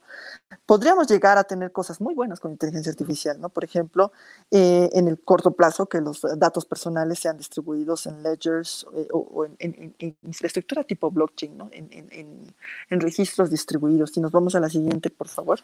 podríamos 0.66 1.08
llegar 1.08 1.38
a 1.38 1.44
tener 1.44 1.72
cosas 1.72 2.00
muy 2.00 2.14
buenas 2.14 2.40
con 2.40 2.52
inteligencia 2.52 2.90
artificial, 2.90 3.40
¿no? 3.40 3.48
Por 3.48 3.64
ejemplo, 3.64 4.12
eh, 4.50 4.90
en 4.92 5.08
el 5.08 5.18
corto 5.20 5.52
plazo, 5.52 5.86
que 5.86 6.00
los 6.00 6.20
datos 6.36 6.66
personales 6.66 7.18
sean 7.18 7.38
distribuidos 7.38 8.06
en 8.06 8.22
ledgers 8.22 8.86
eh, 8.94 9.08
o, 9.12 9.46
en, 9.58 9.94
infraestructura 10.22 10.84
tipo 10.84 11.10
blockchain, 11.10 11.56
¿no? 11.56 11.70
En, 11.72 12.54
en 12.90 13.00
registros 13.00 13.50
distribuidos. 13.50 14.12
Si 14.12 14.20
nos 14.20 14.30
vamos 14.30 14.54
a 14.54 14.60
la 14.60 14.68
siguiente, 14.68 15.08
por 15.08 15.28
favor. 15.28 15.60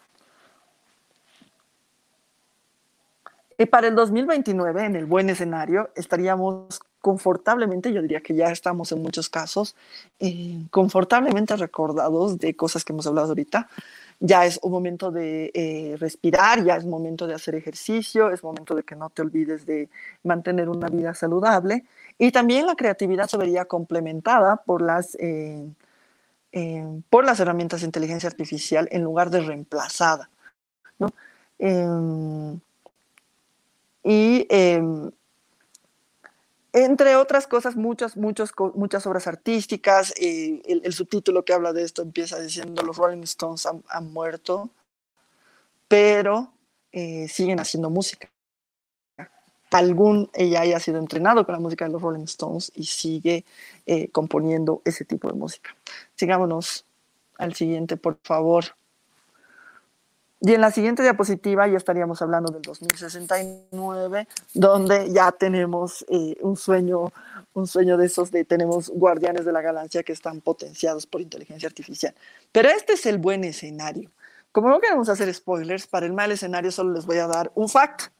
Y 3.60 3.66
para 3.66 3.88
el 3.88 3.96
2029, 3.96 4.84
en 4.84 4.94
el 4.94 5.04
buen 5.04 5.28
escenario, 5.30 5.90
estaríamos 5.96 6.80
confortablemente, 7.00 7.92
yo 7.92 8.00
diría 8.00 8.20
que 8.20 8.36
ya 8.36 8.50
estamos 8.50 8.92
en 8.92 9.02
muchos 9.02 9.28
casos, 9.28 9.74
eh, 10.20 10.64
confortablemente 10.70 11.56
recordados 11.56 12.38
de 12.38 12.54
cosas 12.54 12.84
que 12.84 12.92
hemos 12.92 13.08
hablado 13.08 13.28
ahorita. 13.28 13.68
Ya 14.20 14.46
es 14.46 14.60
un 14.62 14.70
momento 14.70 15.10
de 15.10 15.50
eh, 15.54 15.96
respirar, 15.98 16.62
ya 16.64 16.76
es 16.76 16.84
momento 16.84 17.26
de 17.26 17.34
hacer 17.34 17.56
ejercicio, 17.56 18.30
es 18.30 18.44
momento 18.44 18.76
de 18.76 18.84
que 18.84 18.94
no 18.94 19.10
te 19.10 19.22
olvides 19.22 19.66
de 19.66 19.88
mantener 20.22 20.68
una 20.68 20.88
vida 20.88 21.12
saludable. 21.14 21.84
Y 22.16 22.30
también 22.30 22.64
la 22.66 22.76
creatividad 22.76 23.26
se 23.26 23.38
vería 23.38 23.64
complementada 23.64 24.56
por 24.56 24.82
las, 24.82 25.16
eh, 25.20 25.66
por 27.10 27.24
las 27.24 27.40
herramientas 27.40 27.80
de 27.80 27.86
inteligencia 27.86 28.28
artificial 28.28 28.88
en 28.92 29.02
lugar 29.02 29.30
de 29.30 29.40
reemplazada. 29.40 30.30
¿no? 30.98 31.12
Y 34.08 34.46
em, 34.48 35.10
entre 36.72 37.14
otras 37.16 37.46
cosas, 37.46 37.76
muchas, 37.76 38.16
muchas, 38.16 38.52
muchas 38.74 39.06
obras 39.06 39.26
artísticas. 39.26 40.14
El, 40.16 40.90
subtítulo 40.94 41.44
que 41.44 41.52
habla 41.52 41.74
de 41.74 41.82
esto 41.82 42.00
empieza 42.00 42.40
diciendo 42.40 42.82
los 42.82 42.96
Rolling 42.96 43.22
Stones 43.24 43.66
han, 43.66 44.10
muerto, 44.10 44.70
pero 45.88 46.54
eh, 46.90 47.28
siguen 47.28 47.60
haciendo 47.60 47.90
música. 47.90 48.30
Algún 49.72 50.30
ella 50.32 50.62
haya 50.62 50.80
sido 50.80 50.98
entrenado 50.98 51.44
con 51.44 51.52
la 51.52 51.60
música 51.60 51.84
de 51.84 51.90
los 51.90 52.00
Rolling 52.00 52.24
Stones 52.24 52.72
y 52.74 52.84
sigue 52.84 53.44
eh, 53.84 54.08
componiendo 54.08 54.80
ese 54.86 55.04
tipo 55.04 55.28
de 55.28 55.34
música. 55.34 55.76
Sigámonos 56.14 56.86
al 57.36 57.54
siguiente, 57.54 57.98
por 57.98 58.18
favor. 58.22 58.77
Y 60.40 60.54
en 60.54 60.60
la 60.60 60.70
siguiente 60.70 61.02
diapositiva 61.02 61.66
ya 61.66 61.76
estaríamos 61.76 62.22
hablando 62.22 62.52
del 62.52 62.62
2069, 62.62 64.28
donde 64.54 65.12
ya 65.12 65.32
tenemos 65.32 66.06
eh, 66.08 66.36
un 66.42 66.56
sueño, 66.56 67.12
un 67.54 67.66
sueño 67.66 67.96
de 67.96 68.06
esos 68.06 68.30
de 68.30 68.44
tenemos 68.44 68.88
guardianes 68.88 69.44
de 69.44 69.52
la 69.52 69.62
galaxia 69.62 70.04
que 70.04 70.12
están 70.12 70.40
potenciados 70.40 71.06
por 71.06 71.20
inteligencia 71.20 71.66
artificial. 71.66 72.14
Pero 72.52 72.68
este 72.68 72.92
es 72.92 73.06
el 73.06 73.18
buen 73.18 73.42
escenario. 73.42 74.12
Como 74.52 74.68
no 74.68 74.78
queremos 74.78 75.08
hacer 75.08 75.32
spoilers, 75.34 75.88
para 75.88 76.06
el 76.06 76.12
mal 76.12 76.30
escenario 76.30 76.70
solo 76.70 76.92
les 76.92 77.04
voy 77.04 77.18
a 77.18 77.26
dar 77.26 77.50
un 77.54 77.68
fact. 77.68 78.12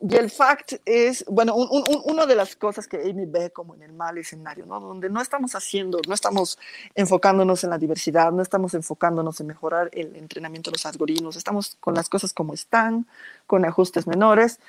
Y 0.00 0.14
el 0.14 0.30
fact 0.30 0.74
es, 0.84 1.24
bueno, 1.26 1.54
una 1.56 2.24
de 2.24 2.36
las 2.36 2.54
cosas 2.54 2.86
que 2.86 2.98
Amy 2.98 3.26
ve 3.26 3.50
como 3.50 3.74
en 3.74 3.82
el 3.82 3.92
mal 3.92 4.16
escenario, 4.16 4.64
¿no? 4.64 4.78
Donde 4.78 5.10
no 5.10 5.20
estamos 5.20 5.56
haciendo, 5.56 6.00
no 6.06 6.14
estamos 6.14 6.58
enfocándonos 6.94 7.64
en 7.64 7.70
la 7.70 7.78
diversidad, 7.78 8.30
no 8.30 8.42
estamos 8.42 8.74
enfocándonos 8.74 9.40
en 9.40 9.48
mejorar 9.48 9.90
el 9.92 10.14
entrenamiento 10.14 10.70
de 10.70 10.76
los 10.76 10.86
algoritmos, 10.86 11.36
estamos 11.36 11.76
con 11.80 11.94
las 11.94 12.08
cosas 12.08 12.32
como 12.32 12.54
están, 12.54 13.06
con 13.48 13.64
ajustes 13.64 14.06
menores. 14.06 14.60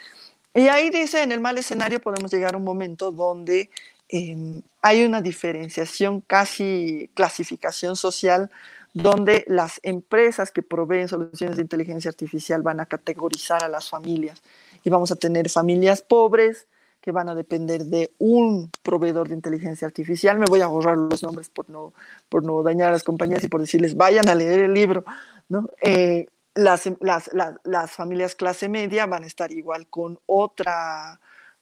Y 0.56 0.68
ahí 0.68 0.90
dice, 0.90 1.22
en 1.22 1.32
el 1.32 1.42
mal 1.42 1.60
escenario 1.60 2.02
podemos 2.02 2.32
llegar 2.32 2.56
a 2.56 2.58
un 2.58 2.64
momento 2.64 3.12
donde 3.12 3.70
em, 4.10 4.64
hay 4.82 5.06
una 5.06 5.22
diferenciación, 5.22 6.22
casi 6.22 7.12
clasificación 7.14 7.96
social, 7.96 8.50
donde 8.94 9.46
las 9.48 9.80
empresas 9.84 10.50
que 10.50 10.64
proveen 10.64 11.08
soluciones 11.08 11.58
de 11.58 11.62
inteligencia 11.62 12.10
artificial 12.10 12.64
van 12.64 12.80
a 12.80 12.88
categorizar 12.88 13.64
a 13.64 13.70
las 13.70 13.90
familias 13.90 14.42
y 14.84 14.90
vamos 14.90 15.12
a 15.12 15.16
tener 15.16 15.50
familias 15.50 16.02
pobres 16.02 16.68
que 17.02 17.12
van 17.12 17.30
a 17.30 17.36
depender 17.36 17.86
de 17.86 18.12
un 18.18 18.70
proveedor 18.84 19.30
de 19.30 19.36
inteligencia 19.36 19.88
artificial. 19.88 20.40
Me 20.40 20.46
voy 20.46 20.62
a 20.62 20.68
borrar 20.68 20.98
los 20.98 21.24
nombres 21.24 21.50
por 21.50 21.70
no, 21.70 21.94
por 22.28 22.44
no 22.44 22.62
dañar 22.64 22.90
a 22.90 22.92
las 22.92 23.04
compañías 23.04 23.44
y 23.44 23.48
por 23.48 23.62
decirles, 23.62 23.96
vayan 23.96 24.28
a 24.28 24.36
leer 24.36 24.60
el 24.60 24.74
libro. 24.74 25.06
¿no? 25.48 25.70
Eh, 25.82 26.28
las, 26.56 26.90
las, 27.00 27.30
las, 27.64 27.92
familias 27.92 28.36
clase 28.36 28.68
media 28.68 29.06
van 29.06 29.24
a 29.24 29.28
estar 29.28 29.52
igual 29.52 29.88
con 29.88 30.20
otra 30.26 31.20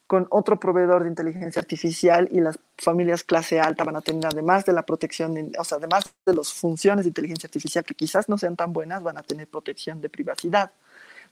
con 0.07 0.27
otro 0.29 0.59
proveedor 0.59 1.03
de 1.03 1.09
inteligencia 1.09 1.59
artificial 1.59 2.29
y 2.31 2.39
las 2.39 2.59
familias 2.77 3.23
clase 3.23 3.59
alta 3.59 3.83
van 3.83 3.95
a 3.95 4.01
tener 4.01 4.25
además 4.25 4.63
de 4.63 4.73
la 4.73 4.83
protección, 4.83 5.51
o 5.57 5.63
sea, 5.63 5.79
además 5.79 6.13
de 6.25 6.35
las 6.35 6.53
funciones 6.53 7.05
de 7.05 7.09
inteligencia 7.09 7.47
artificial 7.47 7.83
que 7.83 7.95
quizás 7.95 8.29
no 8.29 8.37
sean 8.37 8.55
tan 8.55 8.71
buenas, 8.71 9.01
van 9.01 9.17
a 9.17 9.23
tener 9.23 9.47
protección 9.47 10.01
de 10.01 10.09
privacidad. 10.09 10.71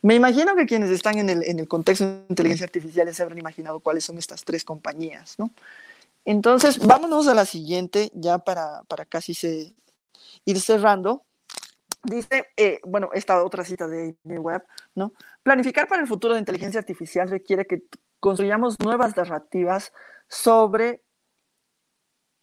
Me 0.04 0.16
imagino 0.16 0.54
que 0.56 0.66
quienes 0.66 0.92
están 0.92 1.18
en 1.18 1.30
el, 1.30 1.44
en 1.44 1.60
el 1.60 1.68
contexto 1.70 2.06
de 2.06 2.26
inteligencia 2.28 2.66
artificial 2.66 3.12
se 3.14 3.24
habrán 3.24 3.40
imaginado 3.40 3.80
cuáles 3.80 4.04
son 4.04 4.18
estas 4.18 4.44
tres 4.44 4.66
compañías, 4.66 5.40
¿no? 5.40 5.50
Entonces, 6.26 6.78
vámonos 6.78 7.28
a 7.30 7.34
la 7.34 7.46
siguiente, 7.46 8.12
ya 8.14 8.38
para, 8.40 8.84
para 8.90 9.06
casi 9.06 9.34
se, 9.34 9.74
ir 10.44 10.60
cerrando. 10.60 11.24
Dice, 12.04 12.48
eh, 12.58 12.82
bueno, 12.84 13.12
esta 13.14 13.42
otra 13.42 13.64
cita 13.64 13.88
de 13.88 14.18
mi 14.24 14.38
web, 14.38 14.62
¿no? 14.94 15.14
Planificar 15.42 15.88
para 15.88 16.02
el 16.02 16.08
futuro 16.08 16.34
de 16.34 16.42
inteligencia 16.42 16.82
artificial 16.82 17.30
requiere 17.30 17.66
que 17.66 17.84
construyamos 18.20 18.78
nuevas 18.82 19.16
narrativas 19.16 19.94
sobre 20.28 21.02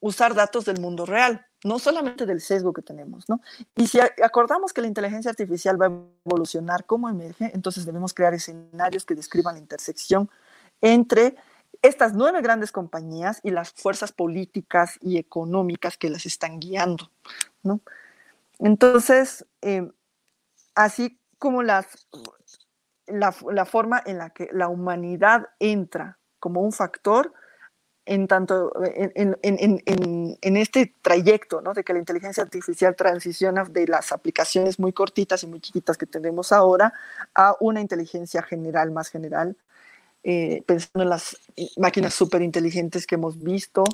usar 0.01 0.35
datos 0.35 0.65
del 0.65 0.81
mundo 0.81 1.05
real 1.05 1.47
no 1.65 1.79
solamente 1.79 2.27
del 2.27 2.41
sesgo 2.41 2.73
que 2.73 2.83
tenemos, 2.83 3.29
¿no? 3.29 3.41
Y 3.77 3.87
si 3.87 4.01
acordamos 4.01 4.73
que 4.73 4.81
la 4.81 4.87
inteligencia 4.87 5.31
artificial 5.31 5.81
va 5.81 5.87
a 5.87 5.93
evolucionar, 6.25 6.87
¿cómo 6.87 7.09
emerge? 7.09 7.51
Entonces 7.55 7.85
debemos 7.85 8.15
crear 8.15 8.33
escenarios 8.35 9.05
que 9.05 9.15
describan 9.15 9.55
la 9.55 9.61
intersección 9.61 10.31
entre 10.81 11.37
estas 11.83 12.15
nueve 12.15 12.43
grandes 12.43 12.73
compañías 12.73 13.41
y 13.43 13.51
las 13.51 13.73
fuerzas 13.73 14.13
políticas 14.13 14.99
y 15.01 15.19
económicas 15.19 15.97
que 15.97 16.11
las 16.11 16.27
están 16.27 16.61
guiando, 16.61 17.11
¿no? 17.63 17.81
Entonces, 18.59 19.47
em, 19.61 19.93
así 20.75 21.19
como 21.39 21.63
las, 21.63 22.07
la, 23.07 23.35
la 23.51 23.65
forma 23.65 24.03
en 24.05 24.19
la 24.19 24.31
que 24.31 24.49
la 24.53 24.69
humanidad 24.69 25.49
entra 25.59 26.19
como 26.39 26.61
un 26.61 26.73
factor, 26.73 27.33
en 28.07 28.27
tanto 28.27 28.73
en, 28.85 29.37
en, 29.43 29.81
en, 29.87 30.39
en, 30.41 30.57
este 30.57 30.95
trayecto, 31.03 31.61
¿no? 31.61 31.75
De 31.75 31.85
que 31.85 31.93
la 31.93 31.99
inteligencia 31.99 32.43
artificial 32.43 32.97
transiciona 32.97 33.65
de 33.65 33.87
las 33.87 34.13
aplicaciones 34.13 34.79
muy 34.79 34.93
cortitas 34.93 35.43
y 35.43 35.47
muy 35.47 35.61
chiquitas 35.61 35.97
que 35.97 36.07
tenemos 36.07 36.53
ahora 36.53 36.93
a 37.35 37.57
una 37.61 37.81
inteligencia 37.81 38.43
general, 38.43 38.91
más 38.91 39.11
general, 39.11 39.57
eh, 40.25 40.63
pensando 40.67 41.03
en 41.03 41.11
las 41.11 41.37
máquinas 41.77 42.15
súper 42.15 42.43
inteligentes 42.43 43.07
que 43.07 43.15
hemos 43.17 43.43
visto, 43.43 43.85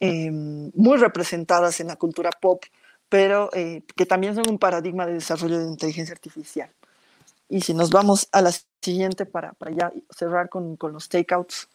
em, 0.00 0.70
muy 0.74 0.98
representadas 0.98 1.80
en 1.80 1.88
la 1.88 1.96
cultura 1.96 2.30
pop, 2.30 2.64
pero 3.08 3.50
eh, 3.52 3.82
que 3.94 4.06
también 4.06 4.34
son 4.34 4.48
un 4.48 4.58
paradigma 4.58 5.06
de 5.06 5.14
desarrollo 5.14 5.58
de 5.58 5.68
inteligencia 5.68 6.14
artificial. 6.14 6.70
Y 7.48 7.60
si 7.60 7.74
nos 7.74 7.90
vamos 7.90 8.28
a 8.32 8.40
la 8.42 8.52
siguiente 8.80 9.26
para, 9.26 9.52
para 9.52 9.70
ya 9.72 9.92
cerrar 10.10 10.48
con, 10.48 10.76
con 10.76 10.92
los 10.92 11.08
takeouts, 11.08 11.68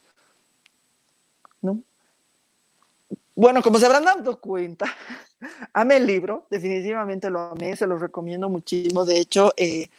¿no? 1.62 1.82
Bueno, 3.36 3.62
como 3.62 3.78
se 3.78 3.86
habrán 3.86 4.04
dado 4.04 4.40
cuenta, 4.40 4.88
amé 5.74 5.98
el 5.98 6.08
libro, 6.08 6.48
definitivamente 6.50 7.30
lo 7.30 7.40
amé, 7.42 7.76
se 7.76 7.86
lo 7.86 8.00
recomiendo 8.00 8.50
muchísimo. 8.50 9.06
De 9.06 9.20
hecho, 9.20 9.54
eh, 9.58 9.90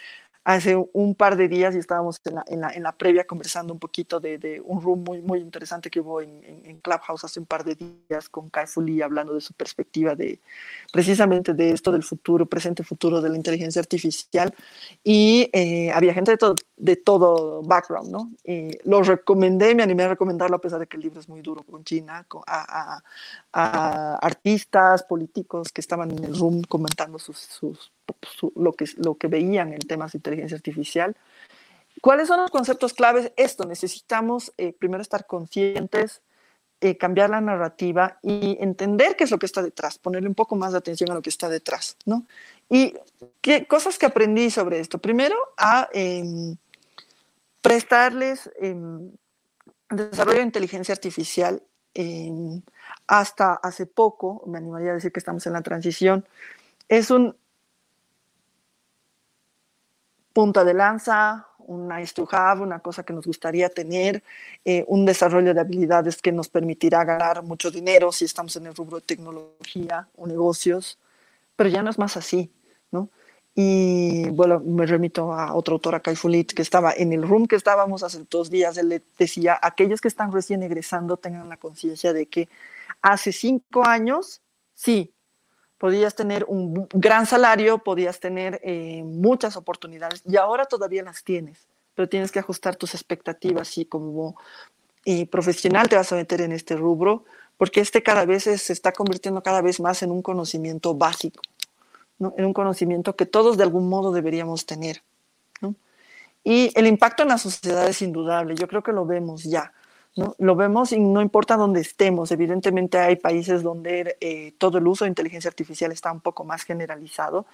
hace 0.48 0.76
un 0.94 1.14
par 1.14 1.36
de 1.36 1.46
días 1.46 1.74
y 1.74 1.78
estábamos 1.78 2.22
en 2.24 2.62
la, 2.62 2.70
en 2.72 2.82
previa 2.96 3.26
conversando 3.26 3.74
un 3.74 3.78
poquito 3.78 4.18
de, 4.18 4.62
un 4.64 4.80
room 4.80 5.04
muy, 5.04 5.20
muy 5.20 5.40
interesante 5.40 5.90
que 5.90 6.00
hubo 6.00 6.22
en, 6.22 6.80
Clubhouse 6.80 7.24
hace 7.24 7.38
un 7.38 7.44
par 7.44 7.64
de 7.64 7.74
días 7.74 8.30
con 8.30 8.48
Kai 8.48 8.66
Fuli 8.66 9.02
hablando 9.02 9.34
de 9.34 9.42
su 9.42 9.52
perspectiva 9.52 10.14
de 10.14 10.40
precisamente 10.90 11.52
de 11.52 11.72
esto 11.72 11.92
del 11.92 12.02
futuro, 12.02 12.46
presente 12.46 12.82
futuro 12.82 13.20
de 13.20 13.28
la 13.28 13.36
inteligencia 13.36 13.80
artificial 13.80 14.54
y 15.04 15.50
eh, 15.52 15.90
había 15.92 16.14
gente 16.14 16.30
de 16.30 16.38
todo, 16.38 16.54
de 16.78 16.96
todo 16.96 17.62
background, 17.62 18.10
¿no? 18.10 18.30
Eh, 18.44 18.78
lo 18.84 19.02
recomendé, 19.02 19.74
me 19.74 19.82
animé 19.82 20.04
a 20.04 20.08
recomendarlo 20.08 20.56
a 20.56 20.60
pesar 20.62 20.80
de 20.80 20.86
que 20.86 20.96
el 20.96 21.02
libro 21.02 21.20
es 21.20 21.28
muy 21.28 21.42
duro 21.42 21.62
con 21.62 21.84
China, 21.84 22.24
con, 22.26 22.42
a, 22.46 23.02
artistas, 24.22 25.02
políticos 25.02 25.70
que 25.72 25.82
estaban 25.82 26.10
en 26.10 26.24
el 26.24 26.38
room 26.38 26.62
comentando 26.62 27.18
sus 27.18 27.36
lo, 28.54 28.72
que, 28.72 28.86
lo 28.96 29.16
que 29.16 29.28
veían 29.28 29.72
en 29.72 29.80
temas 29.80 30.12
de 30.12 30.18
inteligencia 30.18 30.56
artificial. 30.56 31.16
¿Cuáles 32.00 32.28
son 32.28 32.40
los 32.40 32.50
conceptos 32.50 32.94
claves? 32.94 33.32
Esto, 33.36 33.64
necesitamos 33.64 34.52
eh, 34.56 34.72
primero 34.72 35.02
estar 35.02 35.26
conscientes, 35.26 36.22
eh, 36.80 36.96
cambiar 36.96 37.30
la 37.30 37.40
narrativa 37.40 38.18
y 38.22 38.56
entender 38.60 39.16
qué 39.16 39.24
es 39.24 39.30
lo 39.30 39.38
que 39.38 39.46
está 39.46 39.62
detrás, 39.62 39.98
ponerle 39.98 40.28
un 40.28 40.34
poco 40.34 40.54
más 40.54 40.72
de 40.72 40.78
atención 40.78 41.10
a 41.10 41.14
lo 41.14 41.22
que 41.22 41.30
está 41.30 41.48
detrás, 41.48 41.96
¿no? 42.04 42.24
Y 42.68 42.94
qué 43.40 43.66
cosas 43.66 43.98
que 43.98 44.06
aprendí 44.06 44.50
sobre 44.50 44.78
esto. 44.78 44.98
Primero, 44.98 45.36
a 45.56 45.88
em, 45.92 46.56
prestarles 47.60 48.48
em, 48.60 49.10
desarrollo 49.90 50.38
de 50.38 50.44
inteligencia 50.44 50.92
artificial. 50.92 51.62
Hasta 53.08 53.54
hace 53.54 53.86
poco, 53.86 54.44
me 54.46 54.58
animaría 54.58 54.92
a 54.92 54.94
decir 54.94 55.10
que 55.10 55.18
estamos 55.18 55.44
en 55.48 55.54
la 55.54 55.62
transición, 55.62 56.24
es 56.88 57.10
un 57.10 57.34
punta 60.38 60.62
de 60.62 60.72
lanza, 60.72 61.48
un 61.66 61.88
nice 61.88 62.14
to 62.14 62.24
have, 62.30 62.62
una 62.62 62.78
cosa 62.78 63.02
que 63.02 63.12
nos 63.12 63.26
gustaría 63.26 63.68
tener, 63.70 64.22
eh, 64.64 64.84
un 64.86 65.04
desarrollo 65.04 65.52
de 65.52 65.58
habilidades 65.58 66.22
que 66.22 66.30
nos 66.30 66.48
permitirá 66.48 67.02
ganar 67.04 67.42
mucho 67.42 67.72
dinero 67.72 68.12
si 68.12 68.24
estamos 68.24 68.54
en 68.54 68.68
el 68.68 68.74
rubro 68.76 68.98
de 68.98 69.02
tecnología 69.02 70.06
o 70.14 70.28
negocios, 70.28 70.96
pero 71.56 71.68
ya 71.70 71.82
no 71.82 71.90
es 71.90 71.98
más 71.98 72.16
así, 72.16 72.52
¿no? 72.92 73.10
Y 73.56 74.28
bueno, 74.30 74.60
me 74.60 74.86
remito 74.86 75.32
a 75.32 75.54
otra 75.54 75.72
autora, 75.72 75.98
Kai 75.98 76.14
Fulit, 76.14 76.52
que 76.52 76.62
estaba 76.62 76.92
en 76.92 77.12
el 77.12 77.26
room 77.26 77.48
que 77.48 77.56
estábamos 77.56 78.04
hace 78.04 78.24
dos 78.30 78.48
días, 78.48 78.78
él 78.78 79.02
decía, 79.18 79.58
aquellos 79.60 80.00
que 80.00 80.06
están 80.06 80.30
recién 80.30 80.62
egresando 80.62 81.16
tengan 81.16 81.48
la 81.48 81.56
conciencia 81.56 82.12
de 82.12 82.26
que 82.26 82.48
hace 83.02 83.32
cinco 83.32 83.84
años, 83.84 84.40
sí, 84.72 85.12
podías 85.78 86.14
tener 86.14 86.44
un 86.48 86.88
gran 86.92 87.26
salario, 87.26 87.78
podías 87.78 88.20
tener 88.20 88.60
eh, 88.64 89.02
muchas 89.04 89.56
oportunidades 89.56 90.22
y 90.26 90.36
ahora 90.36 90.66
todavía 90.66 91.02
las 91.02 91.22
tienes, 91.22 91.66
pero 91.94 92.08
tienes 92.08 92.32
que 92.32 92.40
ajustar 92.40 92.76
tus 92.76 92.94
expectativas 92.94 93.78
y 93.78 93.86
como 93.86 94.36
eh, 95.04 95.26
profesional 95.26 95.88
te 95.88 95.96
vas 95.96 96.12
a 96.12 96.16
meter 96.16 96.40
en 96.40 96.52
este 96.52 96.76
rubro 96.76 97.24
porque 97.56 97.80
este 97.80 98.02
cada 98.02 98.24
vez 98.24 98.44
se 98.44 98.72
está 98.72 98.92
convirtiendo 98.92 99.42
cada 99.42 99.62
vez 99.62 99.80
más 99.80 100.02
en 100.02 100.10
un 100.10 100.22
conocimiento 100.22 100.94
básico, 100.94 101.42
¿no? 102.18 102.34
en 102.36 102.44
un 102.44 102.52
conocimiento 102.52 103.16
que 103.16 103.26
todos 103.26 103.56
de 103.56 103.62
algún 103.64 103.88
modo 103.88 104.12
deberíamos 104.12 104.66
tener. 104.66 105.02
¿no? 105.60 105.74
Y 106.44 106.72
el 106.74 106.86
impacto 106.86 107.22
en 107.22 107.30
la 107.30 107.38
sociedad 107.38 107.86
es 107.88 108.02
indudable, 108.02 108.54
yo 108.56 108.68
creo 108.68 108.82
que 108.82 108.92
lo 108.92 109.06
vemos 109.06 109.44
ya. 109.44 109.72
¿No? 110.18 110.34
Lo 110.38 110.56
vemos 110.56 110.92
y 110.92 110.98
no 110.98 111.22
importa 111.22 111.56
dónde 111.56 111.80
estemos. 111.80 112.30
Evidentemente 112.32 112.98
hay 112.98 113.16
países 113.16 113.62
donde 113.62 114.16
eh, 114.20 114.52
todo 114.58 114.78
el 114.78 114.86
uso 114.86 115.04
de 115.04 115.10
inteligencia 115.10 115.48
artificial 115.48 115.92
está 115.92 116.12
un 116.12 116.20
poco 116.20 116.44
más 116.44 116.64
generalizado, 116.64 117.46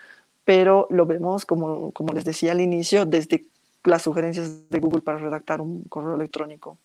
pero 0.45 0.87
lo 0.91 1.07
vemos, 1.07 1.45
como, 1.45 1.93
como 1.93 2.13
les 2.13 2.25
decía 2.25 2.53
al 2.53 2.61
inicio, 2.61 3.07
desde 3.07 3.47
las 3.85 4.03
sugerencias 4.03 4.69
de 4.69 4.81
Google 4.81 5.03
para 5.03 5.19
redactar 5.19 5.61
un 5.61 5.85
correo 5.85 6.15
electrónico, 6.15 6.79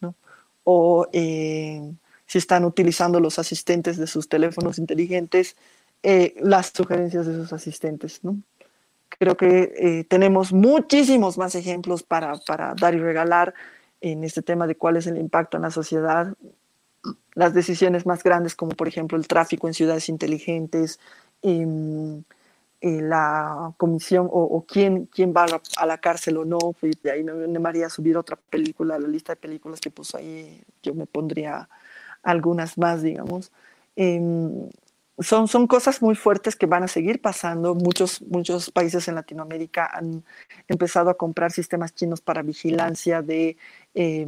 ¿no? 0.00 0.14
O 0.64 1.06
eh, 1.12 1.92
si 2.26 2.38
están 2.38 2.64
utilizando 2.64 3.20
los 3.20 3.38
asistentes 3.38 3.96
de 3.96 4.06
sus 4.06 4.28
teléfonos 4.28 4.78
inteligentes, 4.78 5.56
eh, 6.02 6.34
las 6.40 6.72
sugerencias 6.74 7.26
de 7.26 7.34
sus 7.34 7.52
asistentes, 7.52 8.24
¿no? 8.24 8.36
Creo 9.08 9.36
que 9.36 9.72
eh, 9.76 10.04
tenemos 10.04 10.52
muchísimos 10.52 11.38
más 11.38 11.54
ejemplos 11.54 12.02
para, 12.02 12.38
para, 12.38 12.74
dar 12.74 12.94
y 12.94 12.98
regalar 12.98 13.54
en 14.02 14.24
este 14.24 14.42
tema 14.42 14.66
de 14.66 14.76
cuál 14.76 14.96
es 14.96 15.06
el 15.06 15.16
impacto 15.16 15.56
en 15.56 15.62
la 15.62 15.70
sociedad. 15.70 16.34
Las 17.34 17.54
decisiones 17.54 18.04
más 18.04 18.22
grandes, 18.22 18.54
como 18.54 18.72
por 18.72 18.88
ejemplo 18.88 19.16
el 19.16 19.28
tráfico 19.28 19.68
en 19.68 19.74
ciudades 19.74 20.08
inteligentes, 20.08 21.00
eh, 21.40 23.00
la 23.00 23.72
comisión 23.76 24.26
o, 24.26 24.42
o, 24.42 24.66
quién, 24.66 25.06
quién 25.06 25.32
va 25.32 25.46
a 25.76 25.86
la, 25.86 25.98
cárcel 25.98 26.36
o 26.36 26.44
no. 26.44 26.58
Pues 26.80 27.00
de 27.02 27.12
ahí 27.12 27.22
me 27.22 27.84
a 27.84 27.88
subir 27.88 28.16
otra 28.16 28.36
película 28.36 28.96
a 28.96 28.98
la 28.98 29.08
lista 29.08 29.32
de 29.32 29.36
películas 29.36 29.80
que 29.80 29.90
puso 29.90 30.18
ahí. 30.18 30.62
Yo 30.82 30.94
me 30.94 31.06
pondría 31.06 31.68
algunas 32.22 32.76
más, 32.78 33.02
digamos. 33.02 33.52
Eh, 33.94 34.20
son, 35.18 35.48
son 35.48 35.66
cosas 35.66 36.02
muy 36.02 36.14
fuertes 36.14 36.56
que 36.56 36.66
van 36.66 36.82
a 36.84 36.88
seguir 36.88 37.20
pasando. 37.20 37.74
Muchos, 37.74 38.22
muchos 38.22 38.70
países 38.70 39.08
en 39.08 39.14
Latinoamérica 39.14 39.90
han 39.92 40.24
empezado 40.68 41.10
a 41.10 41.16
comprar 41.16 41.52
sistemas 41.52 41.94
chinos 41.94 42.20
para 42.20 42.42
vigilancia 42.42 43.22
de, 43.22 43.56
eh, 43.94 44.26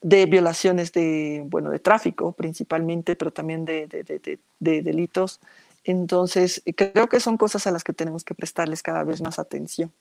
de 0.00 0.26
violaciones 0.26 0.92
de, 0.92 1.42
bueno, 1.46 1.70
de 1.70 1.78
tráfico 1.78 2.32
principalmente, 2.32 3.16
pero 3.16 3.32
también 3.32 3.64
de, 3.64 3.86
de, 3.86 4.02
de, 4.04 4.38
de 4.60 4.82
delitos. 4.82 5.40
Entonces, 5.84 6.62
creo 6.76 7.08
que 7.08 7.20
son 7.20 7.36
cosas 7.36 7.66
a 7.66 7.70
las 7.70 7.82
que 7.82 7.92
tenemos 7.92 8.22
que 8.22 8.34
prestarles 8.34 8.82
cada 8.82 9.04
vez 9.04 9.20
más 9.20 9.38
atención. 9.38 9.92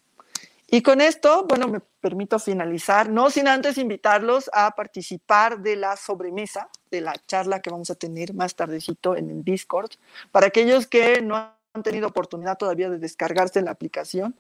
Y 0.70 0.82
con 0.82 1.00
esto, 1.00 1.46
bueno, 1.48 1.70
me 1.70 1.80
permito 1.80 2.40
finalizar, 2.40 3.10
no 3.10 3.30
sin 3.30 3.48
antes 3.48 3.78
invitarlos 3.78 4.50
a 4.52 4.72
participar 4.72 5.62
de 5.62 5.78
la 5.78 5.96
sobremesa, 5.96 6.68
de 6.92 7.00
la 7.00 7.16
charla 7.26 7.62
que 7.62 7.70
vamos 7.70 7.90
a 7.90 7.96
tener 7.96 8.34
más 8.34 8.54
tardecito 8.54 9.16
en 9.16 9.30
el 9.30 9.44
Discord. 9.46 9.92
Para 10.30 10.48
aquellos 10.48 10.86
que 10.86 11.22
no 11.22 11.38
han 11.74 11.84
tenido 11.84 12.08
oportunidad 12.08 12.58
todavía 12.58 12.90
de 12.90 12.98
descargarse 12.98 13.62
la 13.62 13.72
aplicación, 13.72 14.36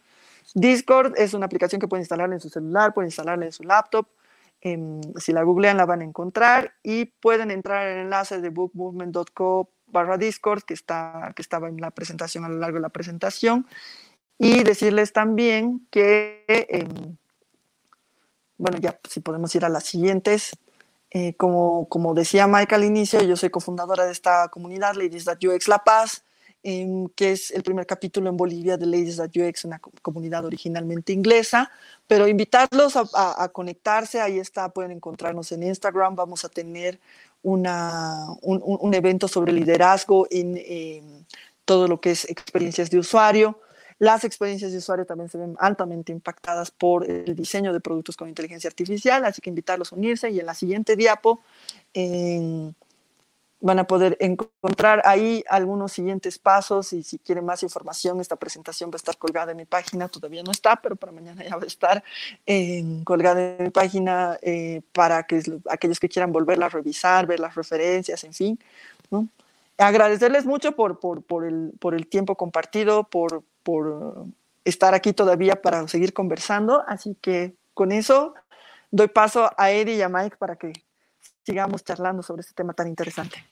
Discord 0.53 1.13
es 1.17 1.33
una 1.33 1.45
aplicación 1.45 1.79
que 1.79 1.87
pueden 1.87 2.01
instalar 2.01 2.31
en 2.31 2.39
su 2.39 2.49
celular, 2.49 2.93
pueden 2.93 3.07
instalarla 3.07 3.45
en 3.45 3.51
su 3.51 3.63
laptop. 3.63 4.07
Eh, 4.61 5.01
si 5.17 5.33
la 5.33 5.43
googlean 5.43 5.77
la 5.77 5.85
van 5.85 6.01
a 6.01 6.03
encontrar. 6.05 6.73
Y 6.83 7.05
pueden 7.05 7.51
entrar 7.51 7.87
en 7.87 7.97
el 7.97 8.03
enlace 8.05 8.41
de 8.41 8.49
bookmovement.co 8.49 9.69
barra 9.87 10.17
Discord 10.17 10.63
que, 10.63 10.73
está, 10.73 11.31
que 11.35 11.41
estaba 11.41 11.69
en 11.69 11.77
la 11.77 11.91
presentación 11.91 12.43
a 12.45 12.49
lo 12.49 12.57
largo 12.57 12.77
de 12.77 12.81
la 12.81 12.89
presentación. 12.89 13.67
Y 14.37 14.63
decirles 14.63 15.13
también 15.13 15.87
que, 15.89 16.45
eh, 16.47 16.87
bueno, 18.57 18.77
ya 18.79 18.99
si 19.09 19.19
podemos 19.19 19.53
ir 19.55 19.65
a 19.65 19.69
las 19.69 19.85
siguientes, 19.85 20.51
eh, 21.09 21.33
como, 21.35 21.87
como 21.89 22.13
decía 22.13 22.47
Mike 22.47 22.75
al 22.75 22.83
inicio, 22.83 23.21
yo 23.23 23.35
soy 23.35 23.49
cofundadora 23.49 24.05
de 24.05 24.11
esta 24.11 24.49
comunidad, 24.49 24.95
Ladies 24.95 25.25
That 25.25 25.39
UX 25.43 25.67
La 25.67 25.79
Paz, 25.79 26.23
eh, 26.63 27.05
que 27.15 27.31
es 27.31 27.51
el 27.51 27.63
primer 27.63 27.85
capítulo 27.85 28.29
en 28.29 28.37
Bolivia 28.37 28.77
de 28.77 28.85
Ladies 28.85 29.17
That 29.17 29.31
UX, 29.35 29.65
una 29.65 29.79
comunidad 30.01 30.45
originalmente 30.45 31.13
inglesa, 31.13 31.71
pero 32.07 32.27
invitarlos 32.27 32.95
a, 32.95 33.05
a, 33.13 33.43
a, 33.43 33.49
conectarse, 33.49 34.19
ahí 34.19 34.39
está, 34.39 34.69
pueden 34.69 34.91
encontrarnos 34.91 35.51
en 35.51 35.63
Instagram, 35.63 36.15
vamos 36.15 36.43
a 36.45 36.49
tener 36.49 36.99
una, 37.43 38.27
un, 38.41 38.61
un, 38.63 38.93
evento 38.93 39.27
sobre 39.27 39.53
liderazgo 39.53 40.27
en 40.29 40.57
eh, 40.57 41.01
todo 41.65 41.87
lo 41.87 42.01
que 42.01 42.11
es 42.11 42.29
experiencias 42.29 42.89
de 42.89 42.99
usuario. 42.99 43.59
Las 43.99 44.23
experiencias 44.23 44.71
de 44.71 44.77
usuario 44.77 45.05
también 45.05 45.29
se 45.29 45.37
ven 45.37 45.55
altamente 45.59 46.11
impactadas 46.11 46.71
por 46.71 47.09
el 47.09 47.35
diseño 47.35 47.73
de 47.73 47.79
productos 47.79 48.17
con 48.17 48.29
inteligencia 48.29 48.67
artificial, 48.67 49.25
así 49.25 49.41
que 49.41 49.49
invitarlos 49.49 49.91
a 49.91 49.95
unirse 49.95 50.29
y 50.29 50.39
en 50.39 50.45
la 50.45 50.53
siguiente 50.53 50.95
diapo 50.95 51.41
eh, 51.93 52.71
van 53.59 53.79
a 53.79 53.87
poder 53.87 54.17
encontrar 54.19 55.01
ahí 55.05 55.43
algunos 55.49 55.91
siguientes 55.91 56.37
pasos 56.37 56.93
y 56.93 57.03
si 57.03 57.17
quieren 57.17 57.45
más 57.45 57.63
información, 57.63 58.19
esta 58.19 58.35
presentación 58.35 58.91
va 58.91 58.95
a 58.95 58.97
estar 58.97 59.17
colgada 59.17 59.51
en 59.51 59.57
mi 59.57 59.65
página, 59.65 60.07
todavía 60.07 60.43
no 60.43 60.51
está, 60.51 60.75
pero 60.75 60.95
para 60.95 61.11
mañana 61.11 61.43
ya 61.43 61.55
va 61.55 61.63
a 61.63 61.67
estar 61.67 62.03
eh, 62.45 63.01
colgada 63.03 63.55
en 63.57 63.63
mi 63.63 63.69
página 63.71 64.37
eh, 64.41 64.81
para 64.93 65.23
que 65.23 65.41
aquellos 65.69 65.99
que 65.99 66.09
quieran 66.09 66.31
volverla 66.31 66.67
a 66.67 66.69
revisar, 66.69 67.25
ver 67.25 67.39
las 67.39 67.55
referencias, 67.55 68.23
en 68.23 68.33
fin. 68.33 68.59
¿no? 69.09 69.27
Agradecerles 69.77 70.45
mucho 70.45 70.73
por, 70.73 70.99
por, 70.99 71.23
por, 71.23 71.45
el, 71.45 71.71
por 71.79 71.95
el 71.95 72.07
tiempo 72.07 72.35
compartido, 72.35 73.05
por, 73.05 73.43
por 73.63 74.25
estar 74.65 74.93
aquí 74.93 75.13
todavía 75.13 75.61
para 75.61 75.87
seguir 75.87 76.13
conversando, 76.13 76.83
así 76.87 77.15
que 77.21 77.55
con 77.73 77.91
eso 77.91 78.35
doy 78.91 79.07
paso 79.07 79.49
a 79.57 79.71
Eddie 79.71 79.95
y 79.95 80.01
a 80.01 80.09
Mike 80.09 80.37
para 80.37 80.55
que 80.55 80.73
sigamos 81.47 81.81
charlando 81.85 82.21
sobre 82.21 82.41
este 82.41 82.53
tema 82.53 82.73
tan 82.73 82.89
interesante. 82.89 83.45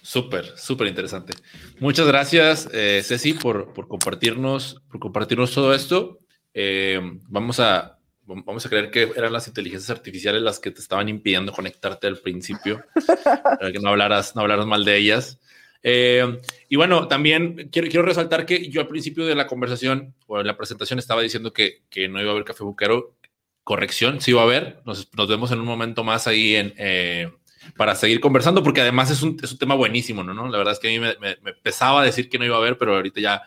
Súper, 0.00 0.56
súper 0.56 0.86
interesante. 0.86 1.34
Muchas 1.80 2.06
gracias, 2.06 2.68
eh, 2.72 3.02
Ceci, 3.02 3.32
por, 3.32 3.72
por, 3.72 3.88
compartirnos, 3.88 4.80
por 4.88 5.00
compartirnos 5.00 5.52
todo 5.52 5.74
esto. 5.74 6.18
Eh, 6.52 7.00
vamos, 7.28 7.58
a, 7.58 7.98
vamos 8.22 8.64
a 8.64 8.68
creer 8.68 8.92
que 8.92 9.10
eran 9.16 9.32
las 9.32 9.48
inteligencias 9.48 9.90
artificiales 9.90 10.40
las 10.40 10.60
que 10.60 10.70
te 10.70 10.80
estaban 10.80 11.08
impidiendo 11.08 11.52
conectarte 11.52 12.06
al 12.06 12.18
principio, 12.18 12.84
para 13.24 13.72
que 13.72 13.80
no 13.80 13.88
hablaras, 13.88 14.36
no 14.36 14.42
hablaras 14.42 14.66
mal 14.66 14.84
de 14.84 14.96
ellas. 14.96 15.40
Eh, 15.82 16.40
y 16.68 16.76
bueno, 16.76 17.08
también 17.08 17.70
quiero, 17.72 17.88
quiero 17.88 18.06
resaltar 18.06 18.46
que 18.46 18.68
yo 18.68 18.82
al 18.82 18.88
principio 18.88 19.26
de 19.26 19.34
la 19.34 19.48
conversación 19.48 20.14
o 20.28 20.38
en 20.38 20.46
la 20.46 20.56
presentación 20.56 21.00
estaba 21.00 21.22
diciendo 21.22 21.52
que, 21.52 21.82
que 21.90 22.08
no 22.08 22.20
iba 22.20 22.30
a 22.30 22.32
haber 22.32 22.44
café 22.44 22.62
buquero 22.62 23.16
corrección, 23.64 24.20
sí 24.20 24.32
va 24.32 24.42
a 24.42 24.44
haber. 24.44 24.82
Nos, 24.84 25.08
nos 25.14 25.28
vemos 25.28 25.50
en 25.50 25.58
un 25.58 25.66
momento 25.66 26.04
más 26.04 26.26
ahí 26.26 26.54
en, 26.54 26.74
eh, 26.76 27.30
para 27.76 27.94
seguir 27.94 28.20
conversando, 28.20 28.62
porque 28.62 28.82
además 28.82 29.10
es 29.10 29.22
un, 29.22 29.38
es 29.42 29.52
un, 29.52 29.58
tema 29.58 29.74
buenísimo, 29.74 30.22
¿no? 30.22 30.34
¿no? 30.34 30.48
La 30.48 30.58
verdad 30.58 30.74
es 30.74 30.78
que 30.78 30.88
a 30.88 31.00
mí 31.00 31.00
me, 31.00 31.52
pesaba 31.54 32.04
decir 32.04 32.28
que 32.28 32.38
no 32.38 32.44
iba 32.44 32.56
a 32.56 32.58
haber, 32.58 32.78
pero 32.78 32.94
ahorita 32.94 33.20
ya 33.20 33.42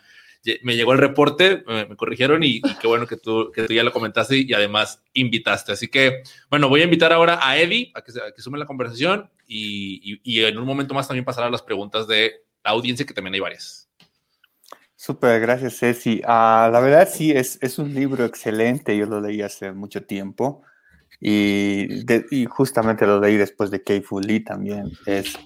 me 0.61 0.76
llegó 0.76 0.93
el 0.93 0.99
reporte, 0.99 1.63
me, 1.68 1.95
corrigieron 1.95 2.41
y, 2.43 2.61
qué 2.82 2.88
bueno 2.88 3.05
que 3.05 3.18
tú, 3.18 3.51
que 3.53 3.63
tú 3.63 3.74
ya 3.74 3.84
lo 3.84 3.91
comentaste 3.91 4.38
y 4.38 4.53
además 4.53 5.03
invitaste. 5.13 5.72
Así 5.72 5.88
que, 5.88 6.24
bueno, 6.49 6.70
voy 6.70 6.82
a 6.82 6.86
invitar 6.86 7.13
ahora 7.13 7.39
a 7.41 7.59
Eddie 7.59 7.91
a 7.93 8.01
que, 8.01 8.11
a 8.20 8.32
que 8.32 8.41
sume 8.41 8.57
la 8.57 8.65
conversación 8.65 9.30
y, 9.45 10.20
y, 10.24 10.43
en 10.43 10.57
un 10.57 10.65
momento 10.65 10.93
más 10.93 11.07
también 11.07 11.26
pasar 11.26 11.43
a 11.43 11.49
las 11.49 11.61
preguntas 11.61 12.07
de 12.07 12.43
la 12.63 12.72
audiencia, 12.72 13.05
que 13.05 13.13
también 13.13 13.34
hay 13.34 13.39
varias. 13.39 13.86
Súper, 14.99 15.39
gracias 15.39 15.77
Ceci. 15.77 16.21
Uh, 16.23 16.71
la 16.71 16.79
verdad 16.81 17.07
sí, 17.07 17.31
es, 17.31 17.59
es, 17.61 17.77
un 17.77 17.93
libro 17.93 18.25
excelente, 18.25 18.97
yo 18.97 19.05
lo 19.05 19.21
leí 19.21 19.43
hace 19.43 19.71
mucho 19.71 20.03
tiempo 20.07 20.63
y, 21.21 22.03
de, 22.03 22.25
y 22.31 22.45
justamente 22.45 23.05
lo 23.05 23.19
leí 23.19 23.37
después 23.37 23.69
de 23.69 23.83
K-Fu 23.83 24.19
Lee 24.19 24.39
también. 24.39 24.91
Es, 25.05 25.37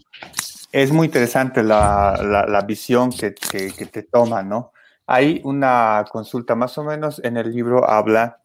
es 0.71 0.91
muy 0.93 1.07
interesante 1.07 1.63
la, 1.63 2.17
la, 2.23 2.45
la 2.45 2.61
visión 2.61 3.11
que, 3.11 3.35
que, 3.35 3.73
que, 3.73 3.85
te 3.87 4.03
toma, 4.03 4.41
¿no? 4.41 4.71
Hay 5.05 5.41
una 5.43 6.05
consulta 6.09 6.55
más 6.55 6.77
o 6.77 6.85
menos 6.85 7.19
en 7.21 7.35
el 7.35 7.51
libro 7.51 7.89
habla 7.89 8.39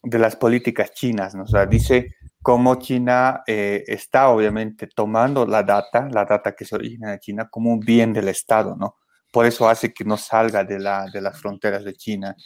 de 0.00 0.18
las 0.20 0.36
políticas 0.36 0.92
chinas, 0.92 1.34
¿no? 1.34 1.42
O 1.42 1.48
sea, 1.48 1.66
dice 1.66 2.14
cómo 2.40 2.76
China 2.76 3.42
eh, 3.48 3.82
está 3.88 4.28
obviamente 4.28 4.86
tomando 4.86 5.44
la 5.44 5.64
data, 5.64 6.08
la 6.08 6.24
data 6.24 6.54
que 6.54 6.64
se 6.64 6.76
origina 6.76 7.10
de 7.10 7.18
China, 7.18 7.48
como 7.50 7.72
un 7.72 7.80
bien 7.80 8.12
del 8.12 8.28
Estado, 8.28 8.76
¿no? 8.76 9.01
Por 9.32 9.46
eso 9.46 9.68
hace 9.68 9.92
que 9.92 10.04
no 10.04 10.16
salga 10.16 10.62
de, 10.62 10.78
la, 10.78 11.06
de 11.12 11.20
las 11.20 11.40
fronteras 11.40 11.84
de 11.84 11.94
China. 11.94 12.36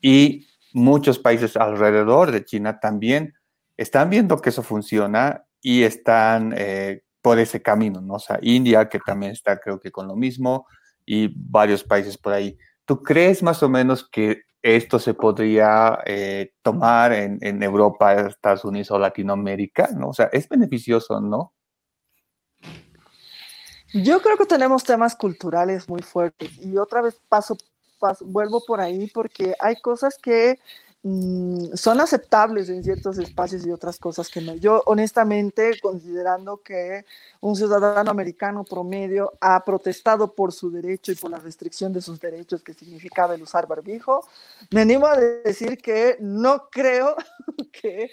Y 0.00 0.46
muchos 0.72 1.18
países 1.18 1.56
alrededor 1.56 2.30
de 2.30 2.44
China 2.44 2.78
también 2.78 3.34
están 3.76 4.10
viendo 4.10 4.38
que 4.38 4.50
eso 4.50 4.62
funciona 4.62 5.44
y 5.60 5.82
están 5.82 6.54
eh, 6.56 7.02
por 7.22 7.38
ese 7.38 7.62
camino, 7.62 8.00
¿no? 8.00 8.14
O 8.14 8.18
sea, 8.18 8.38
India, 8.42 8.88
que 8.88 9.00
también 9.00 9.32
está 9.32 9.58
creo 9.58 9.80
que 9.80 9.90
con 9.90 10.06
lo 10.06 10.14
mismo, 10.14 10.66
y 11.06 11.32
varios 11.34 11.84
países 11.84 12.18
por 12.18 12.32
ahí. 12.32 12.58
¿Tú 12.84 13.02
crees 13.02 13.42
más 13.42 13.62
o 13.62 13.68
menos 13.68 14.08
que 14.08 14.42
esto 14.62 14.98
se 14.98 15.14
podría 15.14 16.00
eh, 16.04 16.52
tomar 16.62 17.12
en, 17.12 17.38
en, 17.40 17.62
Europa, 17.62 18.14
Estados 18.14 18.64
Unidos 18.64 18.90
o 18.90 18.98
Latinoamérica? 18.98 19.88
¿no? 19.96 20.08
O 20.10 20.12
sea, 20.12 20.26
es 20.26 20.48
beneficioso, 20.48 21.20
¿no? 21.20 21.54
Yo 23.92 24.20
creo 24.20 24.36
que 24.36 24.46
tenemos 24.46 24.84
temas 24.84 25.14
culturales 25.14 25.88
muy 25.88 26.02
fuertes 26.02 26.50
y 26.58 26.76
otra 26.76 27.02
vez 27.02 27.20
paso, 27.28 27.56
paso 27.98 28.24
vuelvo 28.26 28.62
por 28.66 28.80
ahí 28.80 29.10
porque 29.12 29.54
hay 29.60 29.76
cosas 29.80 30.18
que 30.18 30.58
mm, 31.02 31.74
son 31.74 32.00
aceptables 32.00 32.68
en 32.68 32.82
ciertos 32.82 33.18
espacios 33.18 33.66
y 33.66 33.70
otras 33.70 33.98
cosas 33.98 34.28
que 34.28 34.40
no. 34.40 34.54
Yo 34.54 34.82
honestamente, 34.86 35.78
considerando 35.80 36.58
que 36.58 37.04
un 37.40 37.56
ciudadano 37.56 38.10
americano 38.10 38.64
promedio 38.64 39.32
ha 39.40 39.64
protestado 39.64 40.32
por 40.32 40.52
su 40.52 40.70
derecho 40.70 41.12
y 41.12 41.14
por 41.14 41.30
la 41.30 41.38
restricción 41.38 41.92
de 41.92 42.02
sus 42.02 42.20
derechos 42.20 42.62
que 42.62 42.74
significaba 42.74 43.34
el 43.34 43.42
usar 43.42 43.66
barbijo, 43.66 44.26
me 44.70 44.82
animo 44.82 45.06
a 45.06 45.16
decir 45.16 45.78
que 45.78 46.16
no 46.20 46.68
creo 46.70 47.16
que 47.72 48.10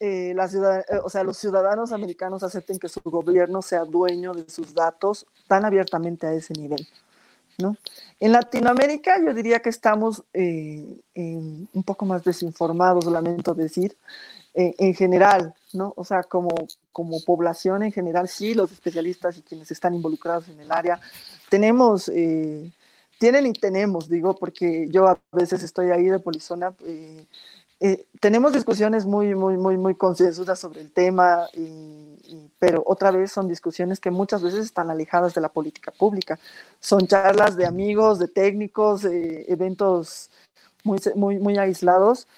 eh, 0.00 0.34
eh, 0.34 1.24
los 1.24 1.36
ciudadanos 1.36 1.92
americanos 1.92 2.42
acepten 2.42 2.78
que 2.78 2.88
su 2.88 3.00
gobierno 3.04 3.62
sea 3.62 3.84
dueño 3.84 4.32
de 4.32 4.48
sus 4.48 4.74
datos 4.74 5.26
tan 5.46 5.64
abiertamente 5.64 6.26
a 6.26 6.32
ese 6.32 6.54
nivel. 6.54 6.86
En 8.20 8.32
Latinoamérica 8.32 9.18
yo 9.24 9.34
diría 9.34 9.60
que 9.60 9.70
estamos 9.70 10.22
eh, 10.32 10.86
un 11.14 11.82
poco 11.84 12.06
más 12.06 12.24
desinformados, 12.24 13.06
lamento 13.06 13.54
decir, 13.54 13.96
eh, 14.54 14.74
en 14.78 14.94
general, 14.94 15.54
¿no? 15.72 15.94
O 15.96 16.04
sea, 16.04 16.24
como, 16.24 16.50
como 16.92 17.24
población 17.24 17.82
en 17.84 17.90
general, 17.90 18.28
sí, 18.28 18.52
los 18.52 18.70
especialistas 18.70 19.38
y 19.38 19.42
quienes 19.42 19.70
están 19.70 19.94
involucrados 19.94 20.46
en 20.50 20.60
el 20.60 20.70
área, 20.70 21.00
tenemos, 21.48 22.10
eh, 22.10 22.70
tienen 23.18 23.46
y 23.46 23.54
tenemos, 23.54 24.10
digo, 24.10 24.36
porque 24.36 24.88
yo 24.90 25.08
a 25.08 25.18
veces 25.32 25.62
estoy 25.62 25.90
ahí 25.90 26.04
de 26.04 26.18
polizona, 26.18 26.74
eh, 27.84 28.06
tenemos 28.20 28.52
discusiones 28.52 29.06
muy, 29.06 29.34
muy, 29.34 29.56
muy, 29.56 29.76
muy 29.76 29.96
concienzudosas 29.96 30.60
sobre 30.60 30.82
el 30.82 30.92
tema, 30.92 31.48
pero 32.60 32.84
otra 32.86 33.10
vez 33.10 33.32
son 33.32 33.48
discusiones 33.48 33.98
que 33.98 34.12
muchas 34.12 34.40
veces 34.40 34.66
están 34.66 34.88
alejadas 34.88 35.34
de 35.34 35.40
la 35.40 35.48
política 35.48 35.90
pública. 35.90 36.38
Son 36.78 37.08
charlas 37.08 37.56
de 37.56 37.66
amigos, 37.66 38.20
de 38.20 38.28
técnicos, 38.28 39.04
eventos 39.04 40.30
muy, 40.84 41.00
muy, 41.16 41.40
muy 41.40 41.58
aislados. 41.58 42.28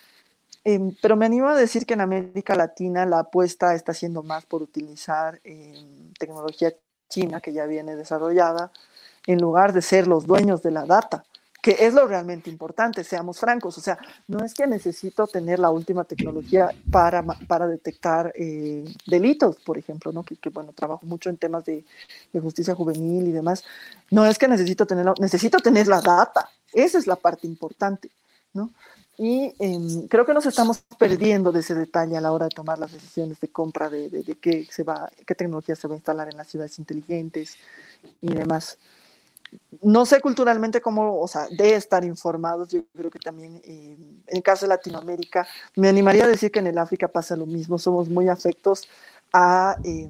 Em, 0.64 0.96
pero 1.02 1.14
me 1.14 1.26
animo 1.26 1.48
a 1.48 1.54
decir 1.54 1.84
que 1.84 1.92
en 1.92 2.00
América 2.00 2.54
Latina 2.54 3.04
la 3.04 3.18
apuesta 3.18 3.74
está 3.74 3.92
siendo 3.92 4.22
más 4.22 4.46
por 4.46 4.62
utilizar 4.62 5.40
em, 5.44 6.10
tecnología 6.18 6.72
china 7.10 7.42
que 7.42 7.52
ya 7.52 7.66
viene 7.66 7.96
desarrollada, 7.96 8.72
en 9.26 9.42
lugar 9.42 9.74
de 9.74 9.82
ser 9.82 10.06
los 10.06 10.26
dueños 10.26 10.62
de 10.62 10.70
la 10.70 10.86
data 10.86 11.24
que 11.64 11.78
es 11.80 11.94
lo 11.94 12.06
realmente 12.06 12.50
importante, 12.50 13.02
seamos 13.04 13.38
francos. 13.38 13.78
O 13.78 13.80
sea, 13.80 13.96
no 14.28 14.44
es 14.44 14.52
que 14.52 14.66
necesito 14.66 15.26
tener 15.26 15.58
la 15.58 15.70
última 15.70 16.04
tecnología 16.04 16.68
para, 16.90 17.22
para 17.22 17.66
detectar 17.66 18.34
eh, 18.36 18.84
delitos, 19.06 19.56
por 19.64 19.78
ejemplo, 19.78 20.12
¿no? 20.12 20.24
Que, 20.24 20.36
bueno, 20.50 20.74
trabajo 20.74 21.06
mucho 21.06 21.30
en 21.30 21.38
temas 21.38 21.64
de, 21.64 21.82
de, 22.34 22.40
justicia 22.40 22.74
juvenil 22.74 23.28
y 23.28 23.32
demás. 23.32 23.64
No 24.10 24.26
es 24.26 24.36
que 24.36 24.46
necesito 24.46 24.84
tener, 24.84 25.06
necesito 25.18 25.56
tener 25.56 25.86
la 25.86 26.02
data. 26.02 26.50
Esa 26.70 26.98
es 26.98 27.06
la 27.06 27.16
parte 27.16 27.46
importante, 27.46 28.10
¿no? 28.52 28.70
Y 29.16 29.54
eh, 29.58 30.06
creo 30.10 30.26
que 30.26 30.34
nos 30.34 30.44
estamos 30.44 30.82
perdiendo 30.98 31.50
de 31.50 31.60
ese 31.60 31.74
detalle 31.74 32.18
a 32.18 32.20
la 32.20 32.32
hora 32.32 32.44
de 32.44 32.54
tomar 32.54 32.78
las 32.78 32.92
decisiones 32.92 33.40
de 33.40 33.48
compra 33.48 33.88
de, 33.88 34.10
de, 34.10 34.22
de 34.22 34.34
qué, 34.34 34.68
se 34.70 34.82
va, 34.82 35.10
qué 35.26 35.34
tecnología 35.34 35.76
se 35.76 35.88
va 35.88 35.94
a 35.94 35.96
instalar 35.96 36.28
en 36.28 36.36
las 36.36 36.48
ciudades 36.48 36.78
inteligentes 36.78 37.56
y 38.20 38.34
demás 38.34 38.76
no 39.82 40.06
sé 40.06 40.20
culturalmente 40.20 40.80
cómo, 40.80 41.20
o 41.20 41.28
sea, 41.28 41.46
de 41.48 41.74
estar 41.74 42.04
informados, 42.04 42.68
yo 42.68 42.82
creo 42.96 43.10
que 43.10 43.18
también 43.18 43.60
eh, 43.64 43.96
en 44.26 44.36
el 44.36 44.42
caso 44.42 44.66
de 44.66 44.70
Latinoamérica, 44.70 45.46
me 45.76 45.88
animaría 45.88 46.24
a 46.24 46.28
decir 46.28 46.50
que 46.50 46.60
en 46.60 46.66
el 46.66 46.78
África 46.78 47.08
pasa 47.08 47.36
lo 47.36 47.46
mismo, 47.46 47.78
somos 47.78 48.08
muy 48.08 48.28
afectos 48.28 48.88
a, 49.32 49.76
eh, 49.84 50.08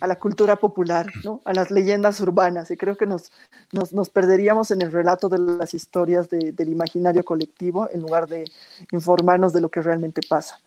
a 0.00 0.06
la 0.06 0.18
cultura 0.18 0.56
popular, 0.56 1.06
¿no? 1.24 1.40
a 1.44 1.52
las 1.52 1.70
leyendas 1.70 2.20
urbanas, 2.20 2.70
y 2.70 2.76
creo 2.76 2.96
que 2.96 3.06
nos, 3.06 3.32
nos, 3.72 3.92
nos 3.92 4.10
perderíamos 4.10 4.70
en 4.70 4.82
el 4.82 4.92
relato 4.92 5.28
de 5.28 5.38
las 5.38 5.74
historias 5.74 6.28
de, 6.28 6.52
del 6.52 6.68
imaginario 6.68 7.24
colectivo 7.24 7.88
en 7.92 8.02
lugar 8.02 8.26
de 8.26 8.44
informarnos 8.90 9.52
de 9.52 9.60
lo 9.60 9.70
que 9.70 9.80
realmente 9.80 10.20
pasa. 10.28 10.60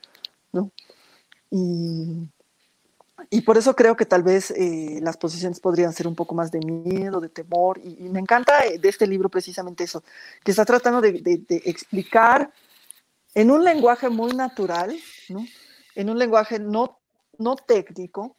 ¿no? 0.53 0.71
Y 1.51 2.29
y 3.29 3.41
por 3.41 3.57
eso 3.57 3.75
creo 3.75 3.95
que 3.95 4.05
tal 4.05 4.23
vez 4.23 4.51
eh, 4.51 4.99
las 5.01 5.17
posiciones 5.17 5.59
podrían 5.59 5.93
ser 5.93 6.07
un 6.07 6.15
poco 6.15 6.35
más 6.35 6.51
de 6.51 6.59
miedo, 6.59 7.21
de 7.21 7.29
temor. 7.29 7.79
Y, 7.83 8.09
me 8.09 8.19
encanta 8.19 8.65
eh, 8.65 8.77
de 8.77 8.89
este 8.89 9.07
libro 9.07 9.29
precisamente 9.29 9.85
eso, 9.85 10.03
que 10.43 10.51
está 10.51 10.65
tratando 10.65 11.01
de, 11.01 11.45
explicar 11.65 12.51
en 13.33 13.51
un 13.51 13.63
lenguaje 13.63 14.09
muy 14.09 14.33
natural, 14.33 14.95
¿no? 15.29 15.45
en 15.95 16.09
un 16.09 16.19
lenguaje 16.19 16.59
no, 16.59 16.99
no 17.37 17.55
técnico, 17.55 18.35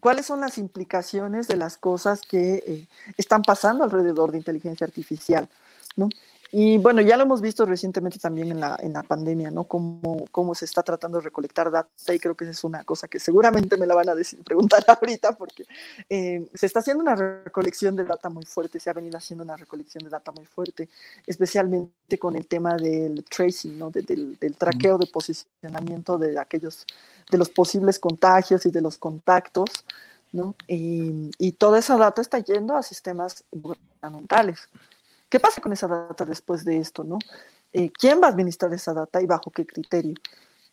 cuáles 0.00 0.26
son 0.26 0.40
las 0.40 0.58
implicaciones 0.58 1.48
de 1.48 1.56
las 1.56 1.76
cosas 1.78 2.20
que 2.20 2.62
eh, 2.66 2.88
están 3.16 3.42
pasando 3.42 3.84
alrededor 3.84 4.32
de 4.32 4.38
inteligencia 4.38 4.86
artificial. 4.86 5.48
¿no? 5.96 6.08
Y 6.52 6.78
bueno, 6.78 7.00
ya 7.00 7.16
lo 7.16 7.22
hemos 7.22 7.40
visto 7.40 7.64
recientemente 7.64 8.18
también 8.18 8.50
en 8.50 8.58
la, 8.58 8.76
en 8.82 8.92
la 8.92 9.04
pandemia, 9.04 9.52
¿no? 9.52 9.64
Cómo, 9.64 10.24
cómo 10.32 10.54
se 10.56 10.64
está 10.64 10.82
tratando 10.82 11.18
de 11.18 11.24
recolectar 11.24 11.70
data 11.70 12.12
y 12.12 12.18
creo 12.18 12.34
que 12.34 12.44
esa 12.44 12.50
es 12.50 12.64
una 12.64 12.82
cosa 12.82 13.06
que 13.06 13.20
seguramente 13.20 13.76
me 13.76 13.86
la 13.86 13.94
van 13.94 14.08
a 14.08 14.16
decir, 14.16 14.42
preguntar 14.44 14.84
ahorita 14.86 15.32
porque 15.36 15.64
eh, 16.08 16.48
se 16.52 16.66
está 16.66 16.80
haciendo 16.80 17.02
una 17.02 17.14
recolección 17.14 17.94
de 17.94 18.04
data 18.04 18.28
muy 18.28 18.44
fuerte, 18.44 18.80
se 18.80 18.90
ha 18.90 18.94
venido 18.94 19.16
haciendo 19.16 19.44
una 19.44 19.56
recolección 19.56 20.02
de 20.02 20.10
data 20.10 20.32
muy 20.32 20.44
fuerte, 20.44 20.88
especialmente 21.24 22.18
con 22.18 22.34
el 22.34 22.46
tema 22.48 22.74
del 22.76 23.24
tracing, 23.24 23.78
¿no? 23.78 23.90
del, 23.90 24.36
del 24.36 24.56
traqueo 24.56 24.98
de 24.98 25.06
posicionamiento 25.06 26.18
de 26.18 26.36
aquellos, 26.36 26.84
de 27.30 27.38
los 27.38 27.48
posibles 27.48 28.00
contagios 28.00 28.66
y 28.66 28.72
de 28.72 28.80
los 28.80 28.98
contactos, 28.98 29.84
¿no? 30.32 30.54
Y, 30.68 31.30
y 31.38 31.52
toda 31.52 31.78
esa 31.78 31.96
data 31.96 32.22
está 32.22 32.38
yendo 32.38 32.76
a 32.76 32.82
sistemas 32.82 33.44
gubernamentales. 33.50 34.68
¿Qué 35.30 35.38
pasa 35.38 35.62
con 35.62 35.72
esa 35.72 35.86
data 35.86 36.24
después 36.24 36.64
de 36.64 36.78
esto? 36.78 37.04
¿no? 37.04 37.18
Eh, 37.72 37.90
¿Quién 37.90 38.20
va 38.20 38.26
a 38.26 38.30
administrar 38.30 38.74
esa 38.74 38.92
data 38.92 39.22
y 39.22 39.26
bajo 39.26 39.50
qué 39.50 39.64
criterio? 39.64 40.14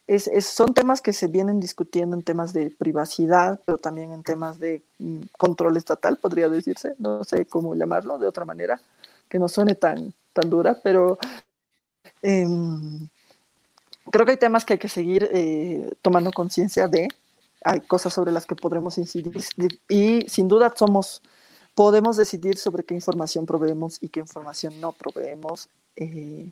Es, 0.08 0.30
son 0.45 0.74
temas 0.74 1.01
que 1.01 1.14
se 1.14 1.28
vienen 1.28 1.60
discutiendo 1.60 2.16
en 2.16 2.24
temas 2.24 2.53
de 2.53 2.72
privacidad, 2.72 3.60
pero 3.66 3.78
también 3.78 4.14
en 4.14 4.24
temas 4.24 4.58
de 4.58 4.82
mm, 4.99 5.24
control 5.38 5.78
estatal, 5.78 6.18
podría 6.18 6.49
decirse, 6.49 6.95
no 6.97 7.24
sé 7.24 7.45
cómo 7.45 7.76
llamarlo 7.76 8.18
de 8.18 8.28
otra 8.28 8.45
manera, 8.45 8.82
que 9.30 9.38
no 9.38 9.47
suene 9.47 9.76
tan, 9.76 10.14
tan 10.34 10.49
dura, 10.49 10.80
pero 10.82 11.20
em, 12.22 13.10
creo 14.10 14.26
que 14.26 14.32
hay 14.32 14.38
temas 14.38 14.64
que 14.64 14.74
hay 14.74 14.80
que 14.80 14.89
seguir 14.89 15.30
eh, 15.34 15.91
tomando 16.01 16.32
conciencia 16.32 16.88
de, 16.88 17.10
hay 17.66 17.82
cosas 17.82 18.14
sobre 18.14 18.32
las 18.32 18.45
que 18.45 18.55
podremos 18.55 18.97
incidir 18.97 19.43
y 19.89 20.22
sin 20.30 20.47
duda 20.47 20.74
somos 20.76 21.22
podemos 21.78 22.17
decidir 22.17 22.57
sobre 22.57 22.84
qué 22.84 22.95
información 22.95 23.45
proveemos 23.45 23.99
y 24.01 24.09
qué 24.09 24.19
información 24.19 24.82
no 24.82 24.93
proveemos, 24.93 25.69
eh, 25.95 26.49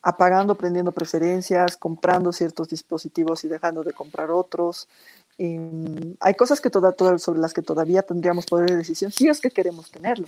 apagando, 0.00 0.54
prendiendo 0.54 0.90
preferencias, 0.90 1.76
comprando 1.76 2.32
ciertos 2.32 2.70
dispositivos 2.70 3.44
y 3.44 3.48
dejando 3.48 3.84
de 3.84 3.92
comprar 3.92 4.30
otros. 4.30 4.88
Em, 5.36 6.16
hay 6.20 6.32
cosas 6.32 6.62
que 6.62 6.70
toda, 6.70 6.94
sobre 7.18 7.40
las 7.40 7.52
que 7.52 7.60
todavía 7.60 8.00
tendríamos 8.00 8.46
poder 8.46 8.70
de 8.70 8.76
decisión 8.76 9.12
si 9.12 9.28
es 9.28 9.38
que 9.38 9.50
queremos 9.50 9.90
tenerlo, 9.90 10.26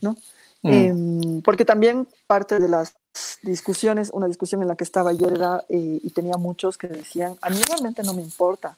¿no? 0.00 0.16
Mm. 0.62 0.68
Em, 0.68 1.42
porque 1.42 1.64
también 1.64 2.08
parte 2.26 2.58
de 2.58 2.68
las 2.68 2.96
discusiones, 3.44 4.10
una 4.12 4.26
discusión 4.26 4.60
en 4.62 4.68
la 4.68 4.74
que 4.74 4.82
estaba 4.82 5.10
ayer 5.10 5.34
era, 5.34 5.64
eh, 5.68 6.00
y 6.02 6.10
tenía 6.10 6.36
muchos 6.36 6.78
que 6.78 6.88
decían, 6.88 7.36
a 7.40 7.48
mí 7.48 7.60
realmente 7.68 8.02
no 8.02 8.12
me 8.12 8.22
importa 8.22 8.76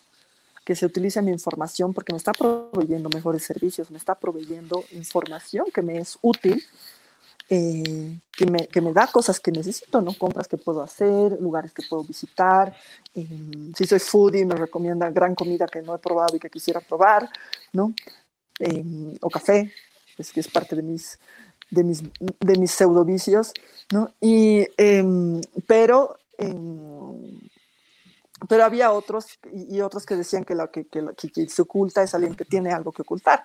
que 0.65 0.75
se 0.75 0.87
utilice 0.87 1.21
mi 1.23 1.31
información 1.31 1.93
porque 1.93 2.13
me 2.13 2.17
está 2.17 2.33
proveyendo 2.33 3.11
mejores 3.11 3.45
servicios, 3.45 3.91
me 3.91 3.99
está 3.99 4.15
proveyendo 4.15 4.85
información 4.93 5.67
que 5.73 5.83
me 5.83 5.99
es 5.99 6.19
útil, 6.23 6.65
eh, 7.51 8.19
que, 8.33 8.47
me, 8.47 8.67
que, 8.69 8.81
me, 8.81 8.95
da 8.95 9.07
cosas 9.07 9.39
que 9.39 9.53
necesito, 9.53 10.01
¿no? 10.01 10.15
Compras 10.15 10.49
que 10.49 10.57
puedo 10.57 10.83
hacer, 10.83 11.39
lugares 11.41 11.73
que 11.73 11.83
puedo 11.89 12.03
visitar. 12.03 12.75
Eh, 13.15 13.29
si 13.77 13.85
soy 13.85 13.99
foodie, 13.99 14.47
me 14.47 14.55
recomienda 14.55 15.11
gran 15.11 15.35
comida 15.35 15.67
que 15.67 15.83
no 15.83 15.95
he 15.95 15.99
probado 15.99 16.37
y 16.37 16.41
que 16.41 16.49
quisiera 16.49 16.81
probar, 16.81 17.29
¿no? 17.73 17.93
Eh, 18.61 19.19
o 19.21 19.29
café, 19.29 19.71
pues, 20.17 20.33
que 20.33 20.41
es 20.41 20.49
parte 20.49 20.75
de 20.75 20.83
mis, 20.83 21.19
de 21.71 21.85
mis, 21.85 22.03
de 22.41 22.57
mis 22.57 22.71
pseudovicios, 22.71 23.53
¿no? 23.93 24.11
Y, 24.23 24.67
em, 24.79 25.43
pero 25.67 26.17
em, 26.39 27.39
pero 28.49 28.65
había 28.65 28.93
otros 28.93 29.27
y, 29.53 29.81
otros 29.81 30.07
que 30.07 30.17
decían 30.17 30.45
que 30.45 30.55
lo 30.55 30.71
que, 30.71 30.87
que, 30.87 31.03
que, 31.17 31.49
se 31.49 31.63
oculta 31.63 32.03
es 32.03 32.15
alguien 32.15 32.35
que 32.35 32.45
tiene 32.45 32.73
algo 32.73 32.93
que 32.93 33.03
ocultar. 33.03 33.43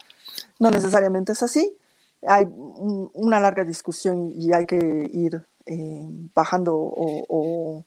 No 0.59 0.71
necesariamente 0.71 1.33
es 1.33 1.43
así. 1.43 1.75
Hay 2.27 2.47
una 2.49 3.39
larga 3.39 3.63
discusión 3.63 4.33
y 4.35 4.51
hay 4.53 4.65
que 4.65 5.09
ir 5.13 5.45
eh, 5.65 6.07
bajando 6.33 6.75
o, 6.75 7.25
o 7.29 7.85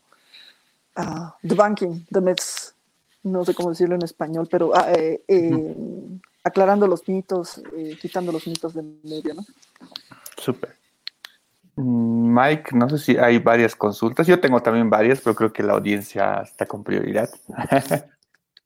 uh, 0.96 1.30
debunking 1.42 2.06
the 2.10 2.20
myths, 2.20 2.74
no 3.22 3.44
sé 3.44 3.54
cómo 3.54 3.70
decirlo 3.70 3.94
en 3.94 4.02
español, 4.02 4.48
pero 4.50 4.68
uh, 4.68 4.84
eh, 4.88 5.22
eh, 5.28 5.76
aclarando 6.44 6.86
los 6.86 7.08
mitos, 7.08 7.62
quitando 8.00 8.32
los 8.32 8.46
mitos 8.46 8.74
de 8.74 8.82
medio, 9.04 9.34
¿no? 9.34 9.44
Súper. 10.36 10.81
Mike, 11.76 12.70
no 12.74 12.88
sé 12.90 12.98
si 12.98 13.16
hay 13.16 13.38
varias 13.38 13.74
consultas. 13.74 14.26
Yo 14.26 14.40
tengo 14.40 14.60
también 14.62 14.90
varias, 14.90 15.20
pero 15.20 15.34
creo 15.34 15.52
que 15.52 15.62
la 15.62 15.72
audiencia 15.72 16.42
está 16.42 16.66
con 16.66 16.84
prioridad. 16.84 17.30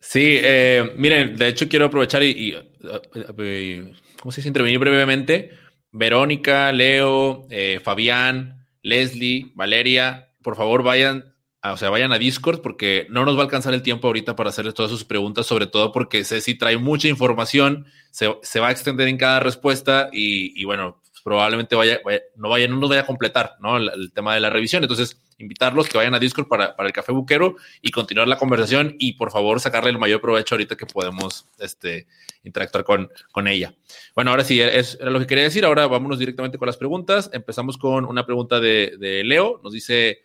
sí, 0.00 0.38
eh, 0.42 0.92
miren, 0.96 1.36
de 1.36 1.48
hecho 1.48 1.68
quiero 1.68 1.86
aprovechar 1.86 2.22
y, 2.22 2.54
eh, 2.54 3.92
¿cómo 4.20 4.32
se 4.32 4.40
dice? 4.40 4.48
Intervenir 4.48 4.78
brevemente. 4.78 5.52
Verónica, 5.92 6.72
Leo, 6.72 7.46
eh, 7.48 7.80
Fabián, 7.82 8.66
Leslie, 8.82 9.52
Valeria, 9.54 10.28
por 10.42 10.54
favor 10.54 10.82
vayan, 10.82 11.34
o 11.62 11.76
sea, 11.76 11.90
vayan 11.90 12.12
a 12.12 12.18
Discord 12.18 12.60
porque 12.60 13.06
no 13.08 13.24
nos 13.24 13.36
va 13.36 13.40
a 13.40 13.44
alcanzar 13.44 13.72
el 13.72 13.82
tiempo 13.82 14.06
ahorita 14.06 14.36
para 14.36 14.50
hacerles 14.50 14.74
todas 14.74 14.90
sus 14.90 15.04
preguntas, 15.04 15.46
sobre 15.46 15.66
todo 15.66 15.90
porque 15.90 16.22
Ceci 16.24 16.54
trae 16.54 16.76
mucha 16.76 17.08
información, 17.08 17.86
se, 18.10 18.28
va 18.60 18.68
a 18.68 18.70
extender 18.70 19.08
en 19.08 19.16
cada 19.16 19.40
respuesta 19.40 20.08
y, 20.12 20.62
bueno, 20.64 21.02
probablemente 21.26 21.74
vaya, 21.74 22.00
no 22.36 22.50
vaya, 22.50 22.68
no 22.68 22.76
nos 22.76 22.88
vaya 22.88 23.00
a 23.00 23.06
completar, 23.06 23.56
¿no? 23.58 23.78
El, 23.78 24.12
tema 24.12 24.34
de 24.34 24.38
la 24.38 24.48
revisión. 24.48 24.84
Entonces, 24.84 25.20
invitarlos 25.38 25.88
que 25.88 25.98
vayan 25.98 26.14
a 26.14 26.20
Discord 26.20 26.46
para, 26.46 26.76
para, 26.76 26.86
el 26.86 26.92
café 26.92 27.10
buquero 27.10 27.56
y 27.82 27.90
continuar 27.90 28.28
la 28.28 28.38
conversación 28.38 28.94
y 29.00 29.14
por 29.14 29.32
favor 29.32 29.58
sacarle 29.58 29.90
el 29.90 29.98
mayor 29.98 30.20
provecho 30.20 30.54
ahorita 30.54 30.76
que 30.76 30.86
podemos 30.86 31.48
este, 31.58 32.06
interactuar 32.44 32.84
con, 32.84 33.10
con 33.32 33.48
ella. 33.48 33.74
Bueno, 34.14 34.30
ahora 34.30 34.44
sí, 34.44 34.60
es, 34.60 34.98
era 35.00 35.10
lo 35.10 35.18
que 35.18 35.26
quería 35.26 35.42
decir. 35.42 35.64
Ahora 35.64 35.88
vámonos 35.88 36.20
directamente 36.20 36.58
con 36.58 36.66
las 36.66 36.76
preguntas. 36.76 37.28
Empezamos 37.32 37.76
con 37.76 38.04
una 38.04 38.24
pregunta 38.24 38.60
de, 38.60 39.22
Leo. 39.24 39.60
Nos 39.64 39.72
dice, 39.72 40.20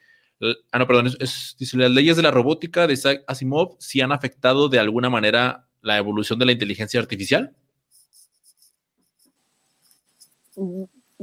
ah, 0.72 0.78
no, 0.78 0.86
perdón, 0.86 1.12
dice, 1.58 1.78
las 1.78 1.90
leyes 1.90 2.16
de 2.16 2.22
la 2.22 2.30
robótica 2.30 2.86
de 2.86 3.24
Asimov 3.26 3.76
si 3.80 4.02
han 4.02 4.12
afectado 4.12 4.70
de 4.70 4.78
alguna 4.78 5.10
manera 5.10 5.66
la 5.82 5.98
evolución 5.98 6.38
de 6.38 6.46
la 6.46 6.52
inteligencia 6.52 7.00
artificial. 7.00 7.56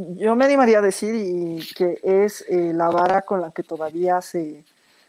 Yo 0.01 0.37
me 0.37 0.45
animaría 0.45 0.79
a 0.79 0.83
decir 0.83 1.67
que 1.75 1.99
es 2.05 2.45
eh, 2.49 2.73
la 2.73 2.89
vara 2.89 3.23
con 3.23 3.41
la 3.41 3.51
que 3.51 3.65
todavía 3.65 4.21
se, 4.21 4.65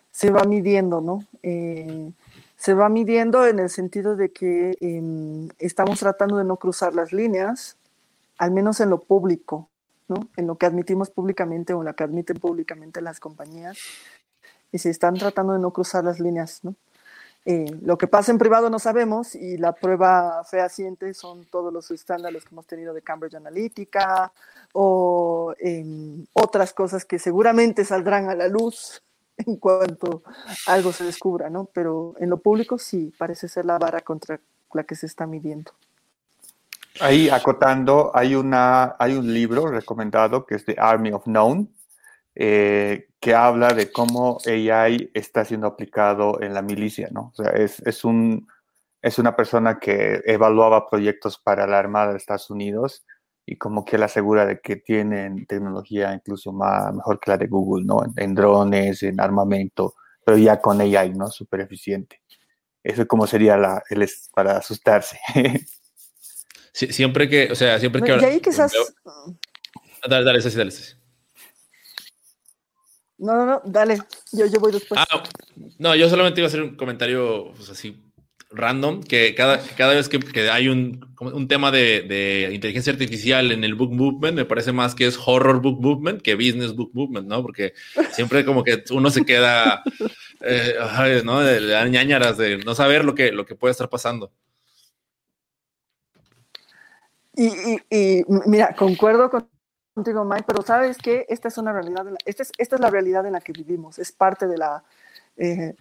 se 0.09 0.31
va 0.31 0.45
midiendo, 0.45 0.99
¿no? 0.99 1.23
Eh, 1.43 2.11
se 2.55 2.73
va 2.73 2.89
midiendo 2.89 3.45
en 3.45 3.59
el 3.59 3.69
sentido 3.69 4.15
de 4.15 4.31
que 4.31 4.75
em, 4.81 5.47
estamos 5.59 5.99
tratando 5.99 6.37
de 6.37 6.43
no 6.43 6.57
cruzar 6.57 6.95
las 6.95 7.13
líneas, 7.13 7.77
al 8.39 8.49
menos 8.49 8.79
en 8.79 8.89
lo 8.89 8.99
público, 8.99 9.69
¿no? 10.07 10.27
En 10.35 10.47
lo 10.47 10.57
que 10.57 10.65
admitimos 10.65 11.11
públicamente 11.11 11.73
o 11.75 11.81
en 11.81 11.85
lo 11.85 11.95
que 11.95 12.03
admiten 12.03 12.39
públicamente 12.39 12.99
las 12.99 13.19
compañías, 13.19 13.77
y 14.71 14.79
se 14.79 14.89
están 14.89 15.13
tratando 15.13 15.53
de 15.53 15.59
no 15.59 15.71
cruzar 15.71 16.03
las 16.03 16.19
líneas, 16.19 16.61
¿no? 16.63 16.73
Eh, 17.45 17.65
lo 17.81 17.97
que 17.97 18.07
pasa 18.07 18.31
en 18.31 18.37
privado 18.37 18.69
no 18.69 18.79
sabemos 18.79 19.33
y 19.33 19.57
la 19.57 19.71
prueba 19.73 20.43
fehaciente 20.43 21.13
son 21.13 21.45
todos 21.45 21.71
los 21.71 21.89
estándares 21.89 22.43
que 22.43 22.53
hemos 22.53 22.67
tenido 22.67 22.93
de 22.93 23.01
Cambridge 23.01 23.35
Analytica 23.35 24.31
o 24.73 25.53
em, 25.57 26.25
otras 26.33 26.73
cosas 26.73 27.05
que 27.05 27.17
seguramente 27.17 27.85
saldrán 27.85 28.29
a 28.29 28.35
la 28.35 28.47
luz 28.47 29.01
en 29.37 29.55
cuanto 29.55 30.23
algo 30.67 30.91
se 30.91 31.05
descubra, 31.05 31.49
¿no? 31.49 31.65
Pero 31.73 32.13
en 32.19 32.29
lo 32.29 32.37
público 32.37 32.77
sí 32.77 33.13
parece 33.17 33.47
ser 33.47 33.65
la 33.65 33.77
vara 33.77 34.01
contra 34.01 34.39
la 34.73 34.83
que 34.83 34.95
se 34.95 35.05
está 35.05 35.25
midiendo. 35.25 35.71
Ahí 37.01 37.29
acotando, 37.29 38.11
hay, 38.13 38.35
una, 38.35 38.95
hay 38.99 39.15
un 39.15 39.33
libro 39.33 39.67
recomendado 39.67 40.45
que 40.45 40.55
es 40.55 40.65
The 40.65 40.75
Army 40.77 41.11
of 41.11 41.23
Known, 41.23 41.69
eh, 42.35 43.09
que 43.20 43.34
habla 43.34 43.74
de 43.74 43.91
cómo 43.91 44.39
AI 44.45 45.11
está 45.13 45.43
siendo 45.43 45.67
aplicado 45.67 46.41
en 46.41 46.53
la 46.53 46.61
milicia, 46.61 47.09
¿no? 47.11 47.34
O 47.34 47.43
sea, 47.43 47.51
es, 47.51 47.80
es, 47.86 48.05
un, 48.05 48.47
es 49.01 49.20
una 49.20 49.36
persona 49.36 49.78
que 49.80 50.22
evaluaba 50.26 50.89
proyectos 50.89 51.38
para 51.38 51.67
la 51.67 51.80
Armada 51.80 52.11
de 52.11 52.17
Estados 52.17 52.49
Unidos 52.49 53.05
y 53.45 53.57
como 53.57 53.84
que 53.84 53.97
él 53.97 54.03
asegura 54.03 54.45
de 54.45 54.61
que 54.61 54.78
tienen 54.78 55.45
tecnología 55.47 56.13
incluso 56.13 56.53
más, 56.53 56.93
mejor 56.93 57.20
que 57.20 57.32
la 57.32 57.38
de 57.38 57.47
Google, 57.47 57.86
¿no? 57.86 58.01
En, 58.15 58.36
drones, 58.36 59.03
en 59.03 59.20
armamento, 59.20 59.95
pero 60.24 60.38
ya 60.38 60.61
con 60.61 60.80
AI, 60.80 61.13
¿no? 61.13 61.28
Súper 61.28 61.61
eficiente. 61.61 62.22
Eso 62.82 63.05
como 63.05 63.28
sería 63.28 63.57
la, 63.57 63.84
el, 63.89 64.07
para 64.34 64.57
asustarse. 64.57 65.20
siempre 66.72 67.28
que, 67.28 67.51
o 67.51 67.55
sea, 67.55 67.80
siempre 67.80 68.01
que... 68.01 68.15
Y 68.15 68.24
ahí 68.24 68.39
quizás... 68.39 68.72
Dale, 70.07 70.24
dale, 70.24 70.39
dale, 70.39 70.55
dale. 70.55 70.99
No, 73.20 73.36
no, 73.36 73.45
no, 73.45 73.61
dale, 73.65 73.99
yo, 74.32 74.45
yo 74.45 74.59
voy 74.59 74.72
después. 74.72 74.99
Ah, 74.99 75.24
no, 75.78 75.93
yo 75.95 76.09
solamente 76.09 76.39
iba 76.39 76.45
a 76.45 76.49
hacer 76.49 76.61
un 76.61 76.76
comentario 76.76 77.51
pues, 77.55 77.70
así 77.70 78.01
random, 78.51 79.03
que 79.03 79.36
cada, 79.36 79.59
cada 79.76 79.93
vez 79.93 80.09
que, 80.09 80.20
que 80.20 80.49
hay 80.49 80.70
un, 80.70 81.05
un 81.20 81.47
tema 81.47 81.70
de, 81.70 82.01
de, 82.01 82.49
inteligencia 82.53 82.91
artificial 82.93 83.51
en 83.51 83.63
el 83.63 83.76
book 83.76 83.91
movement, 83.91 84.36
me 84.36 84.45
parece 84.45 84.72
más 84.72 84.95
que 84.95 85.05
es 85.05 85.20
horror 85.24 85.61
book 85.61 85.80
movement 85.82 86.22
que 86.22 86.36
business 86.36 86.74
book 86.74 86.91
movement, 86.93 87.28
¿no? 87.28 87.41
Porque 87.41 87.74
siempre 88.13 88.45
como 88.45 88.63
que 88.63 88.84
uno 88.91 89.11
se 89.11 89.26
queda, 89.26 89.84
eh, 90.41 91.22
¿no? 91.24 91.41
De, 91.41 91.59
de 91.59 91.89
ñañaras, 91.89 92.38
de 92.38 92.57
no 92.59 92.74
saber 92.74 93.05
lo 93.05 93.13
que, 93.15 93.32
lo 93.32 93.45
que 93.45 93.55
puede 93.55 93.74
estar 93.74 93.89
pasando. 93.89 94.32
Y, 97.36 97.47
y, 97.47 97.80
y 97.89 98.24
mira, 98.47 98.74
concuerdo 98.76 99.30
con 99.30 99.47
contigo, 100.00 100.24
Mike, 100.24 100.45
pero 100.47 100.62
sabes 100.62 100.97
que 100.97 101.26
esta 101.28 101.50
es 101.50 101.58
una 101.58 101.74
realidad, 101.74 102.06
esta, 102.26 102.43
es, 102.43 102.52
esta 102.58 102.76
es 102.76 102.82
la 102.82 102.89
realidad 102.89 103.26
en 103.26 103.34
la 103.34 103.41
que 103.41 103.52
vivimos, 103.52 104.00
es 104.00 104.14
parte 104.14 104.47
de 104.47 104.58
la 104.58 104.82
eh, 105.36 105.76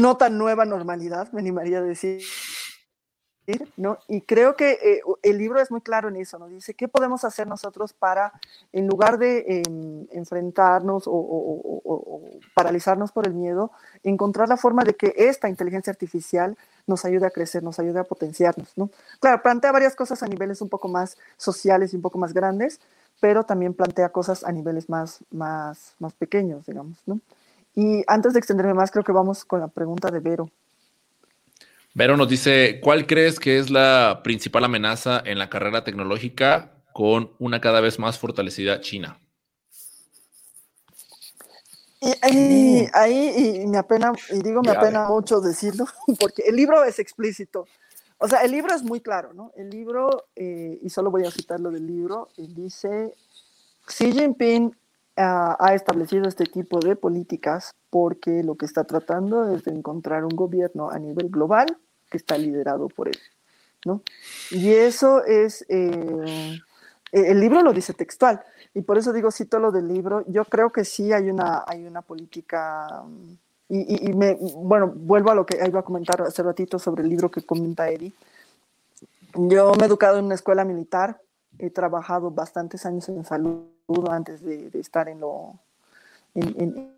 no 0.00 0.16
tan 0.16 0.38
nueva 0.38 0.64
normalidad, 0.64 1.30
me 1.32 1.40
animaría 1.40 1.78
a 1.78 1.82
decir. 1.82 2.22
¿no? 3.76 3.98
Y 4.08 4.22
creo 4.22 4.56
que 4.56 4.72
eh, 4.82 5.02
el 5.22 5.36
libro 5.36 5.60
es 5.60 5.70
muy 5.70 5.82
claro 5.82 6.08
en 6.08 6.16
eso, 6.16 6.38
¿no? 6.38 6.48
Dice, 6.48 6.72
¿qué 6.72 6.88
podemos 6.88 7.24
hacer 7.24 7.46
nosotros 7.46 7.92
para, 7.92 8.32
en 8.72 8.86
lugar 8.86 9.18
de 9.18 9.62
em, 9.66 10.06
enfrentarnos 10.12 11.04
o, 11.06 12.22
paralizarnos 12.54 13.12
por 13.12 13.26
el 13.26 13.34
miedo, 13.34 13.70
encontrar 14.02 14.48
la 14.48 14.56
forma 14.56 14.82
de 14.84 14.94
que 14.94 15.12
esta 15.16 15.48
inteligencia 15.48 15.90
artificial 15.90 16.56
nos 16.86 17.04
ayude 17.04 17.26
a 17.26 17.30
crecer, 17.30 17.62
nos 17.62 17.78
ayude 17.78 18.00
a 18.00 18.04
potenciarnos, 18.04 18.72
¿no? 18.76 18.90
Claro, 19.20 19.42
plantea 19.42 19.72
varias 19.72 19.94
cosas 19.94 20.22
a 20.22 20.26
niveles 20.26 20.62
un 20.62 20.68
poco 20.68 20.88
más 20.88 21.18
sociales 21.36 21.92
y 21.92 21.96
un 21.96 22.02
poco 22.02 22.18
más 22.18 22.32
grandes, 22.32 22.80
pero 23.24 23.44
también 23.44 23.72
plantea 23.72 24.10
cosas 24.10 24.44
a 24.44 24.52
niveles 24.52 24.90
más, 24.90 25.20
más, 25.30 25.94
más 25.98 26.12
pequeños, 26.12 26.66
digamos, 26.66 26.98
¿no? 27.06 27.20
Y 27.74 28.04
antes 28.06 28.34
de 28.34 28.38
extenderme 28.38 28.74
más, 28.74 28.90
creo 28.90 29.02
que 29.02 29.12
vamos 29.12 29.46
con 29.46 29.60
la 29.60 29.68
pregunta 29.68 30.10
de 30.10 30.20
Vero. 30.20 30.50
Vero 31.94 32.18
nos 32.18 32.28
dice, 32.28 32.80
¿cuál 32.82 33.06
crees 33.06 33.40
que 33.40 33.58
es 33.58 33.70
la 33.70 34.20
principal 34.22 34.64
amenaza 34.64 35.22
en 35.24 35.38
la 35.38 35.48
carrera 35.48 35.84
tecnológica 35.84 36.72
con 36.92 37.32
una 37.38 37.62
cada 37.62 37.80
vez 37.80 37.98
más 37.98 38.18
fortalecida 38.18 38.82
China? 38.82 39.18
Y, 42.02 42.86
ahí, 42.92 43.62
y 43.62 43.66
me 43.66 43.78
apena, 43.78 44.12
y 44.32 44.42
digo 44.42 44.60
me 44.60 44.72
apena 44.72 45.08
mucho 45.08 45.40
decirlo, 45.40 45.86
porque 46.20 46.42
el 46.46 46.56
libro 46.56 46.84
es 46.84 46.98
explícito. 46.98 47.66
O 48.18 48.28
sea, 48.28 48.42
el 48.42 48.52
libro 48.52 48.74
es 48.74 48.82
muy 48.82 49.00
claro, 49.00 49.34
¿no? 49.34 49.52
El 49.56 49.70
libro, 49.70 50.26
eh, 50.36 50.78
y 50.82 50.88
solo 50.90 51.10
voy 51.10 51.26
a 51.26 51.30
citar 51.30 51.60
lo 51.60 51.70
del 51.70 51.86
libro, 51.86 52.28
dice, 52.36 53.14
Xi 53.86 54.12
Jinping 54.12 54.74
ha 55.16 55.74
establecido 55.74 56.26
este 56.26 56.44
tipo 56.44 56.80
de 56.80 56.96
políticas 56.96 57.72
porque 57.88 58.42
lo 58.42 58.56
que 58.56 58.66
está 58.66 58.82
tratando 58.82 59.54
es 59.54 59.62
de 59.62 59.70
encontrar 59.70 60.24
un 60.24 60.34
gobierno 60.34 60.90
a 60.90 60.98
nivel 60.98 61.28
global 61.28 61.66
que 62.10 62.16
está 62.16 62.36
liderado 62.36 62.88
por 62.88 63.06
él, 63.06 63.18
¿no? 63.84 64.02
Y 64.50 64.70
eso 64.72 65.24
es, 65.24 65.64
eh, 65.68 66.58
el 67.12 67.40
libro 67.40 67.62
lo 67.62 67.72
dice 67.72 67.94
textual, 67.94 68.42
y 68.74 68.82
por 68.82 68.98
eso 68.98 69.12
digo, 69.12 69.30
cito 69.30 69.60
lo 69.60 69.70
del 69.70 69.86
libro, 69.86 70.24
yo 70.26 70.44
creo 70.44 70.70
que 70.70 70.84
sí 70.84 71.12
hay 71.12 71.30
una, 71.30 71.62
hay 71.66 71.86
una 71.86 72.02
política 72.02 73.04
y, 73.76 74.12
me, 74.12 74.34
bueno, 74.34 74.92
vuelvo 74.94 75.30
a 75.30 75.34
lo 75.34 75.44
que 75.44 75.58
iba 75.66 75.80
a 75.80 75.84
comentar 75.84 76.22
hace 76.22 76.42
ratito 76.42 76.78
sobre 76.78 77.02
el 77.02 77.08
libro 77.08 77.30
que 77.30 77.42
comenta 77.42 77.88
Eddie. 77.88 78.12
Yo 79.34 79.72
me 79.74 79.84
he 79.84 79.86
educado 79.86 80.18
en 80.18 80.26
una 80.26 80.36
escuela 80.36 80.64
militar, 80.64 81.20
he 81.58 81.70
trabajado 81.70 82.30
bastantes 82.30 82.86
años 82.86 83.08
en 83.08 83.24
salud 83.24 83.66
antes 84.10 84.42
de, 84.42 84.70
estar 84.74 85.08
en 85.08 85.20
lo 85.20 85.58
en, 86.34 86.94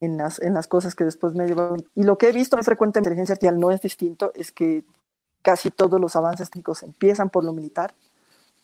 en, 0.00 0.16
las, 0.16 0.40
en 0.40 0.54
las 0.54 0.68
cosas 0.68 0.94
que 0.94 1.04
después 1.04 1.34
me 1.34 1.46
llevaron. 1.46 1.84
Y 1.94 2.04
lo 2.04 2.16
que 2.16 2.28
he 2.28 2.32
visto 2.32 2.56
frecuente 2.58 2.98
en 2.98 3.04
inteligencia 3.04 3.32
artificial 3.32 3.58
no 3.58 3.72
es 3.72 3.80
distinto, 3.80 4.30
es 4.34 4.52
que 4.52 4.84
casi 5.42 5.70
todos 5.70 6.00
los 6.00 6.14
avances 6.16 6.50
técnicos 6.50 6.82
empiezan 6.82 7.30
por 7.30 7.44
lo 7.44 7.52
militar, 7.52 7.94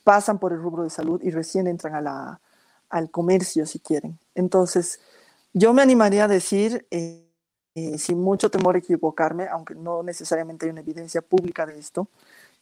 pasan 0.04 0.38
por 0.38 0.52
el 0.52 0.60
rubro 0.60 0.84
de 0.84 0.90
salud 0.90 1.20
y 1.22 1.30
recién 1.30 1.66
entran 1.66 1.94
a 1.94 2.00
la, 2.00 2.40
al 2.90 3.10
comercio, 3.10 3.66
si 3.66 3.80
quieren. 3.80 4.18
Entonces, 4.34 5.00
yo 5.52 5.72
me 5.72 5.82
animaría 5.82 6.24
a 6.24 6.28
decir, 6.28 6.86
eh, 6.90 7.24
eh, 7.74 7.98
sin 7.98 8.20
mucho 8.20 8.50
temor 8.50 8.76
a 8.76 8.78
equivocarme, 8.78 9.48
aunque 9.48 9.74
no 9.74 10.02
necesariamente 10.02 10.66
hay 10.66 10.72
una 10.72 10.80
evidencia 10.80 11.22
pública 11.22 11.66
de 11.66 11.78
esto, 11.78 12.08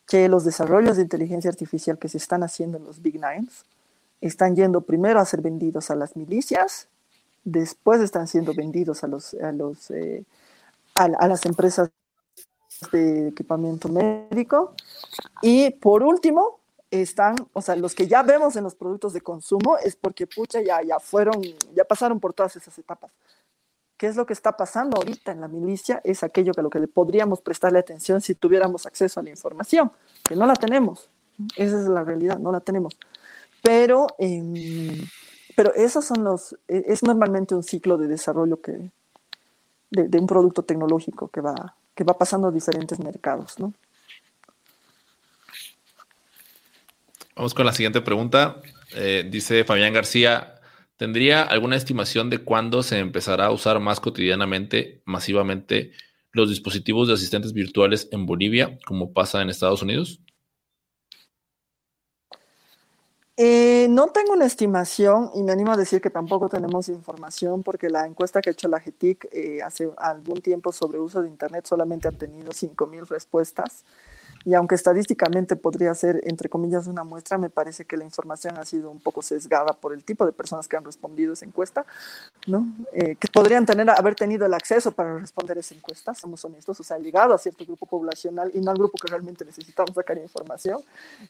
que 0.06 0.28
los 0.28 0.44
desarrollos 0.44 0.96
de 0.96 1.02
inteligencia 1.02 1.50
artificial 1.50 1.98
que 1.98 2.08
se 2.08 2.18
están 2.18 2.42
haciendo 2.42 2.78
en 2.78 2.84
los 2.84 3.02
Big 3.02 3.14
Nines 3.14 3.64
están 4.20 4.56
yendo 4.56 4.82
primero 4.82 5.20
a 5.20 5.24
ser 5.24 5.40
vendidos 5.40 5.90
a 5.90 5.94
las 5.94 6.16
milicias, 6.16 6.88
después 7.44 8.00
están 8.00 8.28
siendo 8.28 8.54
vendidos 8.54 9.02
a, 9.04 9.08
los, 9.08 9.34
a, 9.34 9.52
los, 9.52 9.90
eh, 9.90 10.24
a 10.94 11.28
las 11.28 11.46
empresas 11.46 11.90
de 12.92 13.28
equipamiento 13.28 13.88
médico 13.88 14.74
y 15.42 15.70
por 15.70 16.02
último 16.02 16.59
están, 16.90 17.36
o 17.52 17.62
sea, 17.62 17.76
los 17.76 17.94
que 17.94 18.08
ya 18.08 18.22
vemos 18.22 18.56
en 18.56 18.64
los 18.64 18.74
productos 18.74 19.12
de 19.12 19.20
consumo 19.20 19.78
es 19.78 19.96
porque, 19.96 20.26
pucha, 20.26 20.60
ya, 20.60 20.82
ya 20.82 20.98
fueron, 20.98 21.40
ya 21.74 21.84
pasaron 21.84 22.18
por 22.18 22.32
todas 22.32 22.56
esas 22.56 22.76
etapas. 22.78 23.12
¿Qué 23.96 24.06
es 24.06 24.16
lo 24.16 24.24
que 24.24 24.32
está 24.32 24.56
pasando 24.56 24.96
ahorita 24.96 25.30
en 25.32 25.42
la 25.42 25.48
milicia? 25.48 26.00
Es 26.04 26.22
aquello 26.22 26.52
que 26.54 26.60
a 26.60 26.62
lo 26.62 26.70
que 26.70 26.80
le 26.80 26.88
podríamos 26.88 27.42
prestarle 27.42 27.78
atención 27.78 28.20
si 28.20 28.34
tuviéramos 28.34 28.86
acceso 28.86 29.20
a 29.20 29.22
la 29.22 29.30
información, 29.30 29.92
que 30.26 30.34
no 30.34 30.46
la 30.46 30.54
tenemos. 30.54 31.10
Esa 31.56 31.78
es 31.78 31.86
la 31.86 32.02
realidad, 32.02 32.38
no 32.38 32.50
la 32.50 32.60
tenemos. 32.60 32.96
Pero, 33.62 34.06
em, 34.18 35.06
pero 35.54 35.74
esos 35.74 36.04
son 36.04 36.24
los, 36.24 36.54
e, 36.66 36.84
es 36.86 37.02
normalmente 37.02 37.54
un 37.54 37.62
ciclo 37.62 37.98
de 37.98 38.08
desarrollo 38.08 38.60
que, 38.60 38.90
de, 39.90 40.18
un 40.18 40.26
producto 40.26 40.62
tecnológico 40.62 41.28
que 41.28 41.40
va, 41.40 41.76
que 41.94 42.04
va 42.04 42.16
pasando 42.16 42.48
a 42.48 42.50
diferentes 42.52 42.98
mercados, 43.00 43.58
¿no? 43.58 43.74
Vamos 47.40 47.54
con 47.54 47.64
la 47.64 47.72
siguiente 47.72 48.02
pregunta. 48.02 48.60
Eh, 48.94 49.26
dice 49.30 49.64
Fabián 49.64 49.94
García, 49.94 50.60
¿tendría 50.98 51.42
alguna 51.42 51.74
estimación 51.74 52.28
de 52.28 52.36
cuándo 52.36 52.82
se 52.82 52.98
empezará 52.98 53.46
a 53.46 53.50
usar 53.50 53.80
más 53.80 53.98
cotidianamente, 53.98 55.00
masivamente, 55.06 55.92
los 56.32 56.50
dispositivos 56.50 57.08
de 57.08 57.14
asistentes 57.14 57.54
virtuales 57.54 58.10
en 58.12 58.26
Bolivia, 58.26 58.78
como 58.84 59.14
pasa 59.14 59.40
en 59.40 59.48
Estados 59.48 59.80
Unidos? 59.80 60.20
Eh, 63.38 63.86
no 63.88 64.08
tengo 64.08 64.34
una 64.34 64.44
estimación 64.44 65.30
y 65.34 65.42
me 65.42 65.52
animo 65.52 65.72
a 65.72 65.78
decir 65.78 66.02
que 66.02 66.10
tampoco 66.10 66.50
tenemos 66.50 66.90
información 66.90 67.62
porque 67.62 67.88
la 67.88 68.04
encuesta 68.04 68.42
que 68.42 68.50
ha 68.50 68.52
hecho 68.52 68.68
la 68.68 68.80
GETIC 68.80 69.28
eh, 69.32 69.62
hace 69.62 69.90
algún 69.96 70.42
tiempo 70.42 70.72
sobre 70.72 70.98
uso 70.98 71.22
de 71.22 71.28
Internet 71.30 71.64
solamente 71.66 72.06
ha 72.06 72.12
tenido 72.12 72.50
5.000 72.52 73.08
respuestas 73.08 73.86
y 74.44 74.54
aunque 74.54 74.74
estadísticamente 74.74 75.56
podría 75.56 75.94
ser, 75.94 76.20
entre 76.24 76.48
comillas, 76.48 76.86
una 76.86 77.04
muestra, 77.04 77.38
me 77.38 77.50
parece 77.50 77.84
que 77.84 77.96
la 77.96 78.04
información 78.04 78.56
ha 78.58 78.64
sido 78.64 78.90
un 78.90 79.00
poco 79.00 79.22
sesgada 79.22 79.72
por 79.72 79.92
el 79.92 80.02
tipo 80.02 80.24
de 80.24 80.32
personas 80.32 80.66
que 80.66 80.76
han 80.76 80.84
respondido 80.84 81.32
esa 81.34 81.44
encuesta, 81.44 81.84
¿no? 82.46 82.66
Eh, 82.92 83.16
que 83.16 83.28
podrían 83.28 83.66
tener, 83.66 83.88
haber 83.90 84.14
tenido 84.14 84.46
el 84.46 84.54
acceso 84.54 84.92
para 84.92 85.18
responder 85.18 85.58
esa 85.58 85.74
encuesta, 85.74 86.14
somos 86.14 86.44
honestos, 86.44 86.80
o 86.80 86.82
sea, 86.82 86.98
llegado 86.98 87.34
a 87.34 87.38
cierto 87.38 87.64
grupo 87.64 87.86
poblacional 87.86 88.50
y 88.54 88.60
no 88.60 88.70
al 88.70 88.78
grupo 88.78 88.98
que 88.98 89.08
realmente 89.08 89.44
necesitamos 89.44 89.94
sacar 89.94 90.16
información. 90.18 90.80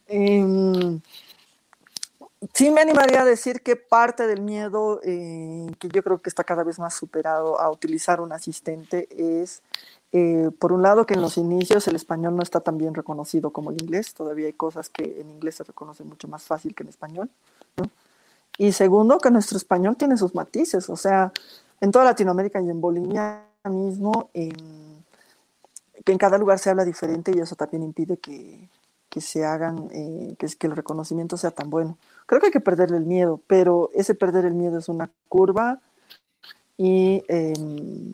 Eh, 0.07 1.01
sí 2.55 2.71
me 2.71 2.81
animaría 2.81 3.23
a 3.23 3.25
decir 3.25 3.63
que 3.63 3.77
parte 3.77 4.27
del 4.27 4.41
miedo, 4.41 5.01
eh, 5.05 5.67
que 5.79 5.89
yo 5.89 6.03
creo 6.03 6.23
que 6.23 6.31
está 6.31 6.45
cada 6.45 6.65
vez 6.65 6.79
más 6.79 6.95
superado 6.95 7.61
a 7.61 7.71
utilizar 7.71 8.21
un 8.21 8.33
asistente, 8.33 9.09
es, 9.11 9.63
eh, 10.13 10.51
por 10.59 10.73
un 10.73 10.83
lado, 10.83 11.07
que 11.07 11.15
en 11.15 11.23
los 11.23 11.37
inicios 11.37 11.87
el 11.89 11.97
español 11.97 12.37
no 12.37 12.43
está 12.43 12.61
tan 12.61 12.79
bien 12.79 12.95
reconocido 12.95 13.51
como 13.51 13.71
el 13.71 13.81
inglés. 13.81 14.15
Todavía 14.15 14.47
hay 14.47 14.53
cosas 14.53 14.89
que 14.89 15.21
en 15.21 15.31
inglés 15.31 15.57
se 15.57 15.65
reconocen 15.65 16.09
mucho 16.09 16.29
más 16.29 16.43
fácil 16.43 16.75
que 16.75 16.83
en 16.83 16.89
español. 16.89 17.31
Y 18.59 18.73
segundo, 18.73 19.19
que 19.19 19.31
nuestro 19.31 19.57
español 19.57 19.97
tiene 19.97 20.17
sus 20.17 20.35
matices. 20.35 20.91
O 20.91 20.97
sea, 20.97 21.33
en 21.81 21.91
toda 21.93 22.05
Latinoamérica 22.05 22.61
y 22.61 22.71
en 22.71 22.81
Bolivia 22.81 23.45
mismo, 23.65 24.31
que 24.33 26.13
en 26.13 26.19
cada 26.19 26.39
lugar 26.39 26.59
se 26.59 26.71
habla 26.71 26.85
diferente 26.85 27.33
y 27.35 27.41
eso 27.41 27.57
también 27.57 27.83
impide 27.83 28.17
que, 28.17 28.69
que 29.09 29.21
se 29.21 29.45
hagan, 29.45 29.89
eh, 29.93 30.35
que, 30.39 30.47
que 30.47 30.67
el 30.67 30.77
reconocimiento 30.77 31.37
sea 31.37 31.51
tan 31.51 31.71
bueno 31.71 31.97
creo 32.31 32.41
que 32.41 32.47
hay 32.47 32.53
que 32.53 32.61
perderle 32.61 32.97
el 32.97 33.07
miedo, 33.07 33.41
pero 33.49 33.91
ese 33.93 34.15
perder 34.15 34.45
el 34.45 34.55
miedo 34.55 34.79
es 34.79 34.89
una 34.89 35.11
curva 35.29 35.81
y 36.79 37.25
em, 37.27 38.13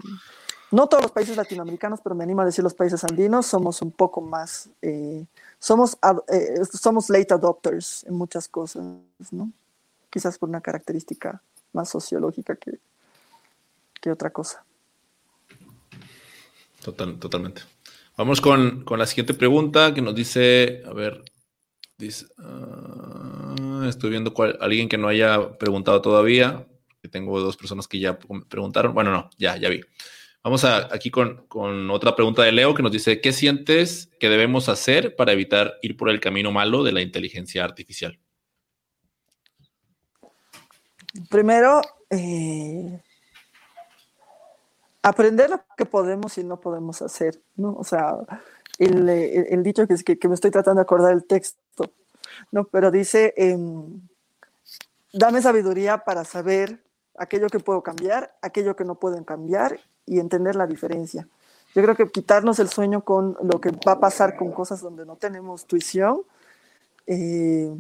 no 0.70 0.88
todos 0.88 1.04
los 1.04 1.12
países 1.12 1.36
latinoamericanos, 1.36 2.00
pero 2.02 2.14
me 2.14 2.24
animo 2.24 2.42
a 2.42 2.44
decir 2.44 2.64
los 2.64 2.74
países 2.74 3.02
andinos, 3.04 3.46
somos 3.46 3.82
un 3.82 3.92
poco 3.92 4.20
más, 4.20 4.68
eh, 4.82 5.24
somos, 5.58 5.96
eh, 6.32 6.64
somos 6.72 7.08
late 7.08 7.34
adopters 7.34 8.04
en 8.04 8.14
muchas 8.14 8.48
cosas, 8.48 8.84
¿no? 9.30 9.52
Quizás 10.10 10.38
por 10.38 10.48
una 10.48 10.60
característica 10.60 11.40
más 11.72 11.88
sociológica 11.88 12.56
que, 12.56 12.78
que 14.00 14.10
otra 14.10 14.30
cosa. 14.30 14.64
Total, 16.82 17.18
totalmente. 17.18 17.62
Vamos 18.16 18.40
con, 18.40 18.84
con, 18.84 18.98
la 18.98 19.06
siguiente 19.06 19.34
pregunta 19.34 19.92
que 19.92 20.00
nos 20.00 20.14
dice, 20.14 20.82
a 20.86 20.92
ver, 20.92 21.22
uh, 22.00 23.84
estoy 23.84 24.10
viendo 24.10 24.32
cuál, 24.32 24.56
alguien 24.60 24.88
que 24.88 24.96
no 24.96 25.08
haya 25.08 25.58
preguntado 25.58 26.00
todavía. 26.00 26.66
Tengo 27.10 27.40
dos 27.40 27.56
personas 27.56 27.86
que 27.86 28.00
ya 28.00 28.18
preguntaron. 28.18 28.94
Bueno, 28.94 29.12
no, 29.12 29.30
ya, 29.38 29.56
ya 29.56 29.68
vi. 29.68 29.80
Vamos 30.46 30.64
a, 30.64 30.94
aquí 30.94 31.10
con, 31.10 31.44
con, 31.48 31.90
otra 31.90 32.14
pregunta 32.14 32.44
de 32.44 32.52
Leo 32.52 32.72
que 32.72 32.84
nos 32.84 32.92
dice, 32.92 33.20
¿qué 33.20 33.32
sientes 33.32 34.10
que 34.20 34.28
debemos 34.28 34.68
hacer 34.68 35.16
para 35.16 35.32
evitar 35.32 35.74
ir 35.82 35.96
por 35.96 36.08
el 36.08 36.20
camino 36.20 36.52
malo 36.52 36.84
de 36.84 36.92
la 36.92 37.00
inteligencia 37.00 37.64
artificial? 37.64 38.20
Primero, 41.28 41.80
eh, 42.10 43.02
aprender 45.02 45.50
lo 45.50 45.64
que 45.76 45.84
podemos 45.84 46.38
y 46.38 46.44
no 46.44 46.60
podemos 46.60 47.02
hacer, 47.02 47.42
¿no? 47.56 47.72
O 47.72 47.82
sea, 47.82 48.14
el, 48.78 49.08
el, 49.08 49.64
dicho 49.64 49.84
que, 49.88 50.16
que, 50.16 50.28
me 50.28 50.36
estoy 50.36 50.52
tratando 50.52 50.78
de 50.78 50.82
acordar 50.82 51.12
el 51.12 51.24
texto 51.24 51.90
no, 52.52 52.68
pero 52.68 52.92
dice, 52.92 53.34
em, 53.36 54.00
dame 55.12 55.42
sabiduría 55.42 56.04
para 56.04 56.24
saber 56.24 56.84
aquello 57.18 57.48
que 57.48 57.58
puedo 57.58 57.82
cambiar, 57.82 58.38
aquello 58.42 58.76
que 58.76 58.84
no 58.84 59.00
puedo 59.00 59.24
cambiar 59.24 59.80
y 60.06 60.20
entender 60.20 60.56
la 60.56 60.66
diferencia. 60.66 61.28
Yo 61.74 61.82
creo 61.82 61.94
que 61.94 62.08
quitarnos 62.08 62.58
el 62.58 62.68
sueño 62.68 63.02
con 63.02 63.36
lo 63.42 63.60
que 63.60 63.70
va 63.70 63.92
a 63.92 64.00
pasar 64.00 64.36
con 64.36 64.50
cosas 64.52 64.80
donde 64.80 65.04
no 65.04 65.16
tenemos 65.16 65.66
tuición. 65.66 66.22
Eh, 67.06 67.78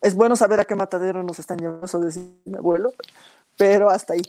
es 0.00 0.14
bueno 0.14 0.34
saber 0.34 0.58
a 0.60 0.64
qué 0.64 0.74
matadero 0.74 1.22
nos 1.22 1.38
están 1.38 1.58
llevando, 1.58 1.86
eso 1.86 2.00
decía 2.00 2.22
mi 2.44 2.56
abuelo, 2.56 2.92
pero 3.56 3.88
hasta 3.88 4.14
ahí. 4.14 4.22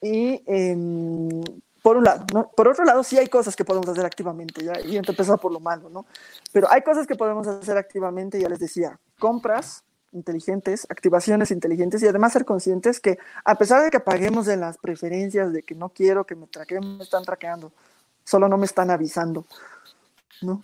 Y 0.00 0.42
em, 0.46 1.42
por 1.82 1.96
un 1.96 2.04
lado, 2.04 2.24
¿no? 2.32 2.50
Por 2.50 2.68
otro 2.68 2.84
lado, 2.84 3.02
sí 3.02 3.18
hay 3.18 3.28
cosas 3.28 3.54
que 3.54 3.64
podemos 3.64 3.88
hacer 3.88 4.04
activamente, 4.06 4.64
¿ya? 4.64 4.80
y 4.80 4.96
empezar 4.96 5.38
por 5.38 5.52
lo 5.52 5.60
malo, 5.60 5.90
¿no? 5.90 6.06
Pero 6.52 6.70
hay 6.70 6.82
cosas 6.82 7.06
que 7.06 7.16
podemos 7.16 7.46
hacer 7.46 7.76
activamente, 7.76 8.40
ya 8.40 8.48
les 8.48 8.58
decía, 8.58 8.98
compras 9.18 9.84
inteligentes, 10.12 10.86
activaciones 10.88 11.50
inteligentes 11.50 12.02
y 12.02 12.06
además 12.06 12.32
ser 12.32 12.44
conscientes 12.44 13.00
que 13.00 13.18
a 13.44 13.56
pesar 13.56 13.82
de 13.82 13.90
que 13.90 14.00
paguemos 14.00 14.46
de 14.46 14.56
las 14.56 14.78
preferencias 14.78 15.52
de 15.52 15.62
que 15.62 15.74
no 15.74 15.90
quiero 15.90 16.24
que 16.24 16.36
me 16.36 16.46
traqueen, 16.46 16.98
me 16.98 17.04
están 17.04 17.24
traqueando, 17.24 17.72
solo 18.24 18.48
no 18.48 18.58
me 18.58 18.66
están 18.66 18.90
avisando, 18.90 19.46
¿no? 20.42 20.62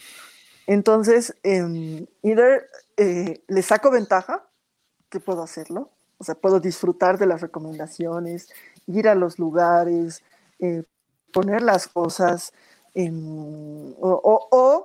Entonces, 0.67 1.35
eh, 1.43 2.07
either 2.23 2.69
le 2.97 3.63
saco 3.63 3.91
ventaja, 3.91 4.45
que 5.09 5.21
puedo 5.21 5.43
hacerlo, 5.43 5.91
o 6.19 6.25
sea, 6.25 6.35
puedo 6.35 6.61
disfrutar 6.61 7.19
de 7.19 7.27
las 7.27 7.41
recomendaciones, 7.41 8.49
ir 8.87 9.09
a 9.09 9.15
los 9.15 9.39
lugares, 9.39 10.23
eh, 10.59 10.83
poner 11.33 11.63
las 11.63 11.89
cosas 11.89 12.53
o, 14.01 14.85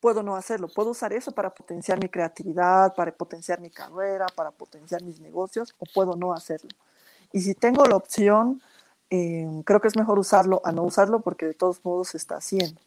puedo 0.00 0.22
no 0.22 0.36
hacerlo, 0.36 0.68
puedo 0.68 0.90
usar 0.90 1.12
eso 1.12 1.32
para 1.32 1.50
potenciar 1.50 1.98
mi 1.98 2.08
creatividad, 2.08 2.94
para 2.94 3.12
potenciar 3.12 3.60
mi 3.60 3.70
carrera, 3.70 4.26
para 4.34 4.50
potenciar 4.50 5.02
mis 5.02 5.20
negocios, 5.20 5.74
o 5.78 5.86
puedo 5.92 6.16
no 6.16 6.32
hacerlo. 6.32 6.70
Y 7.32 7.40
si 7.40 7.54
tengo 7.54 7.84
la 7.84 7.96
opción, 7.96 8.62
em, 9.10 9.62
creo 9.62 9.80
que 9.80 9.88
es 9.88 9.96
mejor 9.96 10.18
usarlo 10.18 10.60
a 10.64 10.72
no 10.72 10.82
usarlo 10.82 11.20
porque 11.20 11.46
de 11.46 11.54
todos 11.54 11.84
modos 11.84 12.08
se 12.08 12.16
está 12.16 12.36
haciendo. 12.36 12.80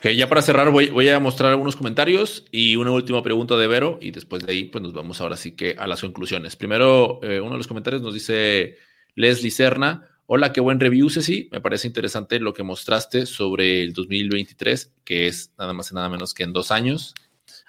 Ok, 0.00 0.06
ya 0.16 0.28
para 0.30 0.40
cerrar 0.40 0.70
voy, 0.70 1.08
a 1.10 1.20
mostrar 1.20 1.50
algunos 1.50 1.76
comentarios 1.76 2.46
y 2.50 2.76
una 2.76 2.90
última 2.90 3.22
pregunta 3.22 3.58
de 3.58 3.66
Vero 3.66 3.98
y 4.00 4.12
después 4.12 4.46
de 4.46 4.52
ahí 4.52 4.64
pues 4.64 4.80
nos 4.80 4.94
vamos 4.94 5.20
ahora 5.20 5.36
sí 5.36 5.52
que 5.52 5.76
a 5.78 5.86
las 5.86 6.00
conclusiones. 6.00 6.56
Primero, 6.56 7.20
eh, 7.22 7.38
uno 7.38 7.50
de 7.50 7.58
los 7.58 7.68
comentarios 7.68 8.00
nos 8.00 8.14
dice 8.14 8.78
Leslie 9.14 9.50
Serna. 9.50 10.09
Hola, 10.32 10.52
qué 10.52 10.60
buen 10.60 10.78
review, 10.78 11.10
Ceci. 11.10 11.48
Me 11.50 11.60
parece 11.60 11.88
interesante 11.88 12.38
lo 12.38 12.54
que 12.54 12.62
mostraste 12.62 13.26
sobre 13.26 13.82
el 13.82 13.92
2023, 13.92 14.92
que 15.04 15.26
es 15.26 15.52
nada 15.58 15.72
más 15.72 15.90
y 15.90 15.94
nada 15.96 16.08
menos 16.08 16.34
que 16.34 16.44
en 16.44 16.52
dos 16.52 16.70
años. 16.70 17.16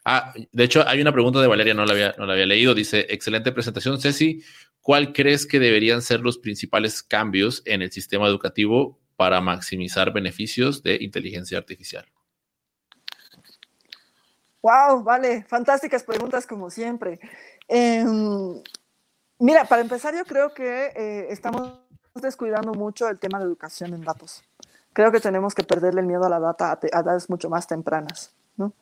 Ah, 0.05 0.31
de 0.51 0.63
hecho, 0.63 0.87
hay 0.87 1.01
una 1.01 1.11
pregunta 1.11 1.41
de 1.41 1.47
Valeria, 1.47 1.73
no 1.73 1.85
la 1.85 1.93
había, 1.93 2.13
no 2.19 2.27
la 2.27 2.33
había 2.33 2.45
leído. 2.45 2.75
Dice, 2.75 3.07
excelente 3.09 3.51
presentación, 3.51 3.99
Ceci. 3.99 4.43
¿Cuál 4.79 5.11
crees 5.11 5.47
que 5.47 5.59
deberían 5.59 6.03
ser 6.03 6.19
los 6.19 6.37
principales 6.37 7.01
cambios 7.01 7.63
en 7.65 7.81
el 7.81 7.91
sistema 7.91 8.27
educativo 8.27 8.99
para 9.15 9.41
maximizar 9.41 10.13
beneficios 10.13 10.83
de 10.83 10.97
inteligencia 11.01 11.57
artificial? 11.57 12.05
Wow, 14.61 15.01
vale, 15.01 15.45
fantásticas 15.45 16.03
preguntas 16.03 16.45
como 16.45 16.69
siempre. 16.69 17.19
Eh, 17.67 18.05
Mira, 19.41 19.65
para 19.65 19.81
empezar, 19.81 20.15
yo 20.15 20.23
creo 20.23 20.53
que 20.53 20.91
eh, 20.95 21.25
estamos 21.31 21.79
descuidando 22.19 22.73
mucho 22.73 23.07
el 23.07 23.19
tema 23.19 23.39
de 23.39 23.45
educación 23.45 23.93
en 23.93 24.01
datos. 24.01 24.43
Creo 24.93 25.11
que 25.11 25.21
tenemos 25.21 25.55
que 25.55 25.63
perderle 25.63 26.01
el 26.01 26.07
miedo 26.07 26.25
a 26.25 26.29
la 26.29 26.39
data 26.39 26.73
a, 26.73 26.79
edades 26.99 27.29
mucho 27.29 27.49
más 27.49 27.67
tempranas, 27.67 28.33
¿no? 28.57 28.73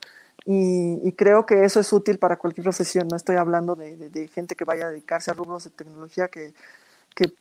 Y, 0.45 1.11
creo 1.11 1.45
que 1.45 1.65
eso 1.65 1.79
es 1.79 1.91
útil 1.93 2.17
para 2.17 2.37
cualquier 2.37 2.63
profesión. 2.63 3.07
No 3.07 3.17
estoy 3.17 3.35
hablando 3.35 3.75
de, 3.75 4.29
gente 4.33 4.55
que 4.55 4.63
vaya 4.63 4.87
a 4.87 4.89
dedicarse 4.89 5.29
a 5.29 5.33
rubros 5.33 5.65
de 5.65 5.69
tecnología 5.69 6.29
que, 6.29 6.53
que, 7.13 7.33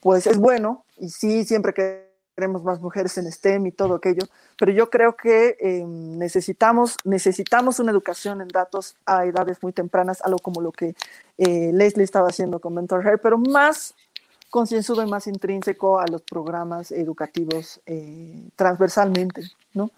pues 0.00 0.26
es 0.26 0.38
bueno 0.38 0.84
y 0.96 1.10
sí, 1.10 1.44
siempre 1.44 1.74
que 1.74 2.10
queremos 2.34 2.64
más 2.64 2.80
mujeres 2.80 3.16
en 3.18 3.30
STEM 3.30 3.66
y 3.66 3.72
todo 3.72 3.94
aquello, 3.94 4.26
pero 4.58 4.72
yo 4.72 4.90
creo 4.90 5.14
que 5.16 5.56
em, 5.60 6.18
necesitamos, 6.18 6.96
necesitamos 7.04 7.78
una 7.78 7.92
educación 7.92 8.40
en 8.40 8.48
datos 8.48 8.96
a 9.06 9.24
edades 9.24 9.62
muy 9.62 9.72
tempranas, 9.72 10.20
algo 10.22 10.38
como 10.38 10.60
lo 10.60 10.72
que 10.72 10.94
eh, 11.38 11.70
Leslie 11.72 12.04
estaba 12.04 12.28
haciendo 12.28 12.58
con 12.58 12.74
Mentor 12.74 13.06
Hair, 13.06 13.20
pero 13.20 13.38
más 13.38 13.94
concienzudo 14.54 15.02
y 15.02 15.10
más 15.10 15.26
intrínseco 15.26 15.98
a 15.98 16.06
los 16.06 16.22
programas 16.22 16.92
educativos 16.92 17.80
eh, 17.86 18.50
transversalmente, 18.54 19.42
¿no? 19.72 19.90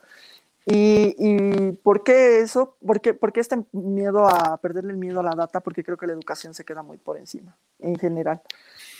Y, 0.64 1.72
¿Por 1.82 2.02
qué 2.02 2.40
eso? 2.40 2.74
¿Por 2.84 3.02
qué, 3.02 3.18
este 3.34 3.66
miedo 3.72 4.26
a 4.26 4.56
perderle 4.56 4.92
el 4.92 4.96
miedo 4.96 5.20
a 5.20 5.24
la 5.24 5.34
data? 5.34 5.60
Porque 5.60 5.84
creo 5.84 5.98
que 5.98 6.06
la 6.06 6.14
educación 6.14 6.54
se 6.54 6.64
queda 6.64 6.82
muy 6.82 6.96
por 6.96 7.18
encima, 7.18 7.54
en 7.80 7.96
general. 7.96 8.40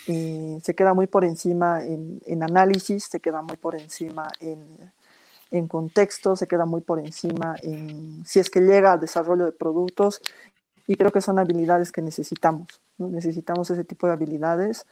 se 0.05 0.75
queda 0.75 0.93
muy 0.93 1.07
por 1.07 1.25
encima 1.25 1.83
en, 1.83 2.21
en, 2.27 2.43
análisis, 2.43 3.05
se 3.05 3.19
queda 3.19 3.41
muy 3.41 3.57
por 3.57 3.73
encima 3.73 4.27
en, 4.39 4.63
en 5.49 5.67
contexto, 5.67 6.35
se 6.35 6.47
queda 6.47 6.67
muy 6.67 6.81
por 6.81 6.99
encima 6.99 7.55
en 7.63 8.23
si 8.27 8.39
es 8.39 8.51
que 8.51 8.61
llega 8.61 8.93
al 8.93 8.99
desarrollo 8.99 9.45
de 9.45 9.53
productos 9.53 10.21
y 10.85 10.97
creo 10.97 11.11
que 11.11 11.21
son 11.21 11.39
habilidades 11.39 11.91
que 11.91 12.03
necesitamos. 12.03 12.67
Necesitamos 12.99 13.71
ese 13.71 13.83
tipo 13.83 14.05
de 14.05 14.13
habilidades 14.13 14.85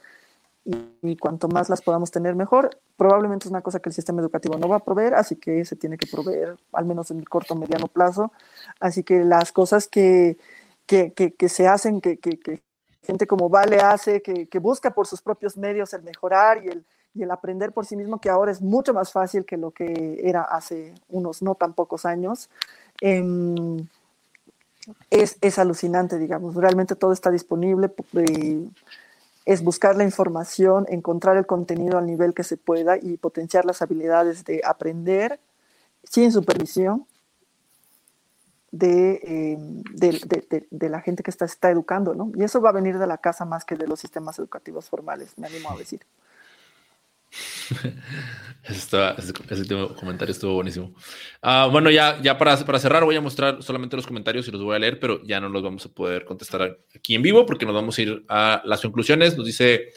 y, 1.02 1.16
cuanto 1.16 1.48
más 1.48 1.68
las 1.68 1.80
podamos 1.80 2.10
tener 2.10 2.34
mejor. 2.34 2.70
Probablemente 2.96 3.46
es 3.46 3.50
una 3.50 3.62
cosa 3.62 3.80
que 3.80 3.88
el 3.88 3.94
sistema 3.94 4.20
educativo 4.20 4.58
no 4.58 4.68
va 4.68 4.76
a 4.76 4.84
proveer, 4.84 5.14
así 5.14 5.36
que 5.36 5.64
se 5.64 5.76
tiene 5.76 5.96
que 5.96 6.06
proveer, 6.06 6.56
al 6.72 6.84
menos 6.84 7.10
en 7.10 7.18
el 7.18 7.28
corto 7.28 7.54
o 7.54 7.56
mediano 7.56 7.86
plazo. 7.86 8.32
Así 8.80 9.04
que 9.04 9.24
las 9.24 9.52
cosas 9.52 9.86
que, 9.86 10.38
que, 10.86 11.12
que, 11.12 11.48
se 11.48 11.68
hacen, 11.68 12.00
que, 12.00 12.18
gente 13.02 13.26
como 13.26 13.48
Vale 13.48 13.78
hace, 13.78 14.22
que, 14.22 14.58
busca 14.58 14.90
por 14.92 15.06
sus 15.06 15.22
propios 15.22 15.56
medios 15.56 15.94
el 15.94 16.02
mejorar 16.02 16.64
y 16.64 16.68
el, 16.68 16.84
y 17.14 17.22
el 17.22 17.30
aprender 17.30 17.72
por 17.72 17.86
sí 17.86 17.96
mismo, 17.96 18.20
que 18.20 18.28
ahora 18.28 18.50
es 18.50 18.60
mucho 18.60 18.92
más 18.92 19.12
fácil 19.12 19.44
que 19.44 19.56
lo 19.56 19.70
que 19.70 20.20
era 20.24 20.42
hace 20.42 20.94
unos 21.08 21.42
no 21.42 21.54
tan 21.54 21.74
pocos 21.74 22.04
años. 22.04 22.50
Em, 23.00 23.86
es, 25.10 25.38
es, 25.40 25.58
alucinante, 25.58 26.18
digamos. 26.18 26.56
Realmente 26.56 26.96
todo 26.96 27.12
está 27.12 27.30
disponible. 27.30 27.92
Eh, 28.14 28.68
es 29.46 29.62
buscar 29.62 29.96
la 29.96 30.04
información, 30.04 30.86
encontrar 30.88 31.36
el 31.36 31.46
contenido 31.46 31.96
al 31.96 32.06
nivel 32.06 32.34
que 32.34 32.42
se 32.42 32.56
pueda 32.56 32.98
y 33.00 33.16
potenciar 33.16 33.64
las 33.64 33.80
habilidades 33.80 34.44
de 34.44 34.60
aprender 34.64 35.38
sin 36.02 36.32
supervisión 36.32 37.06
de, 38.72 39.20
em, 39.22 39.82
de, 40.70 40.88
la 40.90 41.00
gente 41.00 41.22
que 41.22 41.30
está, 41.30 41.44
está 41.44 41.70
educando, 41.70 42.14
¿no? 42.14 42.32
Y 42.34 42.42
eso 42.42 42.60
va 42.60 42.70
a 42.70 42.72
venir 42.72 42.98
de 42.98 43.06
la 43.06 43.18
casa 43.18 43.44
más 43.44 43.64
que 43.64 43.76
de 43.76 43.86
los 43.86 44.00
sistemas 44.00 44.38
educativos 44.38 44.90
formales, 44.90 45.38
me 45.38 45.46
animo 45.46 45.70
a 45.70 45.76
decir. 45.76 46.00
ese, 48.64 49.74
comentario 49.98 50.32
estuvo 50.32 50.54
buenísimo. 50.54 50.94
Ah, 51.42 51.68
bueno, 51.70 51.90
ya, 51.90 52.20
ya 52.22 52.38
para, 52.38 52.56
cerrar, 52.56 53.04
voy 53.04 53.16
a 53.16 53.20
mostrar 53.20 53.62
solamente 53.62 53.96
los 53.96 54.06
comentarios 54.06 54.48
y 54.48 54.50
los 54.50 54.62
voy 54.62 54.76
a 54.76 54.78
leer, 54.78 54.98
pero 54.98 55.22
ya 55.24 55.40
no 55.40 55.48
los 55.48 55.62
vamos 55.62 55.86
a 55.86 55.88
poder 55.88 56.24
contestar 56.24 56.78
aquí 56.94 57.14
en 57.14 57.22
vivo 57.22 57.46
porque 57.46 57.66
nos 57.66 57.74
vamos 57.74 57.98
a 57.98 58.02
ir 58.02 58.24
a 58.28 58.62
las 58.64 58.80
conclusiones. 58.80 59.36
Nos 59.36 59.46
dice 59.46 59.92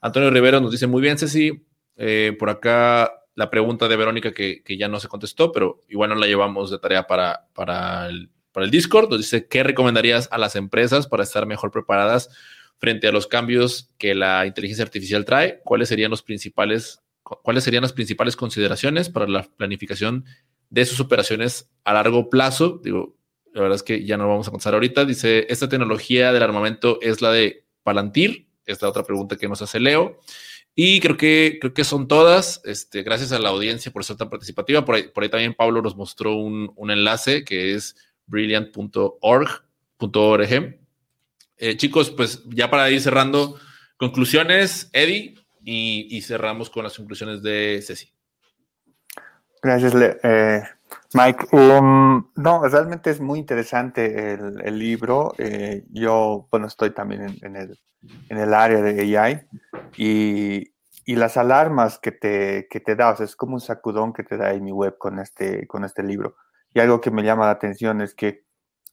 Antonio 0.00 0.30
Rivero, 0.30 0.60
nos 0.60 0.70
dice 0.72 0.86
muy 0.86 1.02
bien, 1.02 1.18
Ceci. 1.18 1.66
Eh, 1.96 2.36
por 2.38 2.50
acá 2.50 3.12
la 3.34 3.50
pregunta 3.50 3.88
de 3.88 3.96
Verónica 3.96 4.32
que, 4.32 4.62
ya 4.78 4.88
no 4.88 5.00
se 5.00 5.08
contestó, 5.08 5.52
pero 5.52 5.80
igual 5.88 6.10
no 6.10 6.16
la 6.16 6.26
llevamos 6.26 6.70
de 6.70 6.78
tarea 6.78 7.06
para, 7.06 7.48
para, 7.54 8.08
para 8.52 8.64
el 8.64 8.70
Discord. 8.70 9.10
Nos 9.10 9.18
dice, 9.18 9.48
¿qué 9.48 9.62
recomendarías 9.62 10.28
a 10.30 10.38
las 10.38 10.56
empresas 10.56 11.06
para 11.06 11.24
estar 11.24 11.46
mejor 11.46 11.70
preparadas 11.70 12.30
frente 12.78 13.08
a 13.08 13.12
los 13.12 13.26
cambios 13.26 13.90
que 13.98 14.14
la 14.14 14.46
inteligencia 14.46 14.84
artificial 14.84 15.24
trae, 15.24 15.60
cuáles 15.64 15.88
serían 15.88 16.10
los 16.10 16.22
principales, 16.22 17.02
cuáles 17.22 17.64
serían 17.64 17.82
las 17.82 17.92
principales 17.92 18.36
consideraciones 18.36 19.08
para 19.08 19.28
la 19.28 19.42
planificación 19.42 20.24
de 20.70 20.84
sus 20.84 21.00
operaciones 21.00 21.70
a 21.84 21.94
largo 21.94 22.28
plazo. 22.28 22.80
Digo, 22.82 23.16
la 23.52 23.62
verdad 23.62 23.76
es 23.76 23.82
que 23.82 24.04
ya 24.04 24.16
no 24.16 24.24
lo 24.24 24.30
vamos 24.30 24.48
a 24.48 24.50
contestar 24.50 24.74
ahorita. 24.74 25.04
Dice, 25.04 25.46
esta 25.48 25.68
tecnología 25.68 26.32
del 26.32 26.42
armamento 26.42 26.98
es 27.00 27.22
la 27.22 27.30
de 27.30 27.64
Palantir. 27.82 28.48
Esta 28.66 28.88
otra 28.88 29.04
pregunta 29.04 29.36
que 29.36 29.48
nos 29.48 29.62
hace 29.62 29.78
Leo. 29.78 30.18
Y 30.74 30.98
creo 30.98 31.16
que, 31.16 31.58
creo 31.60 31.72
que 31.72 31.84
son 31.84 32.08
todas. 32.08 32.60
Este, 32.64 33.02
gracias 33.02 33.32
a 33.32 33.38
la 33.38 33.50
audiencia 33.50 33.92
por 33.92 34.04
ser 34.04 34.16
tan 34.16 34.28
participativa. 34.28 34.84
Por 34.84 34.96
ahí, 34.96 35.04
por 35.04 35.22
ahí 35.22 35.28
también 35.28 35.54
Pablo 35.54 35.80
nos 35.80 35.96
mostró 35.96 36.34
un, 36.34 36.72
un 36.74 36.90
enlace 36.90 37.44
que 37.44 37.74
es 37.74 37.96
brilliant.org.org 38.26 40.83
eh, 41.58 41.76
chicos, 41.76 42.10
pues 42.10 42.42
ya 42.46 42.70
para 42.70 42.90
ir 42.90 43.00
cerrando, 43.00 43.56
conclusiones, 43.96 44.90
Eddie, 44.92 45.34
y, 45.66 46.20
cerramos 46.22 46.68
con 46.68 46.84
las 46.84 46.96
conclusiones 46.96 47.42
de 47.42 47.82
Ceci. 47.82 48.12
Gracias, 49.62 49.94
eh, 50.22 50.62
Mike. 51.14 51.46
Um, 51.52 52.30
no, 52.36 52.68
realmente 52.68 53.10
es 53.10 53.20
muy 53.20 53.38
interesante 53.38 54.34
el, 54.34 54.78
libro. 54.78 55.34
Eh, 55.38 55.84
yo, 55.90 56.46
bueno, 56.50 56.66
estoy 56.66 56.90
también 56.90 57.38
en, 57.40 57.56
el, 57.56 57.78
en 58.28 58.38
el 58.38 58.52
área 58.52 58.82
de 58.82 59.18
AI 59.18 59.46
y, 59.96 60.74
y 61.06 61.16
las 61.16 61.36
alarmas 61.36 61.98
que 61.98 62.12
te, 62.12 62.66
que 62.68 62.80
te 62.80 62.94
da, 62.94 63.16
es 63.18 63.36
como 63.36 63.54
un 63.54 63.60
sacudón 63.60 64.12
que 64.12 64.22
te 64.22 64.36
da 64.36 64.52
en 64.52 64.64
mi 64.64 64.72
web 64.72 64.98
con 64.98 65.18
este, 65.18 65.66
con 65.66 65.84
este 65.84 66.02
libro. 66.02 66.36
Y 66.74 66.80
algo 66.80 67.00
que 67.00 67.10
me 67.10 67.22
llama 67.22 67.46
la 67.46 67.52
atención 67.52 68.00
es 68.00 68.14
que 68.14 68.43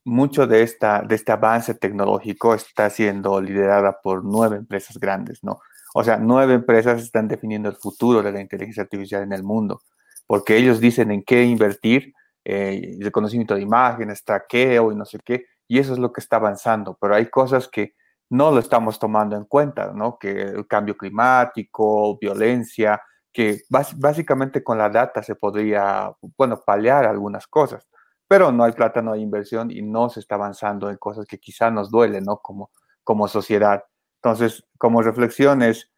mucho 0.03 0.47
de, 0.47 0.63
esta, 0.63 1.01
de 1.01 1.15
este 1.15 1.31
avance 1.31 1.75
tecnológico 1.75 2.53
está 2.55 2.89
siendo 2.89 3.39
liderada 3.41 3.99
por 4.01 4.23
nueve 4.23 4.57
empresas 4.57 4.97
grandes, 4.97 5.43
¿no? 5.43 5.59
O 5.93 6.03
sea, 6.03 6.17
nueve 6.17 6.53
empresas 6.53 7.01
están 7.01 7.27
definiendo 7.27 7.69
el 7.69 7.75
futuro 7.75 8.23
de 8.23 8.31
la 8.31 8.41
inteligencia 8.41 8.83
artificial 8.83 9.23
en 9.23 9.33
el 9.33 9.43
mundo, 9.43 9.81
porque 10.25 10.57
ellos 10.57 10.79
dicen 10.79 11.11
en 11.11 11.23
qué 11.23 11.43
invertir, 11.43 12.13
eh, 12.45 12.97
reconocimiento 12.99 13.55
de 13.55 13.61
imágenes, 13.61 14.23
traqueo 14.23 14.91
y 14.91 14.95
no 14.95 15.05
sé 15.05 15.19
qué, 15.23 15.45
y 15.67 15.79
eso 15.79 15.93
es 15.93 15.99
lo 15.99 16.11
que 16.11 16.21
está 16.21 16.37
avanzando, 16.37 16.97
pero 16.99 17.15
hay 17.15 17.27
cosas 17.27 17.67
que 17.67 17.93
no 18.29 18.51
lo 18.51 18.59
estamos 18.59 18.97
tomando 18.97 19.35
en 19.35 19.45
cuenta, 19.45 19.91
¿no? 19.93 20.17
Que 20.17 20.41
el 20.41 20.65
cambio 20.65 20.95
climático, 20.95 22.17
violencia, 22.17 23.01
que 23.33 23.61
básicamente 23.69 24.63
con 24.63 24.77
la 24.77 24.89
data 24.89 25.21
se 25.21 25.35
podría, 25.35 26.11
bueno, 26.37 26.61
paliar 26.65 27.05
algunas 27.05 27.45
cosas 27.47 27.87
pero 28.31 28.49
no 28.53 28.63
hay 28.63 28.71
plata, 28.71 29.01
no 29.01 29.11
hay 29.11 29.21
inversión 29.21 29.71
y 29.71 29.81
no 29.81 30.09
se 30.09 30.21
está 30.21 30.35
avanzando 30.35 30.89
en 30.89 30.95
cosas 30.95 31.25
que 31.25 31.37
quizá 31.37 31.69
nos 31.69 31.91
duelen, 31.91 32.23
¿no? 32.23 32.37
Como, 32.37 32.71
como 33.03 33.27
sociedad. 33.27 33.83
Entonces, 34.23 34.63
como 34.77 35.01
reflexiones, 35.01 35.91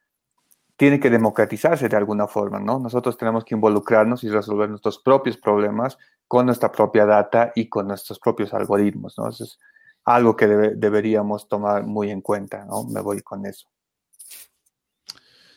tiene 0.76 0.98
que 0.98 1.10
democratizarse 1.10 1.88
de 1.88 1.96
alguna 1.96 2.26
forma, 2.26 2.58
¿no? 2.58 2.80
Nosotros 2.80 3.16
tenemos 3.16 3.44
que 3.44 3.54
involucrarnos 3.54 4.24
y 4.24 4.30
resolver 4.30 4.68
nuestros 4.68 4.98
propios 4.98 5.36
problemas 5.36 5.96
con 6.26 6.46
nuestra 6.46 6.72
propia 6.72 7.06
data 7.06 7.52
y 7.54 7.68
con 7.68 7.86
nuestros 7.86 8.18
propios 8.18 8.52
algoritmos, 8.52 9.16
¿no? 9.16 9.28
Eso 9.28 9.44
es 9.44 9.60
algo 10.04 10.34
que 10.34 10.48
deberíamos 10.48 11.48
tomar 11.48 11.86
muy 11.86 12.10
en 12.10 12.20
cuenta, 12.20 12.64
¿no? 12.64 12.82
Me 12.82 13.00
voy 13.00 13.22
con 13.22 13.46
eso. 13.46 13.68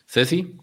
Ceci. 0.06 0.56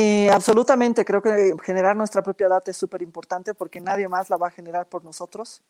Eh, 0.00 0.30
absolutamente, 0.30 1.04
creo 1.04 1.20
que 1.20 1.56
generar 1.64 1.96
nuestra 1.96 2.22
propia 2.22 2.46
data 2.46 2.70
es 2.70 2.76
súper 2.76 3.02
importante 3.02 3.52
porque 3.52 3.80
nadie 3.80 4.06
más 4.06 4.30
la 4.30 4.36
va 4.36 4.46
a 4.46 4.50
generar 4.52 4.86
por 4.86 5.02
nosotros. 5.02 5.60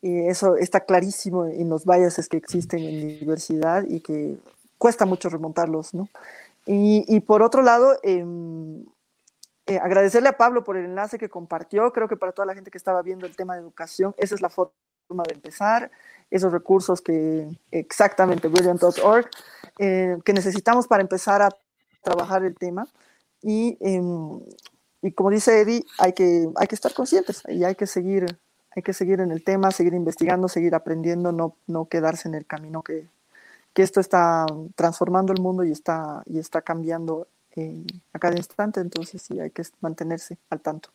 Y 0.00 0.28
eso 0.28 0.54
está 0.54 0.78
clarísimo 0.78 1.46
en 1.46 1.68
los 1.68 1.84
biases 1.84 2.28
que 2.28 2.36
existen 2.36 2.78
en 2.84 3.18
diversidad 3.18 3.82
y 3.88 3.98
que 3.98 4.38
cuesta 4.78 5.06
mucho 5.06 5.28
remontarlos, 5.28 5.92
¿no? 5.92 6.08
Y, 6.66 7.18
por 7.26 7.42
otro 7.42 7.62
lado, 7.62 7.98
em, 8.04 8.84
eh, 9.66 9.78
agradecerle 9.78 10.28
a 10.28 10.36
Pablo 10.36 10.62
por 10.62 10.76
el 10.76 10.84
enlace 10.84 11.18
que 11.18 11.28
compartió. 11.28 11.92
Creo 11.92 12.06
que 12.06 12.16
para 12.16 12.30
toda 12.30 12.46
la 12.46 12.54
gente 12.54 12.70
que 12.70 12.78
estaba 12.78 13.02
viendo 13.02 13.26
el 13.26 13.34
tema 13.34 13.54
de 13.54 13.62
educación, 13.62 14.14
esa 14.18 14.36
es 14.36 14.40
la 14.40 14.50
forma 14.50 15.24
de 15.26 15.34
empezar. 15.34 15.90
Esos 16.30 16.52
recursos 16.52 17.00
que 17.00 17.48
exactamente, 17.72 18.46
brilliant.org, 18.46 19.28
eh, 19.80 20.16
que 20.24 20.32
necesitamos 20.32 20.86
para 20.86 21.02
empezar 21.02 21.42
a 21.42 21.48
trabajar 22.04 22.44
el 22.44 22.54
tema. 22.54 22.86
Y, 23.44 23.76
em, 23.80 24.40
y 25.02 25.12
como 25.12 25.30
dice 25.30 25.60
Eddie, 25.60 25.84
hay 25.98 26.14
que, 26.14 26.48
hay 26.56 26.66
que 26.66 26.74
estar 26.74 26.94
conscientes 26.94 27.42
y 27.46 27.62
hay 27.64 27.74
que 27.74 27.86
seguir, 27.86 28.38
hay 28.74 28.82
que 28.82 28.94
seguir 28.94 29.20
en 29.20 29.30
el 29.30 29.44
tema, 29.44 29.70
seguir 29.70 29.92
investigando, 29.94 30.48
seguir 30.48 30.74
aprendiendo, 30.74 31.30
no, 31.30 31.56
no 31.66 31.86
quedarse 31.86 32.26
en 32.28 32.34
el 32.34 32.46
camino 32.46 32.82
que, 32.82 33.06
que 33.74 33.82
esto 33.82 34.00
está 34.00 34.46
transformando 34.76 35.32
el 35.32 35.42
mundo 35.42 35.62
y 35.64 35.72
está, 35.72 36.22
y 36.26 36.38
está 36.38 36.62
cambiando 36.62 37.28
a 38.12 38.18
cada 38.18 38.36
instante, 38.36 38.80
entonces 38.80 39.22
sí 39.22 39.38
hay 39.38 39.50
que 39.50 39.62
mantenerse 39.80 40.38
al 40.50 40.60
tanto. 40.60 40.90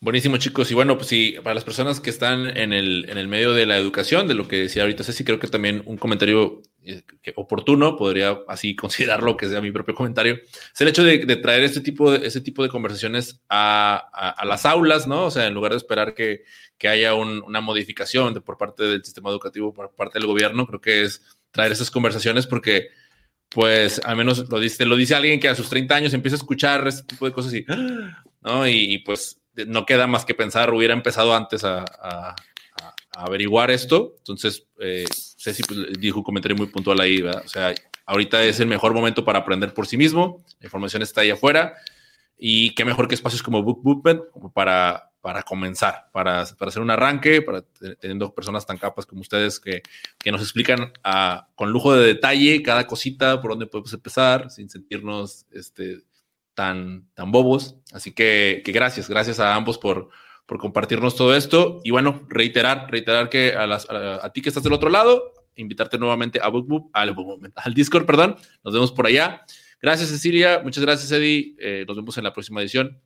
Buenísimo, 0.00 0.36
chicos. 0.36 0.70
Y 0.70 0.74
bueno, 0.74 0.96
pues 0.96 1.08
sí, 1.08 1.34
para 1.42 1.54
las 1.54 1.64
personas 1.64 1.98
que 1.98 2.10
están 2.10 2.56
en 2.56 2.72
el, 2.72 3.10
en 3.10 3.18
el 3.18 3.26
medio 3.26 3.52
de 3.52 3.66
la 3.66 3.76
educación, 3.76 4.28
de 4.28 4.34
lo 4.34 4.46
que 4.46 4.58
decía 4.58 4.82
ahorita 4.82 5.02
Ceci, 5.02 5.24
creo 5.24 5.40
que 5.40 5.48
también 5.48 5.82
un 5.86 5.96
comentario 5.96 6.62
eh, 6.84 7.02
oportuno, 7.34 7.96
podría 7.96 8.38
así 8.46 8.76
considerarlo 8.76 9.36
que 9.36 9.48
sea 9.48 9.60
mi 9.60 9.72
propio 9.72 9.96
comentario, 9.96 10.34
es 10.34 10.80
el 10.80 10.86
hecho 10.86 11.02
de, 11.02 11.18
traer 11.36 11.64
este 11.64 11.80
tipo 11.80 12.12
de, 12.12 12.24
ese 12.28 12.40
tipo 12.40 12.62
de 12.62 12.68
conversaciones 12.68 13.42
a, 13.48 14.36
las 14.44 14.66
aulas, 14.66 15.08
¿no? 15.08 15.26
O 15.26 15.30
sea, 15.32 15.48
en 15.48 15.54
lugar 15.54 15.72
de 15.72 15.78
esperar 15.78 16.14
que, 16.14 16.44
haya 16.88 17.14
una 17.14 17.60
modificación 17.60 18.34
de, 18.34 18.40
por 18.40 18.56
parte 18.56 18.84
del 18.84 19.04
sistema 19.04 19.30
educativo, 19.30 19.74
por 19.74 19.92
parte 19.96 20.20
del 20.20 20.28
gobierno, 20.28 20.64
creo 20.68 20.80
que 20.80 21.02
es 21.02 21.22
traer 21.50 21.72
esas 21.72 21.90
conversaciones 21.90 22.46
porque 22.46 22.90
pues 23.48 24.00
al 24.04 24.16
menos 24.16 24.48
lo 24.48 24.60
dice, 24.60 24.84
lo 24.84 24.94
dice 24.94 25.16
alguien 25.16 25.40
que 25.40 25.48
a 25.48 25.56
sus 25.56 25.68
30 25.70 25.94
años 25.96 26.14
empieza 26.14 26.36
a 26.36 26.38
escuchar 26.38 26.86
este 26.86 27.02
tipo 27.02 27.26
de 27.26 27.32
cosas 27.32 27.52
y, 27.54 27.66
¿no? 28.42 28.68
y 28.68 28.98
pues 28.98 29.40
no 29.66 29.86
queda 29.86 30.06
más 30.06 30.24
que 30.24 30.34
pensar, 30.34 30.72
hubiera 30.72 30.94
empezado 30.94 31.34
antes 31.34 31.64
a, 31.64 31.84
averiguar 33.16 33.72
esto. 33.72 34.14
Entonces, 34.18 34.64
eh, 34.78 35.04
pues, 35.08 35.98
dijo 35.98 36.18
un 36.18 36.24
comentario 36.24 36.56
muy 36.56 36.68
puntual 36.68 37.00
ahí, 37.00 37.20
¿verdad? 37.20 37.42
O 37.44 37.48
sea, 37.48 37.74
ahorita 38.06 38.44
es 38.44 38.60
el 38.60 38.68
mejor 38.68 38.94
momento 38.94 39.24
para 39.24 39.40
aprender 39.40 39.74
por 39.74 39.88
sí 39.88 39.96
mismo, 39.96 40.44
la 40.60 40.66
información 40.66 41.02
está 41.02 41.22
ahí 41.22 41.30
afuera. 41.30 41.74
Y 42.38 42.74
qué 42.76 42.84
mejor 42.84 43.08
que 43.08 43.16
espacios 43.16 43.42
como 43.42 43.64
Book 43.64 43.82
para, 44.54 45.08
para 45.20 45.42
comenzar, 45.42 46.08
para, 46.12 46.42
hacer 46.42 46.80
un 46.80 46.90
arranque, 46.90 47.42
para 47.42 47.62
teniendo 48.00 48.32
personas 48.32 48.64
tan 48.64 48.78
capas 48.78 49.04
como 49.04 49.20
ustedes 49.20 49.58
que, 49.58 49.82
nos 50.30 50.40
explican 50.40 50.92
a, 51.02 51.48
con 51.54 51.70
lujo 51.70 51.94
de 51.94 52.06
detalle 52.06 52.62
cada 52.62 52.86
cosita, 52.86 53.40
por 53.42 53.50
dónde 53.50 53.66
podemos 53.66 53.92
empezar, 53.92 54.50
sin 54.50 54.70
sentirnos 54.70 55.46
este, 55.52 56.02
tan, 56.58 57.08
tan 57.14 57.30
bobos. 57.30 57.76
Así 57.92 58.10
que, 58.10 58.62
que 58.64 58.72
gracias, 58.72 59.08
gracias 59.08 59.38
a 59.38 59.54
ambos 59.54 59.78
por, 59.78 60.08
por 60.44 60.58
compartirnos 60.58 61.14
todo 61.14 61.36
esto. 61.36 61.80
Y 61.84 61.92
bueno, 61.92 62.26
reiterar, 62.28 62.90
reiterar 62.90 63.28
que 63.28 63.52
a, 63.52 63.64
las, 63.68 63.88
a, 63.88 64.28
ti 64.32 64.42
que 64.42 64.48
estás 64.48 64.64
del 64.64 64.72
otro 64.72 64.90
lado, 64.90 65.34
invitarte 65.54 65.98
nuevamente 65.98 66.40
a 66.42 66.48
BookBook, 66.48 66.90
al, 66.92 67.14
al 67.54 67.74
Discord, 67.74 68.06
perdón. 68.06 68.34
Nos 68.64 68.74
vemos 68.74 68.90
por 68.90 69.06
allá. 69.06 69.44
Gracias, 69.80 70.08
Cecilia. 70.08 70.60
Muchas 70.64 70.82
gracias, 70.82 71.12
Eddie. 71.12 71.54
Eh, 71.60 71.84
nos 71.86 71.96
vemos 71.96 72.18
en 72.18 72.24
la 72.24 72.32
próxima 72.32 72.60
edición. 72.60 73.00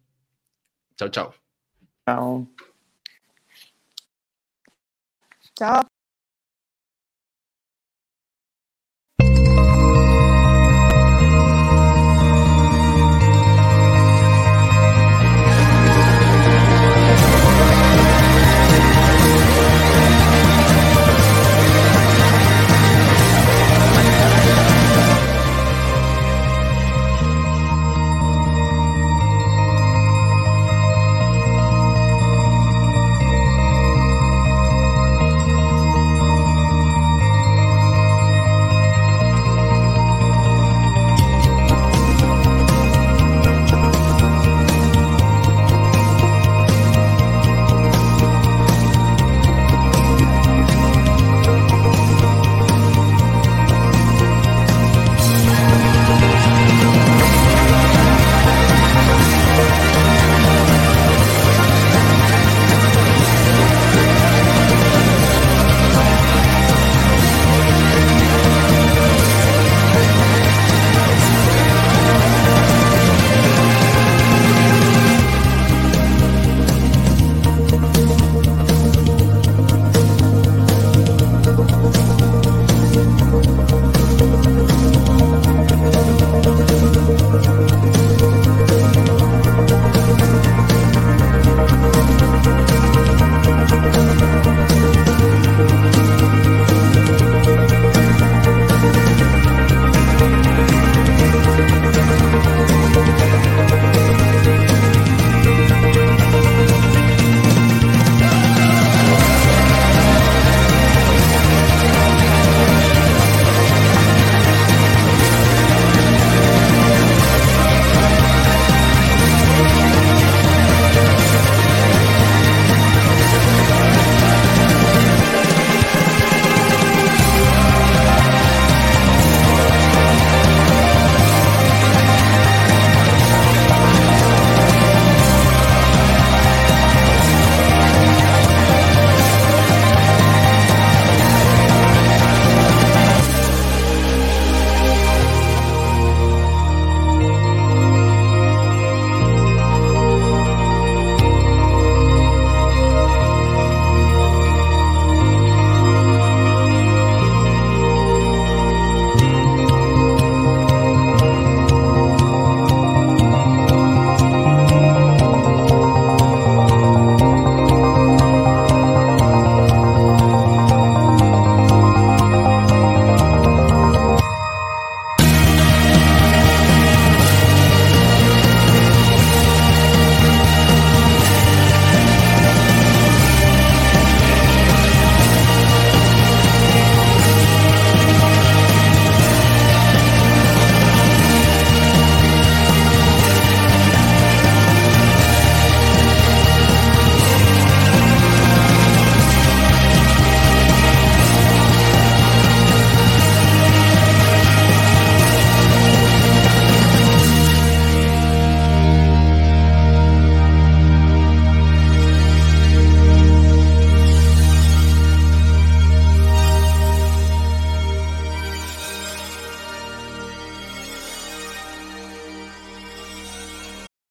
Chao, 0.96 1.10
chao. 1.10 1.34
Chao. 2.06 2.48
Chao. 5.58 5.82